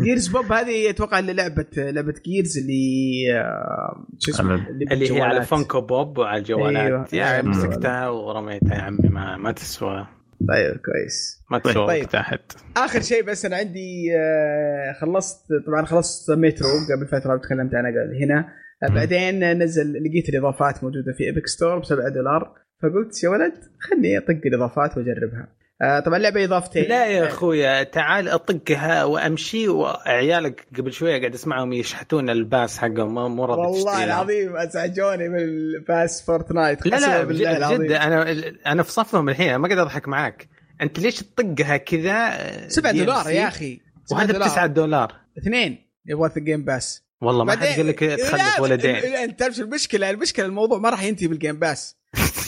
[0.03, 5.21] Gears Pop هذه أتوقع اللي لعبه لعبه Gears اللي آه، شو اسمه على- اللي هي
[5.21, 5.43] على.
[5.43, 7.07] Funko Pop وعلى الجوالات أيوة.
[7.13, 7.49] يعني أيوة.
[7.49, 10.07] مسكتها ورميتها يا عمي ما ما تسوى
[10.49, 11.45] طيب كويس.
[11.51, 11.77] ما طيب.
[11.77, 12.39] وقت احد
[12.77, 17.91] آخر شيء بس أنا عندي آه، خلصت طبعا خلصت مترو قبل فترة تكلمت عنها
[18.25, 18.49] هنا.
[18.95, 22.55] بعدين نزل لقيت الإضافات موجودة في Epic Store ب 7 دولار.
[22.83, 25.49] فقلت يا ولد خلني أطق الإضافات وأجربها.
[25.83, 31.73] آه، طبعا اللعبة اضافتين لا يا أخويا تعال أطقها وأمشي وعيالك قبل شوية قاعد اسمعهم
[31.73, 34.05] يشحتون ال pass حقهم ما- مو راضي والله.
[34.05, 36.87] العظيم أزعجوني من ال pass Fortnite.
[36.87, 38.35] لا لا بجد, أنا
[38.67, 40.49] أنا في صفهم الحين ما قاعد أضحك معاك.
[40.83, 43.81] أنت ليش تطقها كذا؟ 7 DLC؟ دولار يا أخي.
[44.13, 44.49] وهذا ب دولار.
[44.49, 45.13] 9 دولار.
[45.39, 45.87] اثنين.
[46.07, 48.95] يبغى ال Game Pass والله ما حد قال لك تخلف ولدين.
[48.97, 51.97] أنت تعرف المشكلة؟ المشكلة الموضوع ما راح ينتهي بال Game Pass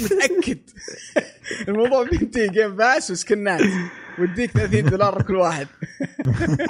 [0.01, 0.59] متأكد.
[1.69, 3.61] الموضوع بينتهي Game Pass و skin ات
[4.19, 5.67] وديك 30 دولار كل واحد.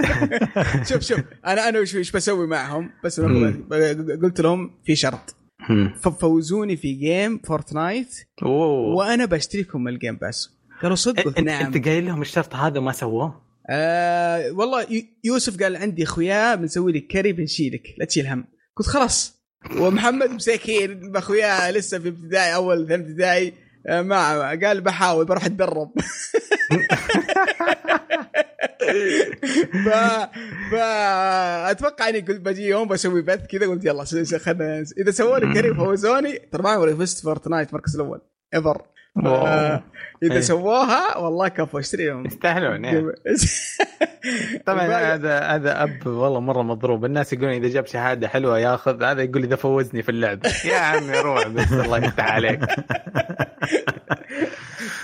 [0.89, 3.21] شوف شوف أنا أنا وش وش بسوي معهم؟ بس.
[4.23, 5.35] قلت لهم في شرط.
[6.21, 8.95] فوزوني في game Fortnite أوه.
[8.97, 10.51] وأنا بشتريكم ال Game Pass.
[10.83, 11.67] قالوا صدق نعم.
[11.75, 16.93] أنت قايل لهم الشرط هذا ما سووه؟ آه والله يو- يوسف قال عندي أخويا بنسوي
[16.93, 18.45] لك carry بنشيلك لا تشيل هم.
[18.77, 19.39] قلت خلاص.
[19.77, 23.53] ومحمد مساكين أخويا لسه في ابتدائي أول ثاني ابتدائي.
[23.87, 25.91] ما قال بحاول بروح اتدرب.
[29.85, 29.89] ف
[30.71, 30.75] ف
[31.71, 34.05] أتوقع إني قلت بجي يوم بسوي بث كذا قلت يلا
[34.39, 38.21] خلنا إذا سووا لي كريم فوزوني ترى ما عمري فزت Fortnite المركز الأول
[38.55, 38.83] ever
[40.23, 40.41] إذا إيه.
[40.41, 43.15] سووها والله كفو اشتريهم يستاهلون إيه.
[44.67, 49.23] طبعا هذا هذا أب والله مرة مضروب الناس يقولون إذا جاب شهادة حلوة ياخذ هذا
[49.23, 52.61] يقول إذا فوزني في اللعبة يا عمي روح بس الله يفتح عليك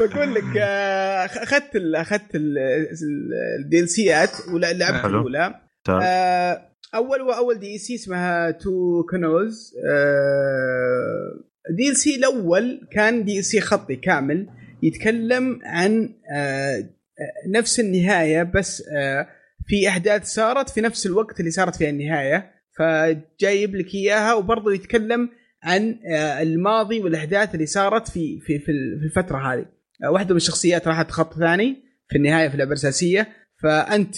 [0.00, 5.06] بقول لك آه، أخذت ال- أخذت ال DLC ات ولعبت حلو.
[5.18, 5.54] الأولى
[5.84, 6.00] تمام.
[6.04, 6.62] آه،
[6.94, 9.74] اول واول DLC إسمها Two Colonels
[11.70, 14.46] DLC الأول كان DLC خطي كامل
[14.82, 16.88] يتكلم عن آه، آه،
[17.50, 19.28] نفس النهاية بس آه،
[19.66, 22.50] في أحداث صارت في نفس الوقت اللي صارت فيها النهاية.
[22.78, 25.28] فجايب لك إياها وبرضه يتكلم
[25.62, 25.98] عن
[26.40, 28.70] الماضي والأحداث اللي صارت في في في
[29.04, 29.66] الفترة هذه.
[30.10, 31.76] واحدة من الشخصيات راحت خط ثاني
[32.08, 33.28] في النهاية في اللعبه الأساسية.
[33.62, 34.14] فأنت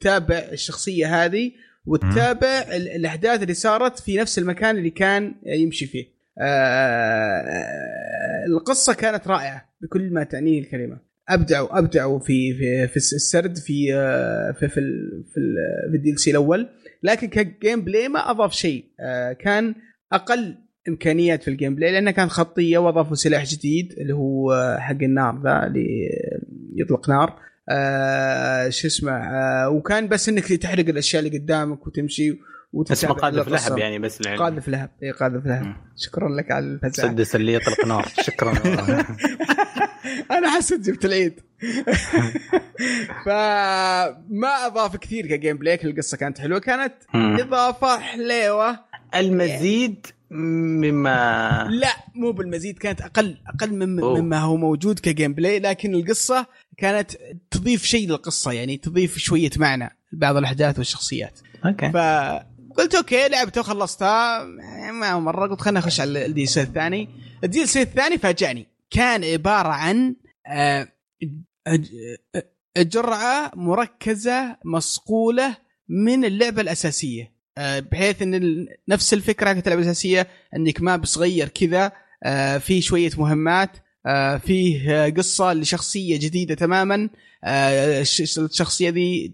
[0.00, 1.52] تتابع الشخصية هذه
[1.86, 6.13] وتتابع ال- الأحداث اللي صارت في نفس المكان اللي كان يمشي فيه.
[8.48, 10.98] القصة كانت رائعة بكل ما تعنيه الكلمة.
[11.28, 14.80] ابدعوا ابدعوا في في في السرد في آه، في في
[15.34, 15.40] في,
[15.90, 16.68] في ال DLC الأول.
[17.02, 18.84] لكن ك gameplay ما أضاف شيء.
[19.00, 19.74] آه، كان
[20.12, 20.56] أقل
[20.88, 25.42] إمكانيات في ال gameplay لانها كانت خطية وأضافوا سلاح جديد اللي هو آه، حق النار
[25.44, 26.08] ذا اللي
[26.76, 27.44] يطلق نار.
[27.68, 32.38] آه شو اسمه آه وكان بس إنك تحرق الأشياء اللي قدامك وتمشي
[32.82, 33.48] اسمه قاذف.
[33.48, 34.42] لهب يعني بس العلم.
[34.42, 34.90] قاذف لهب.
[35.02, 35.76] اي قاذف لهب.
[35.96, 38.52] شكرا لك على الفزاعه سدس اللي يطلق نار شكرا.
[40.38, 41.40] أنا حسيت جبت العيد.
[43.26, 46.58] فما أضاف كثير ك gameplay القصة كانت حلوة.
[46.58, 46.94] كانت.
[47.14, 48.78] إضافة حليوة.
[49.14, 54.20] المزيد مما لا مو بالمزيد كانت أقل أقل أوه.
[54.20, 56.46] مما هو موجود ك gameplay لكن القصة
[56.76, 57.10] كانت
[57.50, 61.38] تضيف شيء للقصة يعني تضيف شوية معنى لبعض الأحداث والشخصيات.
[61.66, 61.88] okay.
[62.76, 64.44] فقلت okay لعبته وخلصتها
[64.92, 67.08] ما مرة قلت خليني اخش على الدي سي الثاني.
[67.44, 68.66] الدي سي الثاني فاجأني.
[68.90, 70.88] كان عبارة عن آه،
[72.76, 75.56] جرعه مركزة مصقولة
[75.88, 77.32] من اللعبة الأساسية.
[77.58, 80.26] آه، بحيث إن نفس الفكرة حقت اللعبة الأساسية
[80.56, 81.92] إنك map صغير كذا
[82.24, 83.70] آه، في شوية مهمات
[84.46, 87.08] فيه قصة لشخصية جديدة تماما.
[87.46, 89.32] الش- الشخصية ذي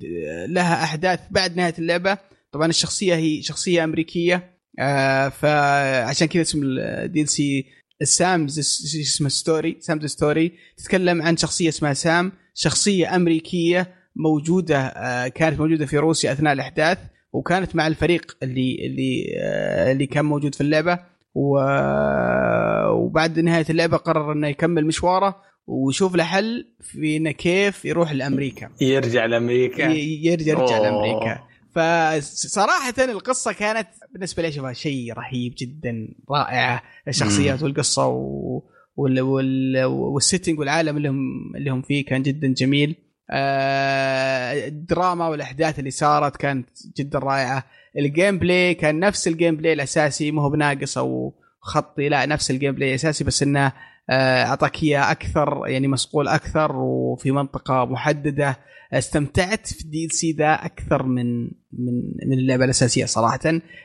[0.49, 2.19] لها أحداث بعد نهاية اللعبة.
[2.53, 7.67] طبعا الشخصية هي شخصية أمريكية آه، فعشان كذا اسم ال DLC
[8.03, 15.61] Sam's اسمه Story Sam's Story تتكلم عن شخصية اسمها سام شخصية أمريكية موجودة آه، كانت
[15.61, 16.99] موجودة في روسيا أثناء الأحداث
[17.33, 20.99] وكانت مع الفريق اللي اللي آه، اللي كان موجود في اللعبة
[21.35, 28.13] و- وبعد نهاية اللعبة قرر إنه يكمل مشواره ويشوف له حل في إنه كيف يروح
[28.13, 28.71] لأمريكا.
[28.81, 29.83] يرجع لأمريكا.
[29.83, 30.83] يرجع يرجع أوه.
[30.83, 36.83] لامريكا فصراحة القصة كانت بالنسبة لي أشوفها شيء رهيب جدا رائعة.
[37.09, 37.63] الشخصيات.
[37.63, 38.63] والقصة و...
[38.97, 39.21] وال...
[39.21, 39.85] وال...
[39.85, 42.97] وال setting والعالم اللي هم اللي هم فيه كان جدا جميل.
[43.31, 47.65] آه، الدراما والأحداث اللي صارت كانت جدا رائعة.
[47.99, 52.75] ال gameplay كان نفس ال gameplay الأساسي ما هو بناقص أو خطي لا نفس ال
[52.75, 53.73] gameplay الأساسي بس إنه
[54.11, 58.59] أعطاك إياه أكثر يعني مصقول أكثر وفي منطقة محددة.
[58.93, 61.95] استمتعت في ال DLC ذا أكثر من من
[62.27, 63.41] من اللعبة الأساسية صراحة.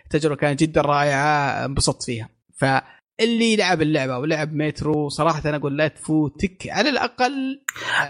[0.05, 2.29] التجربه كانت جدا رائعة انبسطت فيها.
[2.57, 7.61] فاللي لعب اللعبة ولعب مترو صراحة أنا أقول لا تفوتك على الأقل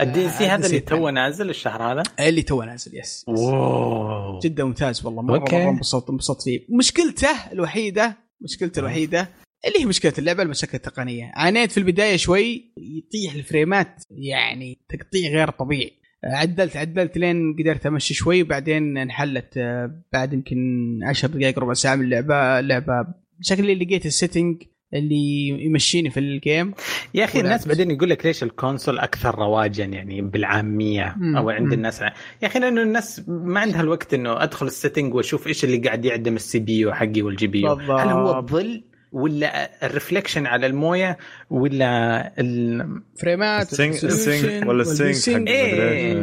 [0.01, 0.79] ال DLC هذا اللي.
[0.79, 4.39] تو نازل الشهر هذا؟ اللي تو نازل yes wow.
[4.39, 5.39] جدا ممتاز والله مرة.
[5.39, 6.59] مرة انبسطت انبسطت فيه.
[6.77, 9.29] مشكلته الوحيدة مشكلته الوحيدة
[9.67, 14.77] اللي هي مشكلة اللعبة المشاكل التقنية عانيت في البداية شوي يطيح ال frame ات يعني
[14.89, 15.91] تقطيع غير طبيعي
[16.23, 21.95] عدلت عدلت لين قدرت أمشي شوي وبعدين انحلت آه، بعد يمكن 10 دقائق ربع ساعة
[21.95, 23.07] من اللعبة اللعبة
[23.41, 24.63] شكلي لقيت ال setting
[24.93, 26.73] اللي يمشيني في ال game
[27.13, 27.39] يا أخي.
[27.39, 31.37] الناس بعدين يقول لك ليش ال console أكثر رواجا يعني بالعامية مم.
[31.37, 31.73] أو عند مم.
[31.73, 32.13] الناس يا
[32.43, 36.35] أخي لأنه الناس ما عندها الوقت إنه أدخل ال setting وأشوف إيش اللي قاعد يعدم
[36.35, 37.73] ال CPU حقي وال GPU.
[37.73, 38.83] هل هو الظل
[39.15, 41.17] ولا ال reflection على الموية
[41.49, 42.85] ولا ال...
[43.21, 46.13] frame ات ال sync- ال sync ولا ال sync إيه.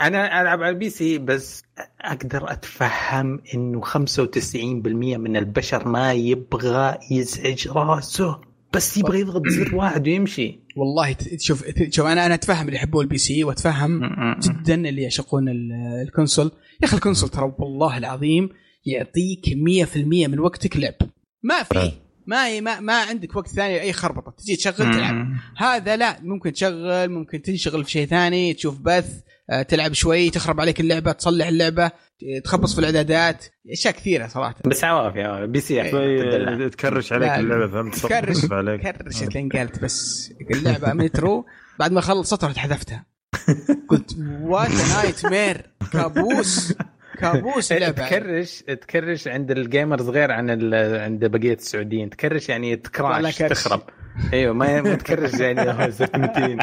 [0.00, 1.62] أنا ألعب على ال PC بس
[2.00, 3.96] أقدر أتفهم إنه 95%
[4.94, 8.40] من البشر ما يبغى يزعج راسه
[8.72, 10.60] بس يبغى يضغط زر واحد ويمشي.
[10.76, 14.00] والله شوف شوف أنا أنا أتفهم اللي يحبون ال PC وأتفهم
[14.40, 15.72] جدا اللي يعشقون ال-
[16.06, 16.52] ال console.
[16.82, 18.48] يا أخي ال console ترى والله العظيم
[18.86, 19.96] يعطيك 100%
[20.28, 20.94] من وقتك لعب.
[21.48, 21.78] ما في.
[21.78, 21.92] آه.
[22.26, 24.30] ما ما ما عندك وقت ثاني اي خربطة.
[24.30, 25.26] تجي تشغل تلعب.
[25.56, 29.20] هذا لا ممكن تشغل ممكن تنشغل في شيء ثاني تشوف بث
[29.50, 31.90] آه، تلعب شوي تخرب عليك اللعبة تصلح اللعبة
[32.44, 33.44] تخبص في الإعدادات.
[33.72, 34.54] أشياء كثيرة صراحة.
[34.64, 36.68] بس عواف يا PC تدلع.
[36.68, 38.80] تكرش عليك اللعبة فهمت؟ تكرش عليك.
[38.80, 41.46] كرش لين قالت بس اللعبة مترو.
[41.78, 43.06] بعد ما خلصت رحت حذفتها.
[43.90, 46.74] قلت what nightmare كابوس.
[47.18, 52.10] كابوس اللعبه تكرش تكرش عند ال gamers غير عن ال- عند بقية السعوديين.
[52.10, 53.34] تكرش يعني تكراش.
[53.36, 53.80] تخرب.
[54.32, 55.92] أيوه ما ما تكرش يعني.
[55.98, 56.58] سكنتين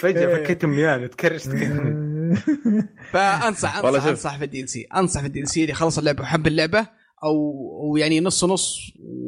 [0.00, 1.58] فجأة فكيت ميان تكرش تكرش.
[3.12, 4.06] فانصح انصح.
[4.06, 4.86] أنصح في ال DLC.
[4.96, 6.86] أنصح في ال DLC اللي خلص اللعبة وحب اللعبة
[7.24, 7.34] أو
[7.82, 8.78] أو يعني نص نص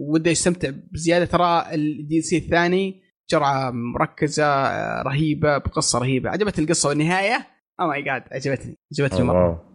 [0.08, 1.24] وده يستمتع بزيادة.
[1.24, 3.00] ترى ال DLC الثاني
[3.30, 6.30] جرعة مركزة آه، رهيبة بقصة رهيبة.
[6.30, 7.46] عجبتني القصة والنهاية.
[7.80, 8.78] oh my God عجبتني.
[8.92, 9.44] عجبتني مرة.
[9.48, 9.69] wow.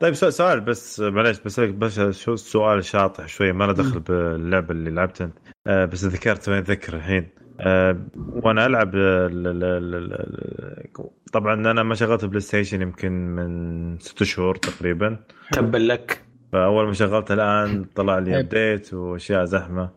[0.00, 4.90] طيب سؤال- بس معليش بسألك بس شو سؤال شاطح شوي ما له دخل باللعبة اللي
[4.90, 5.38] لعبتها انت.
[5.66, 7.28] آه بس ذكرت وين ذكر الحين.
[7.60, 13.98] آه وأنا ألعب ال- ال- ال- ال- ال- طبعا أنا ما شغلت PlayStation يمكن من
[13.98, 15.16] ست شهور تقريبا.
[15.52, 16.22] تبا لك.
[16.52, 18.40] فأول ما شغلته الآن طلع لي.
[18.40, 19.90] update وأشياء زحمة.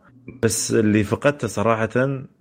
[0.43, 1.89] بس اللي فقدته صراحة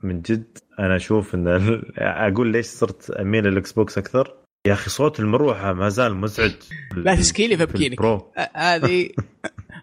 [0.03, 4.35] من جد أنا أشوف إن أقول ليش صرت أميل لل Xbox أكثر؟
[4.67, 6.53] يا أخي صوت المروحة ما زال مزعج.
[6.97, 7.57] لا تشكيلي
[8.39, 9.09] آه، هذه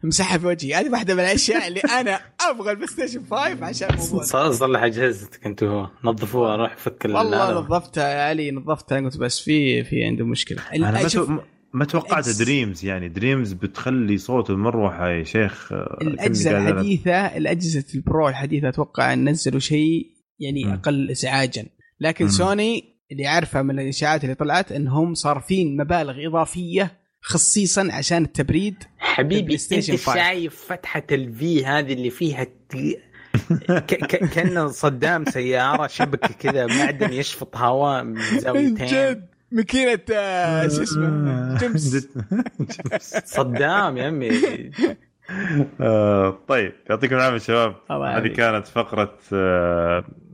[0.04, 0.74] مسحها في وجهي.
[0.74, 5.64] هذه واحدة من الأشياء اللي أنا أبغى ال PlayStation 5 عشان الموضوع صلح اجهزتك انت
[5.64, 7.52] هو نظفوها روح فك ال- والله.
[7.60, 9.00] نظفتها يا علي نظفتها.
[9.00, 10.62] قلت بس في في عنده مشكلة.
[10.76, 11.08] أنا
[11.74, 13.10] ما, توقعت Dreams يعني.
[13.10, 16.58] Dreams بتخلي صوت المروحة يا شيخ آه، الاجهزه.
[16.70, 20.06] الحديثة الأجهزة ال Pro الحديثة أتوقع أن نزلوا شيء
[20.40, 20.74] يعني.
[20.74, 21.66] أقل ازعاجا.
[22.00, 22.32] لكن مم.
[22.32, 29.54] سوني اللي عارفه من الإشاعات اللي طلعت إنهم صارفين مبالغ إضافية خصيصا عشان التبريد حبيبي
[29.54, 30.16] أنت Station 5.
[30.16, 33.00] شايف فتحة ال V هذه اللي فيها ت-
[33.70, 40.68] ك- ك- كان صدام سيارة شبكه كذا معدن يشفط هواء من زاويتين جد ماكينه آه،
[40.68, 42.08] شو اسمه جمس.
[43.26, 44.30] صدام يا عمي
[45.82, 48.28] آه، طيب يعطيكم العافية شباب هذه.
[48.28, 49.18] كانت فقرة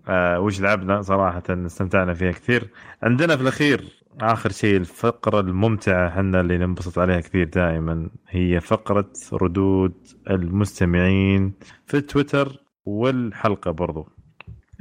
[0.08, 2.70] آه، آه، وش لعبنا صراحة استمتعنا فيها كثير.
[3.04, 9.12] عندنا في الأخير آخر شيء الفقرة الممتعة إحنا اللي ننبسط عليها كثير دائما هي فقرة
[9.34, 11.54] ردود المستمعين
[11.86, 14.08] في تويتر والحلقة برضو.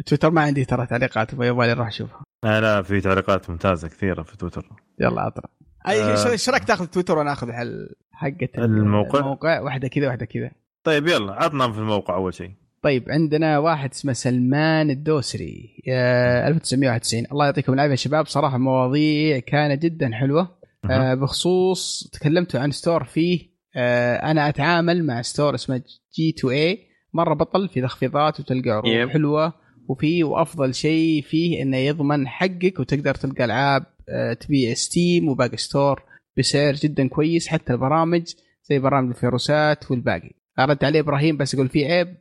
[0.07, 2.23] تويتر ما عندي ترى تعليقات يبغى لي أروح أشوفها.
[2.45, 4.67] آه لا في تعليقات ممتازة كثيرة في تويتر.
[5.01, 5.49] يلا عطنا
[5.89, 6.31] أي آه.
[6.31, 10.51] إيش رأيك تأخذ تويتر وأنا أخذ حل حقة الموقع؟ الموقع؟ واحدة كذا واحدة كذا.
[10.85, 12.62] طيب يلا عطنا في الموقع أول شيء.
[12.83, 15.83] طيب عندنا واحد اسمه سلمان الدوسري.
[15.89, 18.27] آه 1991 الله يعطيكم العافية يا شباب.
[18.27, 20.49] صراحة مواضيع كانت جدا حلوة.
[20.91, 23.53] آه بخصوص تكلمتوا عن store فيه.
[23.77, 25.83] آه أنا أتعامل مع store اسمه
[26.17, 26.79] G2A
[27.15, 29.09] مرة بطل في تخفيضات وتلقى عروض yep.
[29.09, 29.53] حلوة.
[29.89, 36.03] وفيه وأفضل شيء فيه إنه يضمن حقك وتقدر تلقى ألعاب آه تبيع Steam وباقي store
[36.39, 37.49] بسعر جدا كويس.
[37.49, 38.23] حتى البرامج
[38.65, 40.31] زي برامج الفيروسات والباقي.
[40.59, 42.17] رد عليه إبراهيم بس يقول في عيب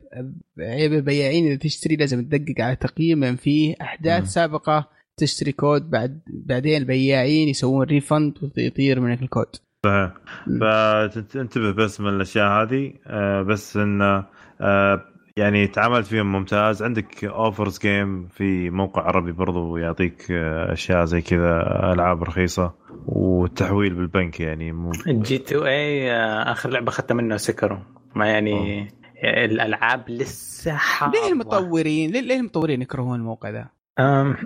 [0.58, 4.26] عيب البياعين إذا تشتري لازم تدقق على تقييم من فيه أحداث مم.
[4.26, 9.56] سابقة تشتري كود بعد بعدين البياعين يسوون refund ويطير منك الكود.
[9.86, 10.12] صحيح.
[10.60, 14.24] فانتبه بس من الأشياء هذه آه، بس انه
[14.60, 15.04] آه،
[15.36, 16.82] يعني تعاملت فيهم ممتاز.
[16.82, 22.74] عندك offers game في موقع عربي برضو يعطيك آه، أشياء زي كذا ألعاب رخيصة
[23.06, 26.12] والتحويل بالبنك يعني مو G2A
[26.52, 27.78] آخر لعبة أخذتها منه Sekiro
[28.14, 28.88] ما يعني
[29.24, 33.66] الألعاب لسه حاضرة ليه المطورين ليه, ليه المطورين يكرهون الموقع ذا؟
[33.98, 34.36] أم،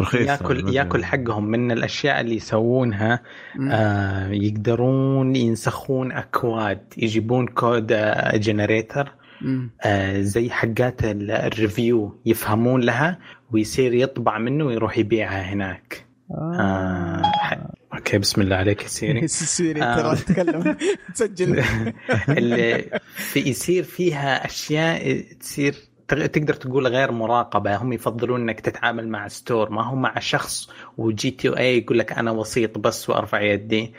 [0.00, 3.22] رخيصة ياكل ياكل حقهم من الأشياء اللي يسوونها.
[3.70, 9.70] آه يقدرون ينسخون أكواد يجيبون كود آه generator مم.
[9.84, 13.18] آه زي حقات ال- ال review يفهمون لها
[13.52, 17.22] ويصير يطبع منه ويروح يبيعها هناك آه.
[17.24, 17.58] ح-
[17.94, 19.96] أوكي بسم الله عليك يا Siri Siri آه.
[19.96, 20.76] ترى تتكلم
[21.14, 21.64] تسجل.
[22.38, 25.74] اللي في يصير فيها أشياء تصير
[26.08, 30.68] تقدر تقول غير مراقبة هم يفضلون إنك تتعامل مع store ما هو مع شخص
[30.98, 33.92] و G2A يقول لك أنا وسيط بس وأرفع يدي.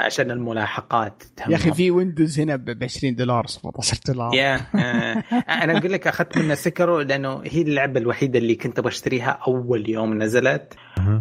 [0.00, 1.72] عشان الملاحقات يا أخي.
[1.72, 6.54] في Windows هنا ب 20 دولار 17 دولار يا آه، أنا أقول لك أخذت منها
[6.54, 10.74] Sekiro لأنه هي اللعبة الوحيدة اللي كنت أبغى اشتريها أول يوم نزلت.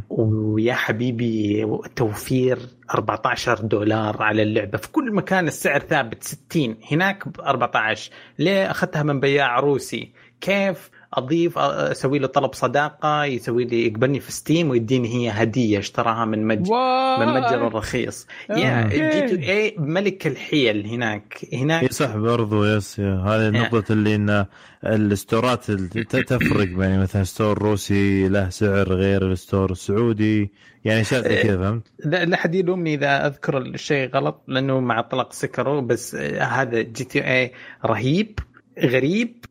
[0.10, 1.65] ويا حبيبي
[1.95, 2.60] توفير
[2.93, 4.77] 14 دولار على اللعبة.
[4.77, 10.11] في كل مكان السعر ثابت 60 هناك ب 14 ليه أخذتها من بياع روسي؟
[10.41, 16.25] كيف أضيف أسوي له طلب صداقة يسوي لي يقبلني في Steam ويديني هي هدية اشتراها
[16.25, 16.73] من متجر
[17.19, 24.15] من متجر رخيص يا G2A ملك الحيل هناك هناك صح برضو yes هذه النقطة اللي
[24.15, 24.45] إن
[24.85, 30.51] الستورات تفرق يعني مثلا store روسي له سعر غير ال store السعودي
[30.85, 31.41] يعني شغله.
[31.43, 36.15] كذا فهمت؟ لا لا حد يلومني إذا أذكر الشيء غلط لأنه مع طلق Sekiro بس
[36.39, 37.52] هذا G2A
[37.85, 38.39] رهيب
[38.79, 39.45] غريب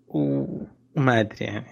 [0.96, 1.66] وما أدري يعني.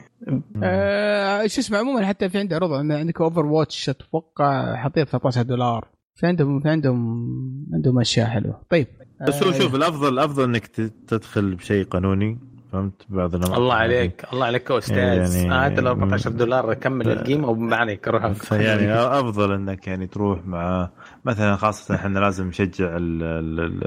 [0.63, 5.89] آه شو اسمه عموما حتى في عنده عروض عندك Overwatch أتوقع حاطين 13 دولار.
[6.15, 7.29] في عندهم في عندهم
[7.75, 8.61] عندهم أشياء حلوة.
[8.71, 8.87] طيب.
[9.29, 10.67] بس هو آه شوف الأفضل الأفضل إنك
[11.07, 12.39] تدخل بشيء قانوني
[12.73, 14.97] فهمت؟ بعض الله عليك الله عليك أستاذ.
[14.97, 20.47] يعني هات ال 14 دولار كمل القيمه وما عليك روح يعني أفضل إنك يعني تروح
[20.47, 20.91] مع
[21.25, 23.83] مثلا خاصة إحنا لازم نشجع ال ال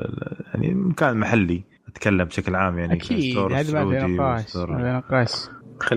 [0.53, 1.63] يعني مكان محلي.
[1.91, 5.31] أتكلم بشكل عام يعني أكيد هذا ما في نقاش هذا نقاش.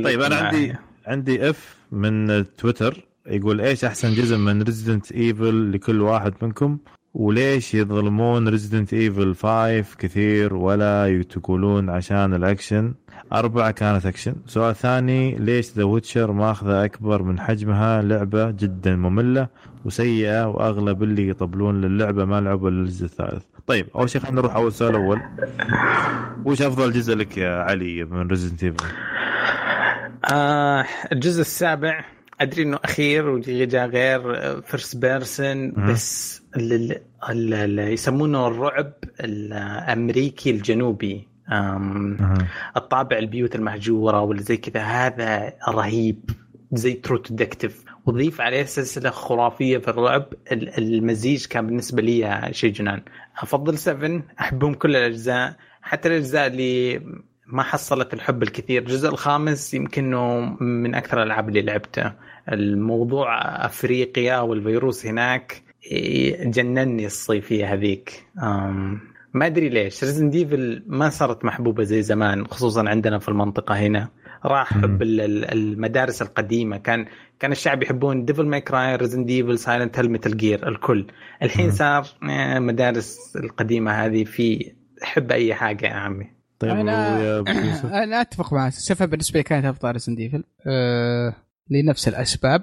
[0.05, 0.75] طيب أنا عندي
[1.07, 6.79] عندي إف من تويتر يقول إيش أحسن جزء من Resident Evil لكل واحد منكم؟
[7.15, 12.95] وليش يظلمون Resident Evil 5 كثير ولا تقولون عشان الأكشن؟
[13.33, 14.35] أربعة كانت أكشن.
[14.47, 19.49] سؤال ثاني ليش The Witcher ماخذة أكبر من حجمها؟ لعبة جدا مملة
[19.85, 23.45] وسيئة وأغلب اللي يطبلون للعبة ما لعبوا الجزء الثالث.
[23.67, 25.21] طيب أول شيء خلينا نروح أول سؤال أول.
[26.45, 28.87] وش أفضل جزء لك يا علي من Resident Evil؟
[30.33, 32.05] آه الجزء السابع
[32.41, 34.21] أدري إنه أخير وجاء غير
[34.61, 41.29] first person بس اللي يسمونه الرعب الأمريكي الجنوبي.
[42.77, 46.31] الطابع البيوت المهجورة ولا زي كذا هذا رهيب
[46.73, 53.03] زي True Detective وضيف عليه سلسلة خرافية في الرعب المزيج كان بالنسبة لي شيء جنان
[53.39, 55.57] أفضل 7 أحبهم كل الأجزاء.
[55.83, 57.03] حتى الأجزاء اللي
[57.47, 58.83] ما حصلت الحب الكثير.
[58.83, 62.17] الجزء الخامس يمكن انه من أكثر الألعاب اللي لعبتها
[62.53, 65.63] الموضوع أفريقيا والفيروس هناك
[66.41, 68.27] جنني الصيفية هذيك.
[69.35, 70.05] ما أدري ليش.
[70.05, 74.09] Resident Evil ما صارت محبوبة زي زمان خصوصا عندنا في المنطقة هنا.
[74.45, 76.77] راح حب المدارس القديمة.
[76.77, 77.07] كان
[77.41, 81.07] كان الشعب يحبون Devil May Cry Resident Evil Silent Hill Metal Gear الكل.
[81.43, 84.73] الحين صار آه، مدارس القديمة هذه في
[85.03, 86.31] حب أي حاجة يا عمي.
[86.59, 87.39] طيب أنا
[88.05, 88.73] أنا أتفق معك.
[88.73, 91.35] السابع بالنسبة لي كانت أفضل Resident Evil أه
[91.71, 92.63] لنفس الأسباب.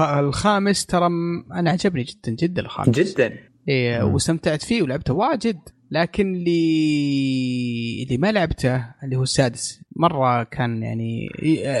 [0.00, 1.06] الخامس ترى
[1.52, 2.88] أنا عجبني جدا جدا الخامس.
[2.88, 3.36] جدا.
[3.68, 5.58] إيه واستمتعت فيه ولعبته واجد.
[5.90, 11.28] لكن اللي اللي ما لعبته اللي هو السادس مرة كان يعني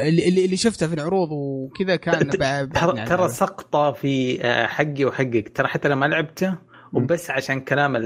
[0.08, 2.66] اللي اللي شفته في العروض وكذا كان ترى
[3.06, 5.52] ترى سقطه في آه، حقي وحقك.
[5.56, 6.58] ترى حتى لما لعبته
[6.92, 7.96] وبس عشان كلام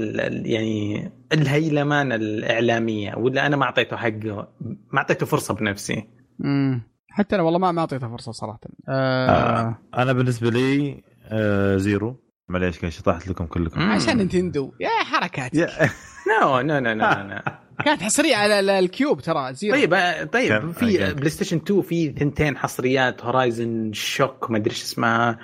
[0.45, 4.47] يعني الهيلمان الإعلامية ولا أنا ما أعطيته حقه
[4.93, 6.03] ما أعطيته فرصة بنفسي.
[6.43, 8.59] امم حتى أنا والله ما ما أعطيته فرصة صراحة.
[8.89, 12.19] آه آه أنا بالنسبة لي آه Zero.
[12.49, 13.81] معليش شطحت لكم كلكم.
[13.81, 14.71] عشان Nintendo.
[14.79, 14.89] يا
[15.23, 15.55] حركات
[16.41, 17.39] no no no no
[17.85, 19.75] كانت حصريه على ال Cube ترى Zero.
[19.75, 25.39] طيب آه، طيب في PlayStation 2 في ثنتين حصريات Horizon شوك ما أدري إيش اسمها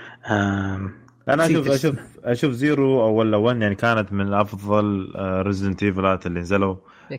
[1.29, 6.25] أنا أشوف أشوف أشوف Zero أو ولا 1 يعني كانت من أفضل Resident Evil ات
[6.25, 6.75] اللي نزلوا.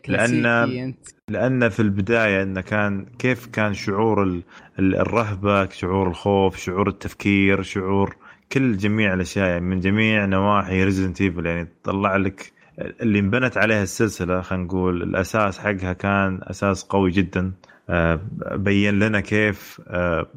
[0.07, 0.93] لأن
[1.29, 4.41] لأن في البداية إنه كان كيف كان شعور
[4.79, 8.15] الرهبة شعور الخوف شعور التفكير شعور
[8.53, 13.83] كل جميع الأشياء يعني من جميع نواحي Resident Evil يعني تطلع لك اللي انبنت عليها
[13.83, 17.53] السلسلة خلينا نقول الأساس حقها كان أساس قوي جدا.
[17.89, 18.19] آه،
[18.55, 20.27] بين لنا كيف آه،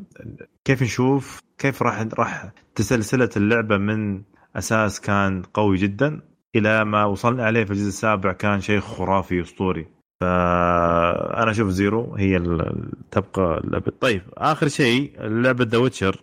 [0.65, 4.23] كيف نشوف كيف راح راح تسلسلة اللعبة من
[4.57, 6.21] أساس كان قوي جدا
[6.57, 9.87] إلى ما وصلنا عليه في الجزء السابع كان شيء خرافي أسطوري.
[10.25, 12.39] فأنا أشوف Zero هي
[13.11, 13.93] تبقى اللعبة.
[14.01, 16.21] طيب آخر شيء لعبة The Witcher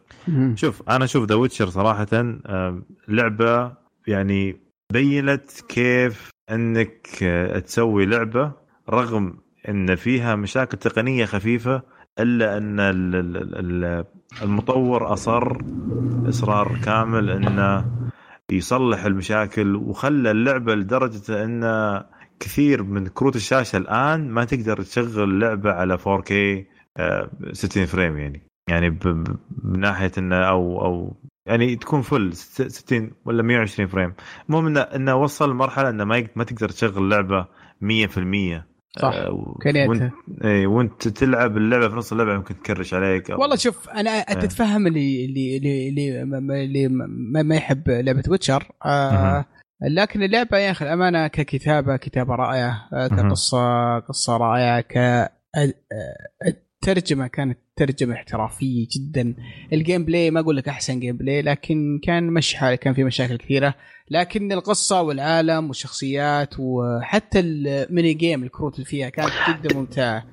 [0.56, 2.08] شوف أنا أشوف The Witcher صراحة
[3.08, 3.72] لعبة
[4.08, 4.58] يعني
[4.94, 7.08] بينت كيف إنك
[7.66, 8.52] تسوي لعبة
[8.90, 9.34] رغم
[9.70, 11.82] إن فيها مشاكل تقنية خفيفة
[12.20, 12.80] إلا إن
[14.42, 15.58] المطور أصر
[16.30, 17.86] إصرار كامل إنه
[18.52, 21.64] يصلح المشاكل وخلى اللعبة لدرجة ان
[22.42, 26.34] كثير من كروت الشاشة الآن ما تقدر تشغل لعبة على 4K
[27.52, 28.42] 60 frame يعني.
[28.70, 28.90] يعني
[29.64, 31.16] بناحيه إنه أو أو
[31.46, 34.14] يعني تكون full 60 ولا 120 frame.
[34.50, 37.48] المهم انه إنه وصل لمرحلة إنه ما ما تقدر تشغل لعبة
[37.82, 39.14] 100% صح.
[39.14, 40.12] آه وانت,
[40.44, 43.42] اي وانت تلعب اللعبة في نص اللعبة ممكن تكرش عليك أو...
[43.42, 46.24] والله شوف أنا اتفهم اللي اللي اللي اللي,
[46.64, 49.46] اللي ما, ما يحب لعبة ويتشر آه
[49.84, 54.98] لكن اللعبة يا أخي الأمانة ككتابة كتابة رائعة آه كقصة قصة رائعة ك
[56.48, 59.36] الترجمة كانت ترجمة احترافية جدا.
[59.74, 63.76] ال gameplay ما أقول لك أحسن gameplay لكن كان مش حال كان في مشاكل كثيرة.
[64.10, 70.26] لكن القصة والعالم والشخصيات وحتى ال mini game الكروت اللي فيها كانت جدا ممتعة.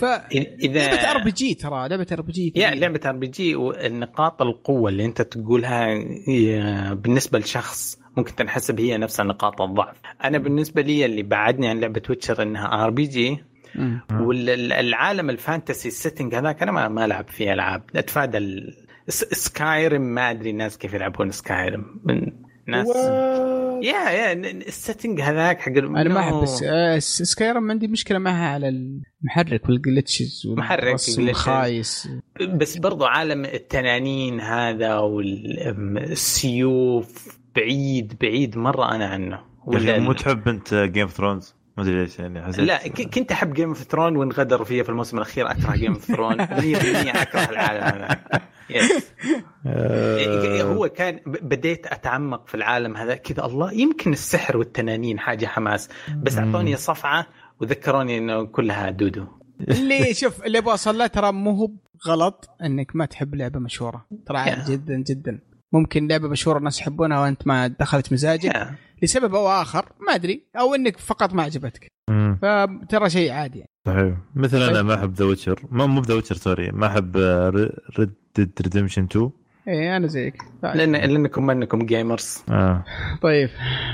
[0.00, 5.94] ف إذا لعبة RPG ترى لعبة RPG يا لعبة RPG والنقاط القوة اللي أنت تقولها
[6.94, 9.96] بالنسبة لشخص ممكن تنحسب هي نفسها نقاط الضعف.
[10.24, 13.44] أنا بالنسبة لي اللي بعدني عن لعبة Witcher إنها RPG
[14.10, 17.82] والعالم ال fantasy ال setting هذاك أنا ما, ما العب فيه ألعاب.
[17.96, 18.62] أتفادى.
[19.08, 22.32] Skyrim ما أدري الناس كيف يلعبون Skyrim من
[22.68, 22.96] ناس
[23.82, 26.44] يا يا ال setting هذاك حق أنا ما أحب
[26.98, 32.08] Skyrim عندي مشكلة معها على المحرك وال glitches محرك الخايس.
[32.54, 34.98] بس برضو عالم التنانين هذا
[35.78, 39.40] والسيوف بعيد بعيد مرة أنا عنه.
[39.66, 43.54] ولا مو تحب أنت Game of Thrones ما أدري ليش يعني حسيت لا كنت أحب
[43.54, 46.48] Game of Thrones وانغدروا فيها في الموسم الأخير أكره Game of Thrones 100%
[47.16, 48.22] أكره العالم هذا.
[50.62, 56.38] هو كان بديت أتعمق في العالم هذا كذا الله يمكن السحر والتنانين حاجة حماس بس
[56.38, 57.26] أعطوني صفعة
[57.60, 59.26] وذكروني إنه كلها دودو.
[59.68, 61.70] اللي شوف اللي أبغى أوصل له ترى مو هو
[62.06, 64.06] غلط إنك ما تحب لعبة مشهورة.
[64.26, 65.38] ترى عادي جدا جدا.
[65.72, 68.70] ممكن لعبة مشهورة الناس يحبونها وانت ما دخلت مزاجك.
[69.02, 71.88] لسبب أو آخر ما أدري أو إنك فقط ما عجبتك.
[72.42, 73.70] فترى شيء عادي يعني.
[73.86, 74.16] صحيح.
[74.34, 77.16] مثل أنا ما أحب The Witcher ما مو The Witcher sorry ما أحب
[77.98, 79.30] Red Dead Redemption 2
[79.68, 80.42] إيه أنا زيك.
[80.62, 82.84] لأن لانكم انكم gamers آه.
[83.22, 83.48] طيب.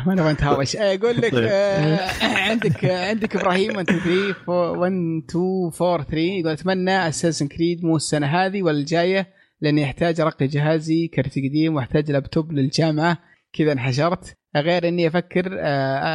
[0.07, 0.77] ما نبغى نتهاوش.
[0.81, 4.93] أقول لك آه عندك عندك إبراهيم 1 2 3 1
[5.31, 10.47] 2 4 3 يقول أتمنى Assassin's Creed مو السنة هذه ولا الجايه لاني احتاج ارقي
[10.47, 13.18] جهازي كرت قديم وأحتاج لابتوب للجامعة.
[13.52, 14.36] كذا انحشرت.
[14.56, 15.56] غير إني أفكر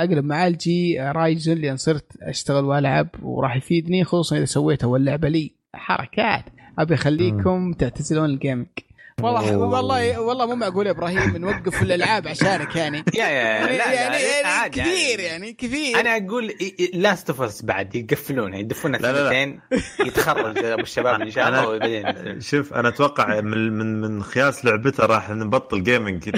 [0.02, 5.56] أقلب معالجي Ryzen لأن صرت أشتغل وألعب وراح يفيدني خصوصا إذا سويته واللعبة لي.
[5.74, 6.46] حركات.
[6.80, 8.68] أبي أخليكم تعتزلون ال gaming
[9.22, 12.98] والله والله والله مو معقول يا إبراهيم نوقف الالعاب عشانك يعني.
[13.20, 16.00] يا يا لا يعني, لا يعني كثير يعني كثير.
[16.00, 16.54] أنا أقول
[16.94, 19.60] Last of Us بعد يقفلونها يدفونها سنتين
[20.00, 22.42] يتخرج أبو الشباب إن شاء الله وبعدين.
[22.42, 26.30] شوف أنا أتوقع من من من خياس لعبته راح نبطل جيمنج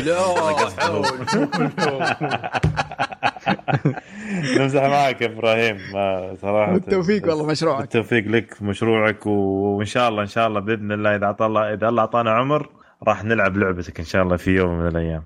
[4.60, 5.78] نمزح معك يا إبراهيم.
[5.94, 7.80] ما صراحة بالتوفيق والله مشروعك.
[7.80, 11.74] بالتوفيق لك في مشروعك وإن شاء الله إن شاء الله بإذن الله إذا أعطى الله
[11.74, 12.70] إذا الله أعطانا عمر
[13.08, 15.24] راح نلعب لعبتك إن شاء الله في يوم من الأيام.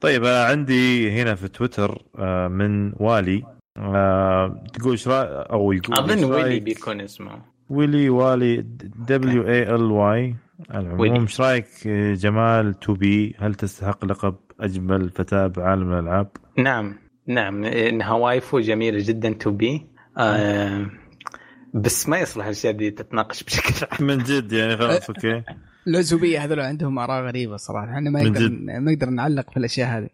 [0.00, 2.02] طيب أنا عندي هنا في تويتر
[2.48, 3.44] من والي
[4.72, 7.42] تقول إيش أو يقول أظن ويلي بيكون اسمه.
[7.70, 8.64] ويلي والي
[9.08, 10.34] دبليو إي إل واي.
[10.74, 11.88] العموم إيش رأيك
[12.22, 16.94] جمال 2B؟ هل تستحق لقب أجمل فتاة بعالم الألعاب؟ نعم.
[17.26, 19.86] نعم انها waifu جميلة جدا 2B
[20.18, 20.86] آه
[21.74, 24.06] بس ما يصلح الأشياء دي تتناقش بشكل عام.
[24.06, 25.42] من جد يعني خلاص أوكي.
[25.88, 27.92] العزوبيه هذول عندهم آراء غريبة صراحة.
[27.92, 30.08] إحنا ما نقدر ما نقدر نعلق في الأشياء هذه.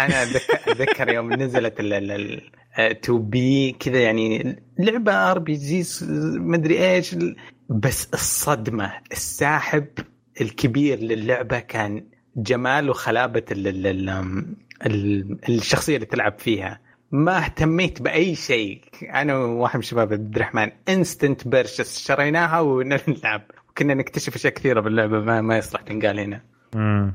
[0.00, 2.40] أنا اتذكر يوم نزلت ال
[2.78, 5.84] 2 بي كذا يعني لعبة RPG
[6.38, 7.16] مدري إيش.
[7.68, 9.86] بس الصدمة الساحب
[10.40, 12.04] الكبير للعبة كان
[12.36, 13.44] جمال وخلابة
[14.86, 16.80] الشخصية اللي تلعب فيها.
[17.12, 18.80] ما اهتميت بأي شيء.
[19.14, 23.42] أنا وواحد من الشباب عبد الرحمن instant purchase شريناها ونلعب.
[23.70, 26.42] وكنا نكتشف أشياء كثيرة باللعبة ما, ما يصلح تنقال هنا.
[26.74, 27.14] امم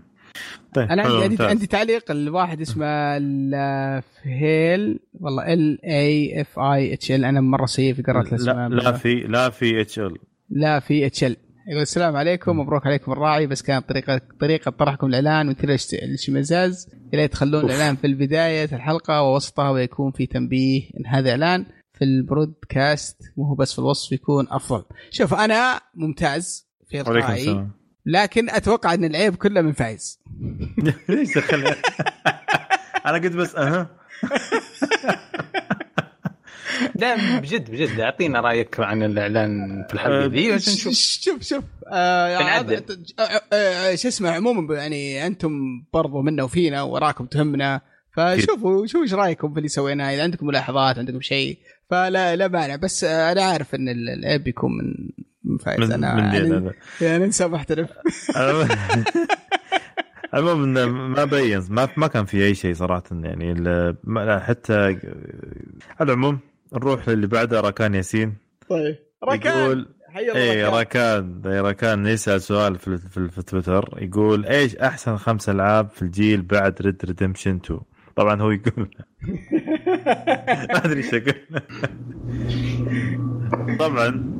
[0.73, 4.99] طيب أنا عندي عندي, عندي تعليق الواحد اسمه لافهيل.
[5.13, 8.91] والله ال اي اف اي اتش ال أنا مرة سيء في قراءه الأسماء لا, لا
[8.91, 10.17] في لا في اتش ال
[10.49, 11.37] لا في اتش ال
[11.69, 13.47] يقول السلام عليكم مبروك عليكم الراعي.
[13.47, 19.69] بس كانت طريقه طريقة طرحكم الإعلان مثل الشمزاز يا تخلون الإعلان في بدايه الحلقة ووسطها
[19.69, 23.17] ويكون في تنبيه إن هذا إعلان في البرودكاست.
[23.37, 24.83] مو هو بس في الوصف يكون أفضل.
[25.11, 27.67] شوف أنا ممتاز في الراعي
[28.05, 30.19] لكن أتوقع إن العيب كله من فايز.
[31.09, 31.65] ليش دخل
[33.05, 33.89] أنا قلت بس أها.
[36.95, 37.99] لا بجد بجد.
[37.99, 45.27] أعطينا رأيك عن الإعلان في الحلقة ذي نشوف شوف شوف آه شو اسمه عموما يعني
[45.27, 45.51] أنتم
[45.93, 47.81] برضو منا وفينا وراكم تهمنا.
[48.11, 51.57] فشوفوا شوفوا إيش رأيكم في اللي سويناه إذا عندكم ملاحظات عندكم شيء
[51.89, 52.75] فلا لا مانع.
[52.75, 54.93] بس أنا عارف إن العيب بيكون من
[55.43, 55.91] من فايز.
[55.91, 57.89] أنا من يعني, يعني إنسان محترف
[60.33, 60.73] المهم
[61.13, 63.53] ما بين ما ما كان في أي شيء صراحة يعني.
[64.39, 64.73] حتى
[65.99, 66.39] على العموم
[66.73, 68.35] نروح للي بعده راكان ياسين.
[68.69, 68.95] طيب.
[69.23, 69.57] راكان!
[69.57, 71.41] يقول اي راكان.
[71.45, 72.05] راكان.
[72.07, 73.97] يسأل سؤال في, في, في تويتر.
[74.01, 77.79] يقول إيش أحسن خمس ألعاب في الجيل بعد Red Redemption 2
[78.15, 78.89] طبعا هو يقول.
[80.73, 81.15] ما أدري إيش
[83.79, 84.38] طبعا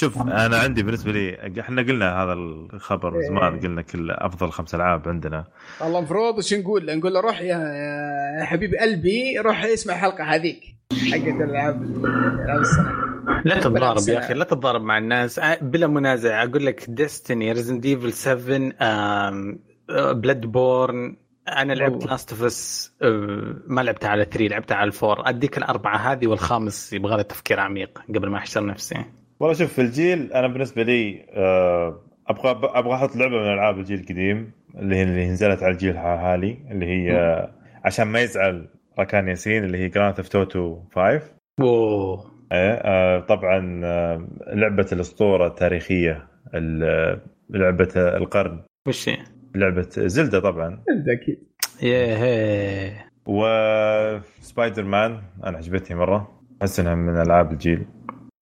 [0.00, 3.60] شوف أنا عندي بالنسبة لي إحنا قلنا هذا الخبر من زمان إيه.
[3.60, 5.44] قلنا كل أفضل خمس ألعاب عندنا.
[5.80, 10.60] والله المفروض وش نقول؟ نقول له روح يا حبيب قلبي روح اسمع الحلقة هذيك
[10.92, 12.92] حقت الألعاب العاب السنة.
[13.44, 15.40] لا تتضارب يا أخي لا تتضارب مع الناس.
[15.62, 16.42] بلا منازع.
[16.42, 19.30] أقول لك Destiny Resident Evil 7
[20.12, 21.16] Bloodborne
[21.48, 22.06] أنا لعبت.
[22.06, 22.92] Last of Us
[23.66, 28.02] ما لعبتها على 3 لعبتها على 4 أديك الأربعة هذه والخامس يبغى له تفكير عميق
[28.08, 29.04] قبل ما أحشر نفسي.
[29.40, 34.00] والله شوف في الجيل أنا بالنسبة لي آه، أبغى أبغى أحط لعبة من العاب الجيل
[34.00, 37.48] القديم اللي هي اللي نزلت على الجيل الحالي اللي هي
[37.84, 41.22] عشان ما يزعل ركان ياسين اللي هي Grand Theft Auto 5
[41.60, 42.24] أوه.
[42.52, 47.20] إيه، آه، طبعا آه، لعبة الأسطورة التاريخية ال-
[47.50, 48.60] لعبة القرن.
[48.88, 49.16] وش هي؟
[49.54, 50.68] لعبة زلدة طبعا.
[50.90, 51.38] انت أكيد.
[51.82, 52.92] ياه.
[53.26, 56.40] وسبايدر مان أنا عجبتني مرة.
[56.62, 57.86] أحس إنها من ألعاب الجيل.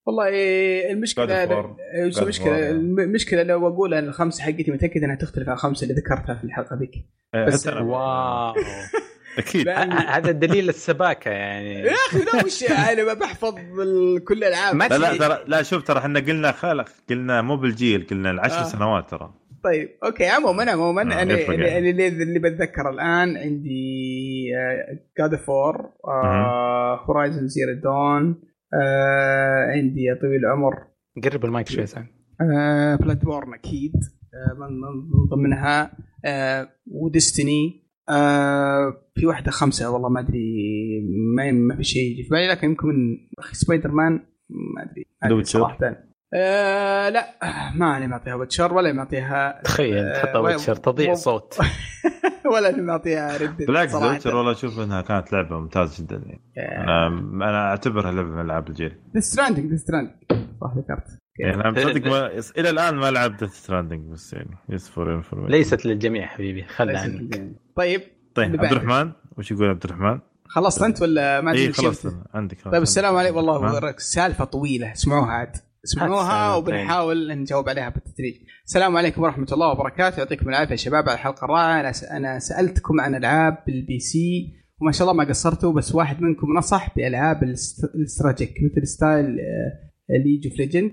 [0.07, 1.43] والله إيه، المشكلة.
[1.43, 2.71] إيش God of المشكلة.
[2.71, 6.77] المشكلة لو أقول إن الخمسة حقتي متأكد إنها تختلف عن الخمسة اللي ذكرتها في الحلقة
[6.77, 6.93] ذيك
[7.35, 8.55] إيه، بس- واو
[9.39, 9.69] أكيد
[10.09, 13.55] هذا دليل السباكة يعني يا أخي لا وش أنا بحفظ
[14.29, 15.17] كل الالعاب ما لا لا.
[15.17, 18.63] ترى لا شوف ترى إحنا قلنا خلق قلنا مو بالجيل قلنا العشر آه.
[18.63, 19.35] سنوات ترى
[19.65, 21.91] طيب أوكي عموما عموما آه، أنا اللي, يعني.
[21.91, 24.49] اللي, اللي بتذكر الآن عندي
[25.19, 25.91] God of War
[27.09, 28.43] Horizon Zero Dawn
[29.75, 30.75] عندي يا طويل العمر.
[31.25, 31.87] قرب المايك شوي.
[31.87, 32.07] سعد
[33.01, 33.93] Bloodborne أكيد.
[34.35, 40.55] آه، من من ضمنها آه، و Destiny آه، في واحدة خمسة والله ما أدري
[41.37, 43.17] ما ما في شيء يجي في بالي لكن يمكن من
[43.53, 44.13] سبايدر مان
[44.51, 45.07] ما أدري.
[45.45, 45.79] صراحة.
[46.35, 47.27] آه لا
[47.75, 51.59] ما أنا معطيها Witcher ولا معطيها تخيل آه، تحطها و- Witcher تضيع صوت.
[52.55, 56.23] ولا معطيها Red بالعكس The Witcher والله أشوف إنها كانت لعبة ممتازة جدا.
[56.57, 57.07] يعني أنا
[57.49, 58.97] أنا أعتبرها لعبة من ألعاب الجيل.
[59.15, 60.15] Death Stranding Death Stranding
[60.61, 61.19] صح ذكرت.
[61.39, 65.87] يعني أنا مصدق ما إلى الآن ما لعبت Stranding بس يعني just for information ليست
[65.87, 67.53] للجميع حبيبي خلها عنك.
[67.77, 68.01] طيب
[68.35, 68.73] طيب عبد.
[68.73, 72.83] الرحمن وش يقول عبد الرحمن؟ خلصت أنت ولا ما اي عندك بت- أنا عندك طيب
[72.83, 73.37] السلام عليكم.
[73.37, 75.57] والله سالفة طويلة اسمعوها عاد.
[75.87, 76.55] اسمعوها.
[76.57, 78.35] وبنحاول نجاوب عليها بالتدريج.
[78.65, 80.19] السلام عليكم ورحمة الله وبركاته.
[80.19, 81.81] يعطيكم العافية يا شباب على الحلقة الرائعة.
[81.81, 86.47] أنا أنا سألتكم عن ألعاب بال PC وما شاء الله ما قصرتوا بس واحد منكم
[86.59, 89.27] نصح بألعاب الاست- ال strategic مثل style
[90.25, 90.93] League of Legends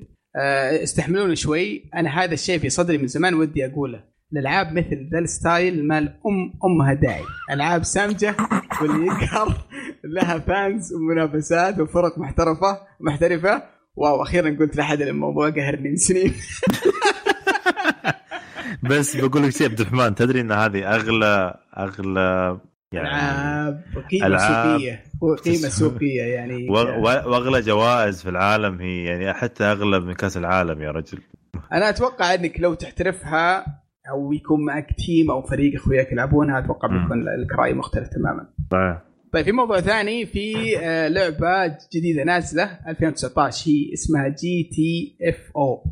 [0.84, 1.90] استحملوني شوي.
[1.96, 4.04] أنا هذا الشيء في صدري من زمان ودي أقوله.
[4.34, 7.24] الألعاب مثل ذا ال style ما لـ ما لها داعي.
[7.52, 8.36] ألعاب سامجة
[8.82, 9.68] واللي يقهر
[10.04, 13.64] لها fans ومنافسات وفرق محترفة محترفة.
[13.96, 16.34] wow أخيرا قلت لأحد الموضوع قهرني من سنين.
[18.90, 22.60] بس بقول لك شيء عبد الرحمن تدري إن هذه أغلى أغلى
[22.94, 24.78] يعني ألعاب قيمه ألعاب.
[24.80, 25.04] سوقية.
[25.46, 26.70] قيمه سوقية يعني.
[27.28, 31.20] وأغلى جوائز في العالم هي يعني حتى أغلى من كأس العالم يا رجل.
[31.74, 33.66] أنا أتوقع إنك لو تحترفها
[34.10, 36.88] أو يكون معك team أو فريق أخوياك يلعبونها أتوقع.
[36.88, 38.50] بيكون الرأي مختلف تماما.
[38.72, 39.13] صحيح.
[39.34, 45.84] طيب في موضوع ثاني في آه، لعبة جديدة نازلة 2019 هي اسمها GTFO.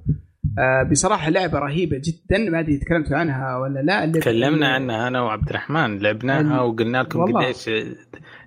[0.91, 4.03] بصراحة لعبة رهيبة جدا ما أدري تكلمتوا عنها ولا لا.
[4.03, 7.43] اللي- تكلمنا عنها أنا وعبد الرحمن لعبناها وقلنا لكم والله.
[7.45, 7.69] قديش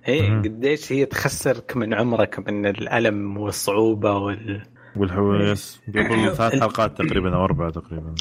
[0.03, 0.41] هي مم.
[0.41, 4.61] قديش هي تخسرك من عمرك من الألم والصعوبة وال
[4.95, 8.15] والحويس قبل ثلاث حلقات تقريبا أو أربعة تقريبا.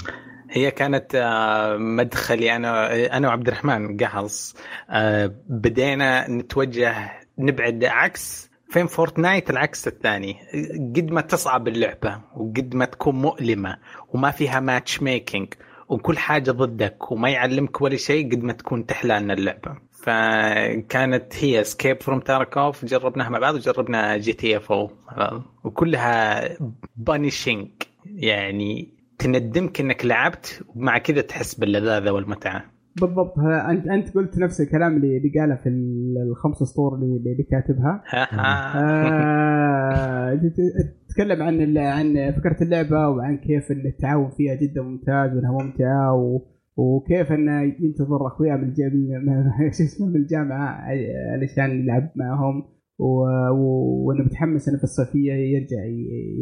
[0.55, 4.56] هي كانت آه، مدخلي أنا أنا وعبد الرحمن قحص
[4.90, 10.36] آه، بدينا نتوجه نبعد عكس fan Fortnite العكس الثاني.
[10.97, 13.76] قد ما تصعب اللعبة وقد ما تكون مؤلمة
[14.12, 15.55] وما فيها matchmaking
[15.89, 19.76] وكل حاجة ضدك وما يعلمك ولا شيء قد ما تكون تحلى لنا اللعبة.
[19.93, 24.90] فكانت هي Escape from Tarkov جربناها مع بعض وجربنا GTFO
[25.64, 26.48] وكلها
[26.97, 27.68] بانيشنج
[28.06, 32.62] يعني تندمك إنك لعبت ومع كذا تحس باللذاذة والمتعة.
[33.00, 33.38] بالضبط.
[33.38, 38.02] انت أنت قلت نفس الكلام اللي اللي قاله في ال- الخمس سطور اللي, اللي كاتبها.
[39.14, 40.40] آه،
[41.08, 46.40] تتكلم عن عن فكرة اللعبة وعن كيف إن التعاون فيها جدا ممتاز وإنها ممتعة و
[46.76, 49.44] وكيف انه ينتظر أخويا من الجامعة
[49.78, 52.62] شو اسمه من الجامعة ع- علشان يلعب معهم
[52.98, 55.84] و- و- وإنه متحمس إنه في الصيفية يرجع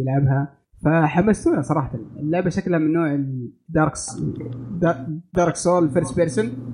[0.00, 0.61] يلعبها.
[0.84, 1.90] فحمستونا صراحة.
[2.16, 3.92] اللعبة شكلها من نوع ال Dark
[5.34, 6.72] Dark Souls first person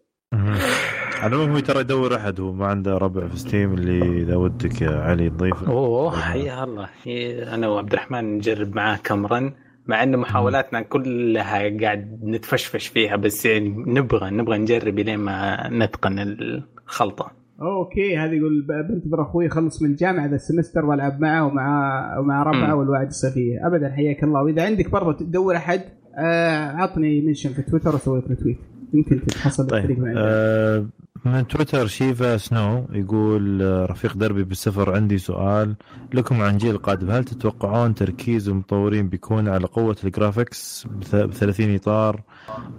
[1.23, 4.83] على العموم هو ترى يدور أحد هو ما عنده ربع في Steam اللي إذا ودك
[4.83, 5.67] يا علي تضيفه.
[5.67, 6.89] أوه حيا الله.
[7.03, 9.53] هي- أنا وعبد الرحمن نجرب معاه كم run
[9.87, 16.19] مع ان محاولاتنا كلها قاعد نتفشفش فيها بس يعني نبغى نبغى نجرب لين ما نتقن
[16.19, 17.31] الخلطة.
[17.61, 22.43] okay هذا يقول بنتظر أخوي يخلص من الجامعة ذا ال semester والعب معه ومع ومع
[22.43, 22.75] ربعه.
[22.75, 25.81] والوعد الصيفيه ابدا حياك الله وإذا عندك برضه تدور أحد
[26.19, 28.59] آه عطني mention في تويتر وأسوي لك retweet
[28.95, 30.05] يمكن تتحصل طيب.
[30.17, 30.87] آه
[31.25, 35.75] من تويتر شيفا سنو يقول آه، رفيق دربي بالسفر عندي سؤال
[36.15, 42.23] لكم عن جيل القادم هل تتوقعون تركيز المطورين بيكون على قوة الجرافيكس ب 30 إطار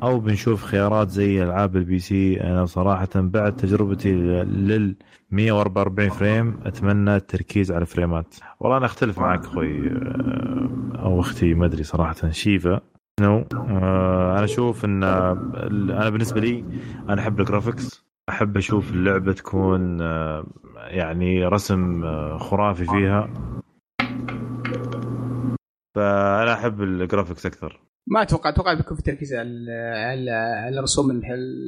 [0.04, 4.96] أو بنشوف خيارات زي ألعاب ال PC أنا صراحة بعد تجربتي لل
[5.32, 8.36] 144 frame أتمنى التركيز على الفريمات.
[8.60, 12.30] والله أنا أختلف معك أخوي آه، أو أختي ما أدري صراحة.
[12.32, 12.82] شيفا
[13.22, 16.64] نو آه، أنا أشوف إن أنا بالنسبة لي
[17.10, 20.46] أنا أحب ال graphics أحب أشوف اللعبة تكون آه،
[20.78, 22.04] يعني رسم
[22.38, 23.30] خرافي فيها.
[25.96, 27.89] فأنا أحب ال graphics أكثر.
[28.10, 31.22] ما أتوقع أتوقع بيكون في تركيز على الرسوم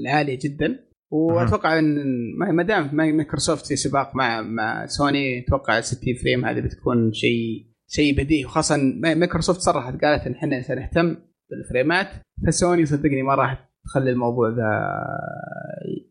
[0.04, 0.80] العالية جدا.
[1.12, 1.96] وأتوقع إن
[2.38, 7.66] ما دام ما- مايكروسوفت في سباق مع مع سوني أتوقع 60 frame هذه بتكون شيء
[7.88, 8.46] شيء بديهي.
[8.46, 11.16] وخاصة ما- مايكروسوفت صرحت قالت إن إحنا سنهتم
[11.50, 12.08] بالفريمات
[12.48, 14.92] فسوني صدقني ما راح تخلي الموضوع ذا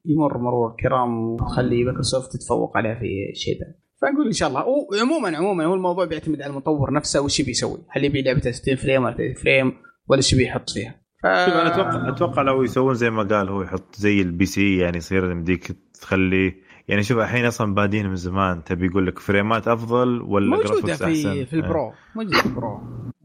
[0.05, 3.74] يمر مرور الكرام وتخلي مايكروسوفت تتفوق عليها في الشيء ذا.
[4.02, 4.65] فنقول إن شاء الله.
[4.66, 9.05] وعموما عموما هو الموضوع بيعتمد على المطور نفسه وش بيسوي هل يبي لعبته 60 frame
[9.05, 9.72] ولا 30 frame؟
[10.11, 10.95] ولا إيش بيحط فيها.
[11.23, 11.27] ف...
[11.27, 14.97] شوف أنا أتوقع أتوقع لو يسوون زي ما قال هو يحط زي ال PC يعني
[14.97, 16.55] يصير يمديك تخلي
[16.89, 21.05] يعني شوف الحين أصلا بادين من زمان تبي يقول لك فريمات أفضل ولا موجودة في
[21.05, 21.93] أحسن؟ في ال Pro.
[22.16, 22.81] موجودة في ال Pro.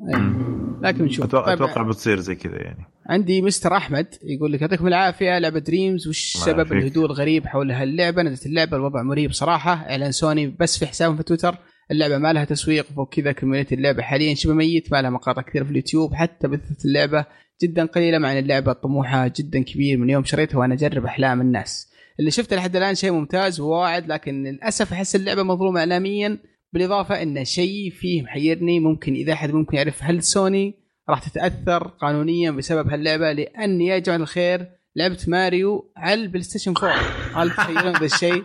[0.09, 0.33] إيه.
[0.81, 2.85] لكن نشوف أتوقع طيب أتوقع بتصير زي كذا يعني.
[3.09, 3.77] عندي Mr.
[3.77, 6.73] أحمد يقول لك يعطيكم العافية لعبة دريمز وش سبب.
[6.73, 9.73] الهدوء الغريب حول هاللعبة؟ نزلت اللعبة الوضع مريب صراحة.
[9.73, 11.55] إعلان سوني بس في حسابهم في تويتر.
[11.91, 14.35] اللعبة ما لها تسويق فوق كذا community اللعبة حاليا.
[14.35, 16.13] شبه ميت ما لها مقاطع كثير في اليوتيوب.
[16.13, 17.25] حتى بث اللعبة
[17.63, 19.97] جدا قليلة مع إن اللعبة طموحها جدا كبير.
[19.97, 21.91] من يوم شريتها وأنا أجرب أحلام الناس.
[22.19, 26.37] اللي شفته لحد الآن شيء ممتاز وواعد لكن للأسف أحس اللعبة مظلومة اعلاميا.
[26.73, 28.79] بالإضافة إن شيء فيه محيرني.
[28.79, 30.73] ممكن إذا أحد ممكن يعرف هل سوني
[31.09, 33.31] راح تتأثر قانونيا بسبب هاللعبة.
[33.31, 36.95] لأن يا جماعة الخير لعبه ماريو على البلاي ستيشن 4
[37.43, 38.43] هل تخيلون ذا الشيء؟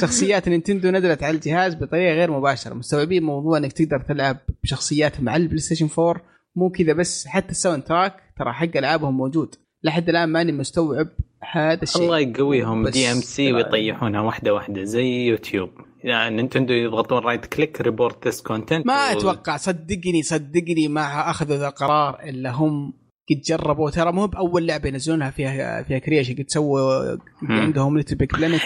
[0.00, 2.74] شخصيات نينتندو نزلت على الجهاز بطريقة غير مباشرة.
[2.74, 6.22] مستوعبين موضوع إنك تقدر تلعب بشخصيات مع البلاي ستيشن 4
[6.56, 9.54] مو كذا بس حتى ال soundtrack ترى حق ألعابهم موجود.
[9.82, 11.08] لحد الآن ماني مستوعب
[11.52, 12.02] هذا الشيء.
[12.02, 12.88] الله يقويهم.
[12.88, 15.70] DMCA ويطيحونها واحدة واحدة زي يوتيوب.
[16.04, 21.68] يعني نينتندو يضغطون right click report this content ما أتوقع صدقني صدقني ما أخذوا ذا
[21.68, 22.92] القرار إلا هم
[23.30, 28.36] قد جربوا ترى مو بأول لعبة ينزلونها فيها فيها كريشن قد سووا عندهم ليتل بيك
[28.36, 28.62] بلانت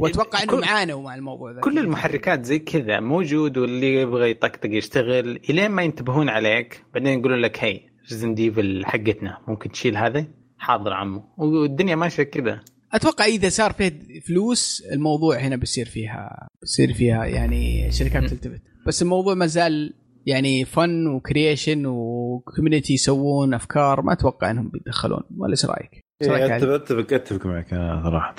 [0.00, 1.60] وأتوقع إنهم عانوا مع الموضوع ذا.
[1.60, 7.38] كل المحركات زي كذا موجود واللي يبغى يطقطق يشتغل إلين ما ينتبهون عليك بعدين يقولون
[7.38, 7.80] لك هي
[8.10, 10.26] Resident Evil حقتنا ممكن تشيل هذا؟
[10.58, 11.22] حاضر عمو.
[11.36, 12.60] والدنيا ماشية كذا.
[12.92, 18.62] أتوقع إذا صار فيه فلوس الموضوع هنا بيصير فيها بيصير فيها يعني شركات تلتفت.
[18.86, 19.94] بس الموضوع ما زال
[20.28, 26.04] يعني فن و creation و community يسوون أفكار ما أتوقع إنهم بيتدخلون ولا إيش رأيك؟
[26.50, 28.34] علي؟ اتفق أتفق معك أنا صراحة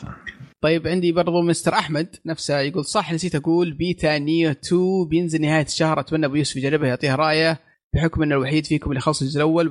[0.62, 1.74] طيب عندي برضو Mr.
[1.74, 6.56] أحمد نفسه يقول صح نسيت أقول بيتا نيو 2 بينزل نهاية الشهر أتمنى أبو يوسف
[6.56, 7.60] يجربها يعطيها رأيه
[7.96, 9.70] بحكم انه الوحيد فيكم اللي خلص الجزء الأول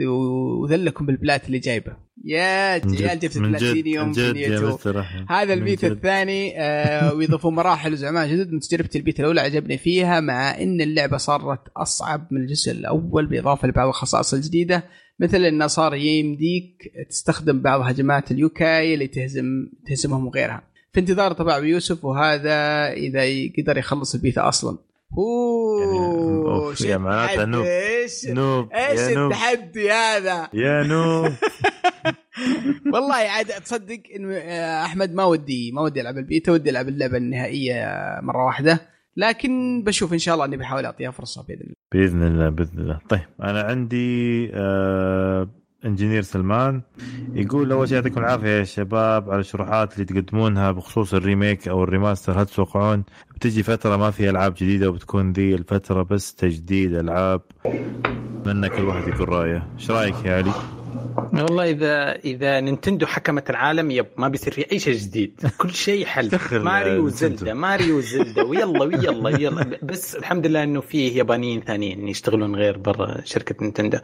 [0.00, 1.96] وذلكم بال plat اللي جايبه.
[2.24, 5.00] يا جد جبت بلاتينيوم من في جد نيو يا 2 Mr.
[5.00, 5.26] أحمد.
[5.28, 5.84] هذا جد.
[5.84, 8.52] الثاني آه ويضيفوا مراحل وزعماء جدد.
[8.52, 13.68] من تجربه البيتا الأولى عجبني فيها مع إن اللعبة صارت أصعب من الجزء الأول بالاضافه
[13.68, 14.84] لبعض الخصائص الجديدة.
[15.20, 20.62] مثل انه صار يمديك تستخدم بعض هجمات اليوكاي اللي تهزم تهزمهم وغيرها.
[20.92, 24.78] في انتظار طبع أبو يوسف وهذا إذا يقدر يخلص البيتا أصلا.
[25.18, 27.66] أوه يا معناته التحدي؟ noob.
[27.66, 31.32] إيش؟ noob إيش التحدي هذا؟ يا noob.
[32.92, 37.16] والله عاد تصدق إنه آه، أحمد ما ودي ما ودي ألعب البيتا ودي ألعب اللعبة
[37.16, 37.74] النهائية
[38.22, 38.80] مرة واحدة.
[39.16, 41.74] لكن بشوف إن شاء الله إني بحاول أعطيها فرصة بإذن الله.
[41.92, 43.00] بإذن الله بإذن الله.
[43.08, 46.82] طيب أنا عندي آه engineer سلمان
[47.34, 51.84] يقول أول شيء يعطيكم العافية يا شباب على الشروحات اللي تقدمونها بخصوص ال remake أو
[51.84, 52.40] ال remaster.
[52.42, 53.04] هل تتوقعون
[53.34, 57.40] بتجي فترة ما فيها ألعاب جديدة وبتكون ذي الفترة بس تجديد ألعاب؟
[58.40, 59.68] أتمنى كل واحد يقول رأيه.
[59.78, 60.52] إيش رأيك يا علي؟
[61.32, 65.40] والله إذا إذا نينتندو حكمت العالم yep ما بيصير في أي شيء جديد.
[65.58, 66.30] كل شيء حل.
[66.52, 67.04] ماريو.
[67.04, 69.78] وزلدا ماريو وزلدا ويلا ويلا يلا.
[69.82, 73.98] بس الحمد لله إنه في يابانيين ثانيين يشتغلون غير برا شركة نينتندو.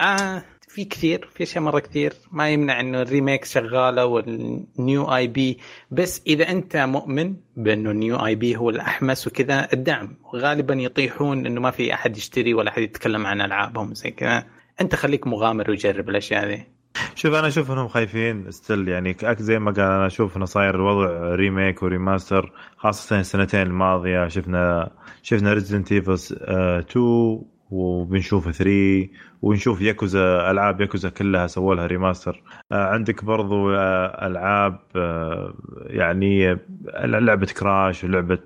[0.00, 0.42] آه
[0.74, 2.12] في كثير في أشياء مرة كثير.
[2.32, 5.58] ما يمنع إنه ال remake شغالة وال new IP.
[5.90, 10.16] بس إذا أنت مؤمن بأنه ال new IP هو الأحمس وكذا الدعم.
[10.34, 14.46] غالبا يطيحون إنه ما في أحد يشتري ولا أحد يتكلم عن ألعابهم زي كذا.
[14.80, 16.66] أنت خليك مغامر وجرب الأشياء ذي
[17.14, 21.34] شوف أنا أشوف إنهم خايفين still يعني زي ما قال أنا أشوف إنه صاير الوضع
[21.34, 24.28] remake و remaster خاصة السنتين الماضية.
[24.28, 24.90] شفنا
[25.22, 27.42] شفنا ريزدنت ايفل 2
[27.74, 29.08] وبنشوف 3
[29.42, 32.42] ونشوف ياكوزا ألعاب ياكوزا كلها سووا لها remaster.
[32.72, 35.54] آه، عندك برضو آه، ألعاب آه،
[35.86, 36.58] يعني
[37.04, 38.38] لعبة كراش ولعبه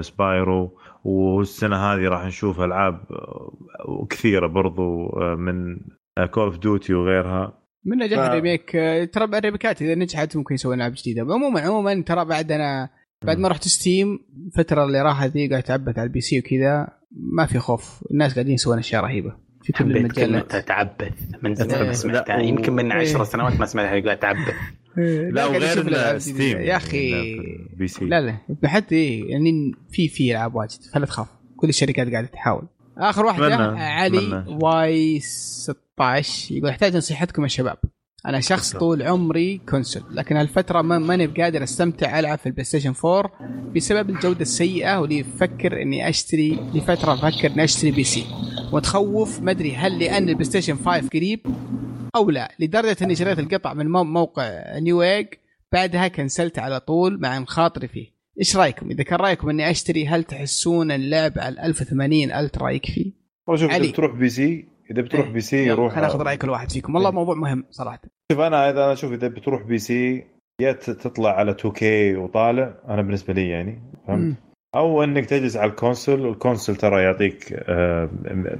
[0.00, 0.76] سبايرو.
[1.04, 3.00] والسنة هذه راح نشوف ألعاب
[4.10, 5.76] كثيرة برضو من
[6.30, 7.52] كول اوف ديوتي وغيرها.
[7.84, 8.70] من نجاح ف- ال remake
[9.14, 11.22] ترى الريميكات إذا نجحت ممكن يسوون ألعاب جديدة.
[11.22, 12.88] عموما عموما ترى بعد أنا
[13.24, 16.99] بعد ما رحت Steam الفترة اللي راحت ذي قاعد تعبت على ال PC وكذا.
[17.16, 18.02] ما في خوف.
[18.10, 19.32] الناس قاعدين يسوون أشياء رهيبة.
[19.62, 21.12] في كل المجالات تعبث
[21.42, 21.86] من زمان إيه.
[21.86, 23.24] ما سمعتها لا، و- يمكن من عشر إيه.
[23.24, 24.54] سنوات ما سمعتها يقول تعبث
[24.96, 26.18] لا قاعد وغير.
[26.18, 27.36] Steam يا أخي
[27.76, 28.68] PC لا لا.
[28.68, 30.78] حتى إيه يعني في في ألعاب واجد.
[30.92, 31.28] فلا تخاف.
[31.56, 32.62] كل الشركات قاعدة تحاول.
[32.98, 34.44] آخر واحدة علي.
[34.62, 37.78] واي 16 يقول أحتاج نصيحتكم يا شباب.
[38.26, 42.92] أنا شخص طول عمري console لكن هالفترة ما ماني بقادر أستمتع ألعب في ال PlayStation
[43.04, 43.32] 4
[43.76, 49.74] بسبب الجودة السيئة ولي أفكر إني أشتري لفترة أفكر إني أشتري PC ومتخوف ما أدري
[49.76, 51.40] هل لأن ال PlayStation 5 قريب
[52.16, 55.26] أو لا لدرجة إني شريت القطع من مو- موقع Newegg
[55.72, 58.06] بعدها كنسلت على طول مع مخاطري فيه.
[58.40, 63.12] إيش رأيكم؟ إذا كان رأيكم إني أشتري هل تحسون اللعب على 1080 Ultra يكفي
[63.46, 65.32] والله شوف بتروح PC إذا بتروح إيه.
[65.32, 67.14] PC روح خلينا ناخذ رأي كل واحد فيكم والله إيه.
[67.14, 68.00] موضوع مهم صراحة
[68.32, 70.24] شوف أنا إذا أنا أشوف إذا بتروح PC
[70.60, 73.82] يا تطلع على 2K وطالع أنا بالنسبة لي يعني.
[74.08, 74.36] فهمت
[74.76, 78.10] أو إنك تجلس على ال console وال console ترى يعطيك آه،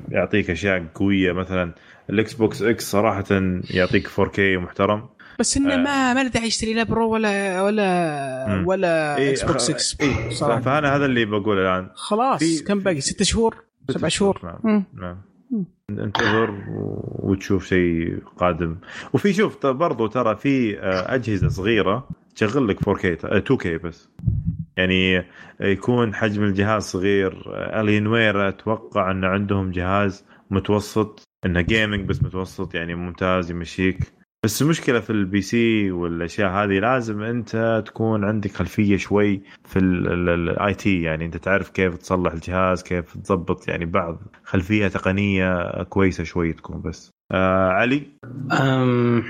[0.08, 1.74] يعطيك أشياء قوية مثلا
[2.10, 3.24] ال Xbox X صراحة
[3.70, 5.08] يعطيك 4K محترم
[5.38, 5.76] بس إنه آه.
[5.76, 8.66] ما ما له داعي يشتري لا Pro ولا ولا مم.
[8.66, 13.22] ولا إيه، Xbox 6 إيه، صراحة فأنا هذا اللي بقوله الآن خلاص كم باقي ست
[13.22, 15.22] شهور سبع شهور نعم.
[15.90, 16.54] انتظر
[17.18, 18.76] وتشوف شيء قادم.
[19.12, 24.08] وفي شوف برضو ترى في آه، أجهزة صغيرة تشغل لك 4K ت- آه، 2K بس.
[24.76, 25.24] يعني
[25.60, 27.42] يكون حجم الجهاز صغير.
[27.80, 33.98] Alienware أتوقع أن عندهم جهاز متوسط انه gaming بس متوسط يعني ممتاز يمشيك.
[34.44, 40.74] بس المشكلة في ال PC والأشياء هذه لازم أنت تكون عندك خلفية شوي في ال
[40.74, 46.52] IT يعني أنت تعرف كيف تصلح الجهاز كيف تضبط يعني بعض خلفية تقنية كويسة شوي
[46.52, 47.10] تكون بس.
[47.32, 48.02] آه علي؟
[48.52, 49.22] أم،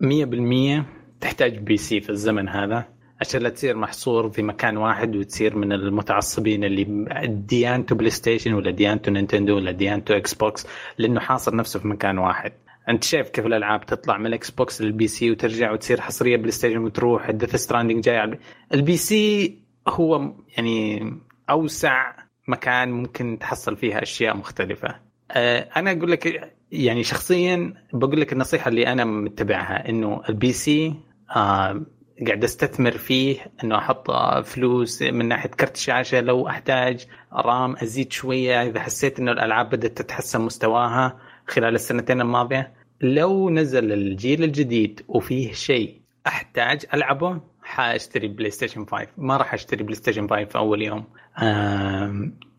[0.00, 0.86] مية بالمية
[1.20, 2.84] تحتاج PC في الزمن هذا
[3.20, 9.12] عشان لا تصير محصور في مكان واحد وتصير من المتعصبين اللي ديانته PlayStation ولا ديانته
[9.12, 10.66] Nintendo ولا ديانته Xbox
[10.98, 12.52] لأنه حاصر نفسه في مكان واحد.
[12.90, 17.28] أنت شايف كيف الألعاب تطلع من ال Xbox لل PC وترجع وتصير حصرية PlayStation وتروح
[17.28, 18.38] ال Death Stranding جاي على
[18.74, 21.12] ال PC هو يعني
[21.50, 22.12] أوسع
[22.48, 24.96] مكان ممكن تحصل فيها أشياء مختلفة.
[25.30, 30.94] آه، أنا أقول لك يعني شخصيا بقول لك النصيحة اللي أنا متبعها إنه ال PC
[31.36, 31.82] آه
[32.26, 34.10] قاعد أستثمر فيه إنه أحط
[34.44, 39.98] فلوس من ناحية كرت شاشة لو أحتاج RAM أزيد شوية إذا حسيت إنه الألعاب بدأت
[39.98, 42.79] تتحسن مستواها خلال السنتين الماضية.
[43.02, 50.28] لو نزل الجيل الجديد وفيه شيء أحتاج ألعبه حأشتري PlayStation 5 ما راح أشتري PlayStation
[50.28, 51.04] 5 في أول يوم.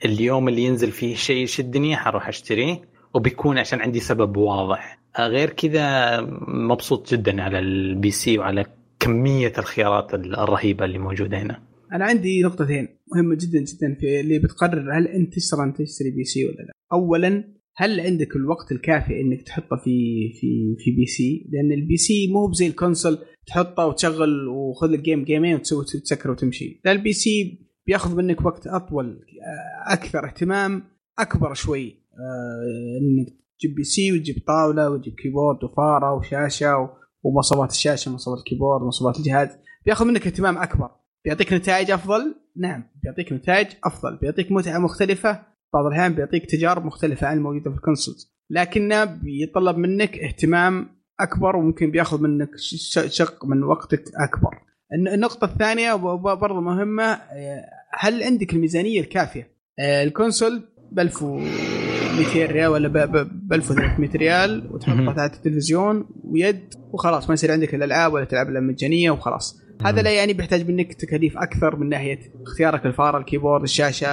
[0.05, 2.81] اليوم اللي ينزل فيه شيء يشدني حروح أشتريه
[3.13, 4.99] وبيكون عشان عندي سبب واضح.
[5.19, 8.65] غير كذا مبسوط جدا على ال PC وعلى
[8.99, 11.61] كمية الخيارات الرهيبة اللي موجودة هنا.
[11.93, 16.73] أنا عندي نقطتين مهمة جدا جدا في اللي بتقرر هل أنت تشتري PC ولا لا.
[16.93, 17.43] اولا
[17.81, 22.67] هل عندك الوقت الكافي إنك تحطه في في في PC؟ لأن ال PC مو بزي
[22.67, 23.17] ال console
[23.47, 26.81] تحطه وتشغل وخذ لك game جيمين وتسوي تسكر وتمشي.
[26.85, 30.83] لا ال PC بيأخذ منك وقت أطول آه، أكثر اهتمام
[31.19, 33.27] أكبر شوي آه، إنك
[33.59, 36.89] تجيب PC وتجيب طاولة وتجيب keyboard وفارة وشاشة
[37.23, 39.49] ومواصفات الشاشة مواصفات ال keyboard مواصفات الجهاز.
[39.85, 40.89] بيأخذ منك اهتمام أكبر.
[41.25, 42.83] بيعطيك نتائج أفضل؟ نعم.
[43.03, 44.17] بيعطيك نتائج أفضل.
[44.17, 49.77] بيعطيك متعة مختلفة؟ بعض الأحيان بيعطيك تجارب مختلفة عن الموجودة في ال consoles لكنه بيطلب
[49.77, 50.87] منك اهتمام
[51.19, 52.49] أكبر وممكن بياخذ منك
[53.07, 54.49] شق من وقتك أكبر.
[54.93, 57.65] الن- النقطة الثانية برضو مهمة آه،
[57.99, 60.61] هل عندك الميزانية الكافية؟ آه، ال console
[60.91, 65.13] ب 1200 ريال ولا ب 1300 ريال وتحطها.
[65.13, 69.60] تحت التلفزيون ويد وخلاص ما يصير عندك الالعاب ولا تلعب الا مجانية وخلاص.
[69.85, 74.07] هذا لا يعني بيحتاج منك تكاليف أكثر من ناحية اختيارك الفاره ال keyboard الشاشة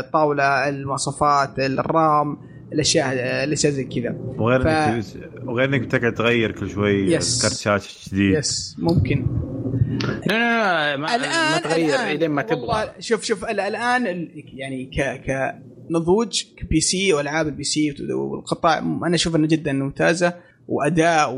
[0.00, 2.36] الطاولة المواصفات ال RAM
[2.72, 3.12] الأشياء
[3.44, 4.16] الأشياء زي كذا.
[4.38, 5.04] وغير ف- إنك
[5.44, 7.42] وغير إنك تقعد تغير كل شوي yes.
[7.42, 8.34] كرت شاشة جديد.
[8.38, 9.26] yes ممكن.
[10.26, 11.16] لا لا لا ما,
[11.52, 12.90] ما تغير الآن إلين ما تبغى.
[12.98, 15.22] شوف شوف ال- الآن ال- يعني ك
[15.90, 20.34] كنضوج ك PC والعاب ال PC والقطاع أنا أشوف إنه جدا ممتازة.
[20.68, 21.34] وأداء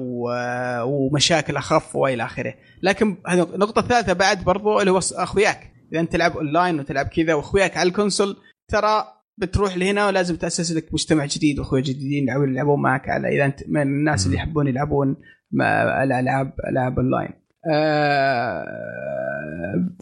[0.86, 2.54] ومشاكل أخف وإلى آخره.
[2.82, 5.72] لكن النقطة الثالثة بعد برضو اللي هو أخوياك.
[5.92, 8.36] إذا أنت تلعب اونلاين وتلعب كذا وأخوياك على ال console
[8.68, 9.04] ترى
[9.38, 13.82] بتروح لهنا ولازم تأسس لك مجتمع جديد وأخويا جديدين يلعبون معك على إذا أنت من
[13.82, 15.16] الناس اللي يحبون يلعبون
[16.02, 17.30] الالعاب ألعاب اونلاين.
[17.72, 18.64] آه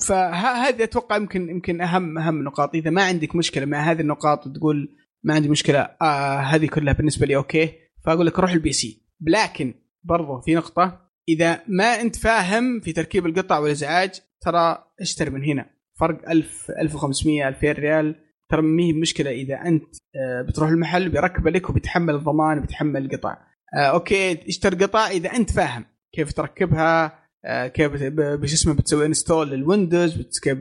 [0.07, 2.75] فهذه أتوقع يمكن يمكن اهم أهم نقاط.
[2.75, 7.27] إذا ما عندك مشكلة مع هذه النقاط وتقول ما عندي مشكلة آه هذه كلها بالنسبة
[7.27, 7.73] لي okay
[8.05, 9.06] فأقول لك روح ال PC.
[9.21, 9.75] لكن
[10.05, 15.67] برضو في نقطة إذا ما أنت فاهم في تركيب القطع والإزعاج ترى اشتري من هنا؟
[16.01, 18.15] فرق 1000 1500 2000 ريال.
[18.49, 23.39] ترى ما هي مشكلة إذا أنت آه، بتروح المحل بيركب لك وبيتحمل الضمان وبيتحمل القطع.
[23.77, 29.51] آه، okay اشتري قطع إذا أنت فاهم كيف تركبها آه، كيف بش اسمه بتسوي install
[29.51, 30.59] لل Windows كيف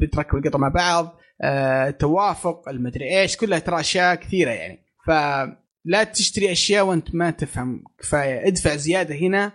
[0.00, 1.20] بتركب القطع مع بعض
[1.98, 4.86] توافق المدري إيش كلها ترى أشياء كثيرة يعني.
[5.84, 8.48] فلا تشتري أشياء وأنت ما تفهم كفاية.
[8.48, 9.52] ادفع زيادة هنا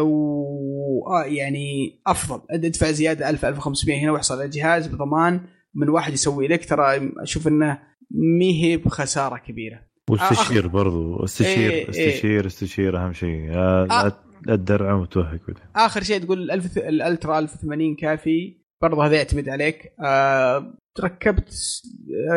[0.00, 2.40] و يعني أفضل.
[2.50, 5.40] ادفع زيادة 1000 1500 هنا وأحصل على جهاز بضمان
[5.74, 6.68] من واحد يسوي لك.
[6.68, 7.78] ترى أشوف إنه
[8.10, 9.80] مي هي بخسارة كبيرة.
[10.10, 11.24] واستشير برضو.
[11.24, 12.46] استشير إيه استشير إيه.
[12.46, 13.50] استشير أهم شيء.
[13.50, 14.12] لا
[14.48, 15.40] الدرع وتوهق
[15.76, 18.64] آخر شيء تقول الألف الألترا 1080 كافي.
[18.82, 19.92] برضو هذا يعتمد عليك.
[20.04, 21.54] آه ركبت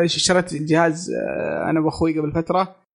[0.06, 2.60] شريت الجهاز آه أنا وأخوي قبل فترة.
[2.60, 2.87] آه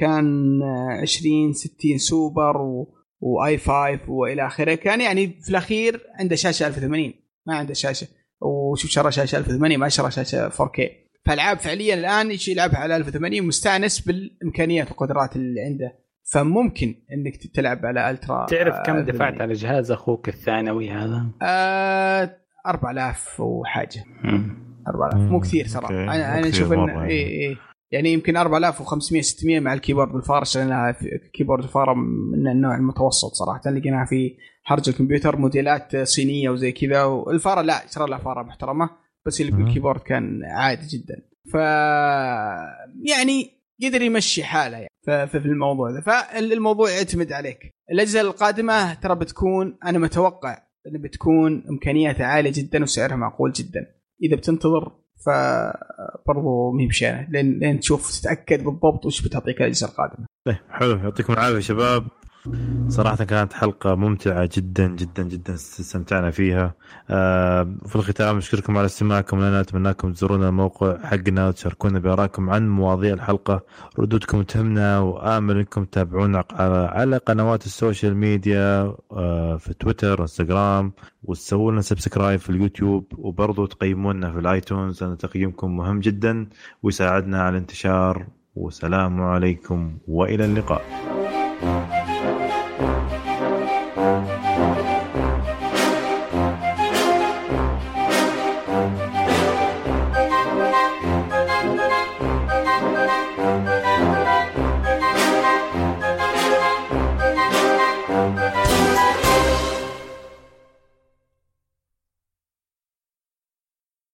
[0.00, 0.60] كان
[1.02, 4.74] 20 60 سوبر و وآي 5 وإلى آخره.
[4.74, 7.12] كان يعني في الأخير عنده شاشة 1080
[7.46, 8.06] ما عنده شاشة.
[8.40, 10.82] وشوف شرى شاشة 1080 ما شرى شاشة 4K
[11.26, 15.98] فألعاب فعليا الآن يلعبها على 1080 مستأنس بالإمكانيات والقدرات اللي عنده.
[16.32, 23.40] فممكن إنك تلعب على ألترا تعرف كم دفعت على جهاز أخوك الثانوي هذا؟ آه 4000
[23.40, 24.04] وحاجة.
[24.88, 27.56] 4000 مو كثير ترى أنا أنا أشوف إنه اي اي
[27.92, 30.96] يعني يمكن 4500 600 مع الكيبورد والفاره اشتريناها
[31.34, 31.94] كيبورد الفاره
[32.32, 38.10] من النوع المتوسط صراحة لقيناها في حراج الكمبيوتر موديلات صينية وزي كذا والفارة لا اشترى
[38.10, 38.90] لها فارة محترمة
[39.26, 41.14] بس اللي بالكيبورد كان عادي جدا.
[41.52, 41.54] ف
[43.10, 43.50] يعني
[43.82, 45.28] قدر يمشي حاله يعني.
[45.28, 47.70] في الموضوع ذا فالموضوع يعتمد عليك.
[47.92, 53.86] الأجهزة القادمة ترى بتكون أنا متوقع إن بتكون إمكانياتها عالية جدا وسعرها معقول جدا.
[54.22, 60.26] إذا بتنتظر فبرضه ما هي بشينه لين لين تشوف تتأكد بالضبط وش بتعطيك الأجهزة القادمة.
[60.46, 60.96] طيب حلو.
[60.96, 62.04] يعطيكم العافية شباب.
[62.88, 66.74] صراحة كانت حلقة ممتعة جدا جدا جدا استمتعنا فيها.
[67.10, 69.38] آه في الختام نشكركم على استماعكم.
[69.38, 73.62] لنا أتمنى لكم تزورونا الموقع حقنا وتشاركونا بآرائكم عن مواضيع الحلقة.
[73.98, 76.44] ردودكم تهمنا وآمل أنكم تتابعونا
[76.92, 80.92] على قنوات ال social media آه في تويتر وانستغرام
[81.22, 85.04] وتسووا لنا subscribe في اليوتيوب وبرضو تقيمونا في ال iTunes.
[85.04, 86.48] لأن تقييمكم مهم جدا
[86.82, 88.26] ويساعدنا على الانتشار.
[88.54, 90.82] والسلام عليكم وإلى اللقاء.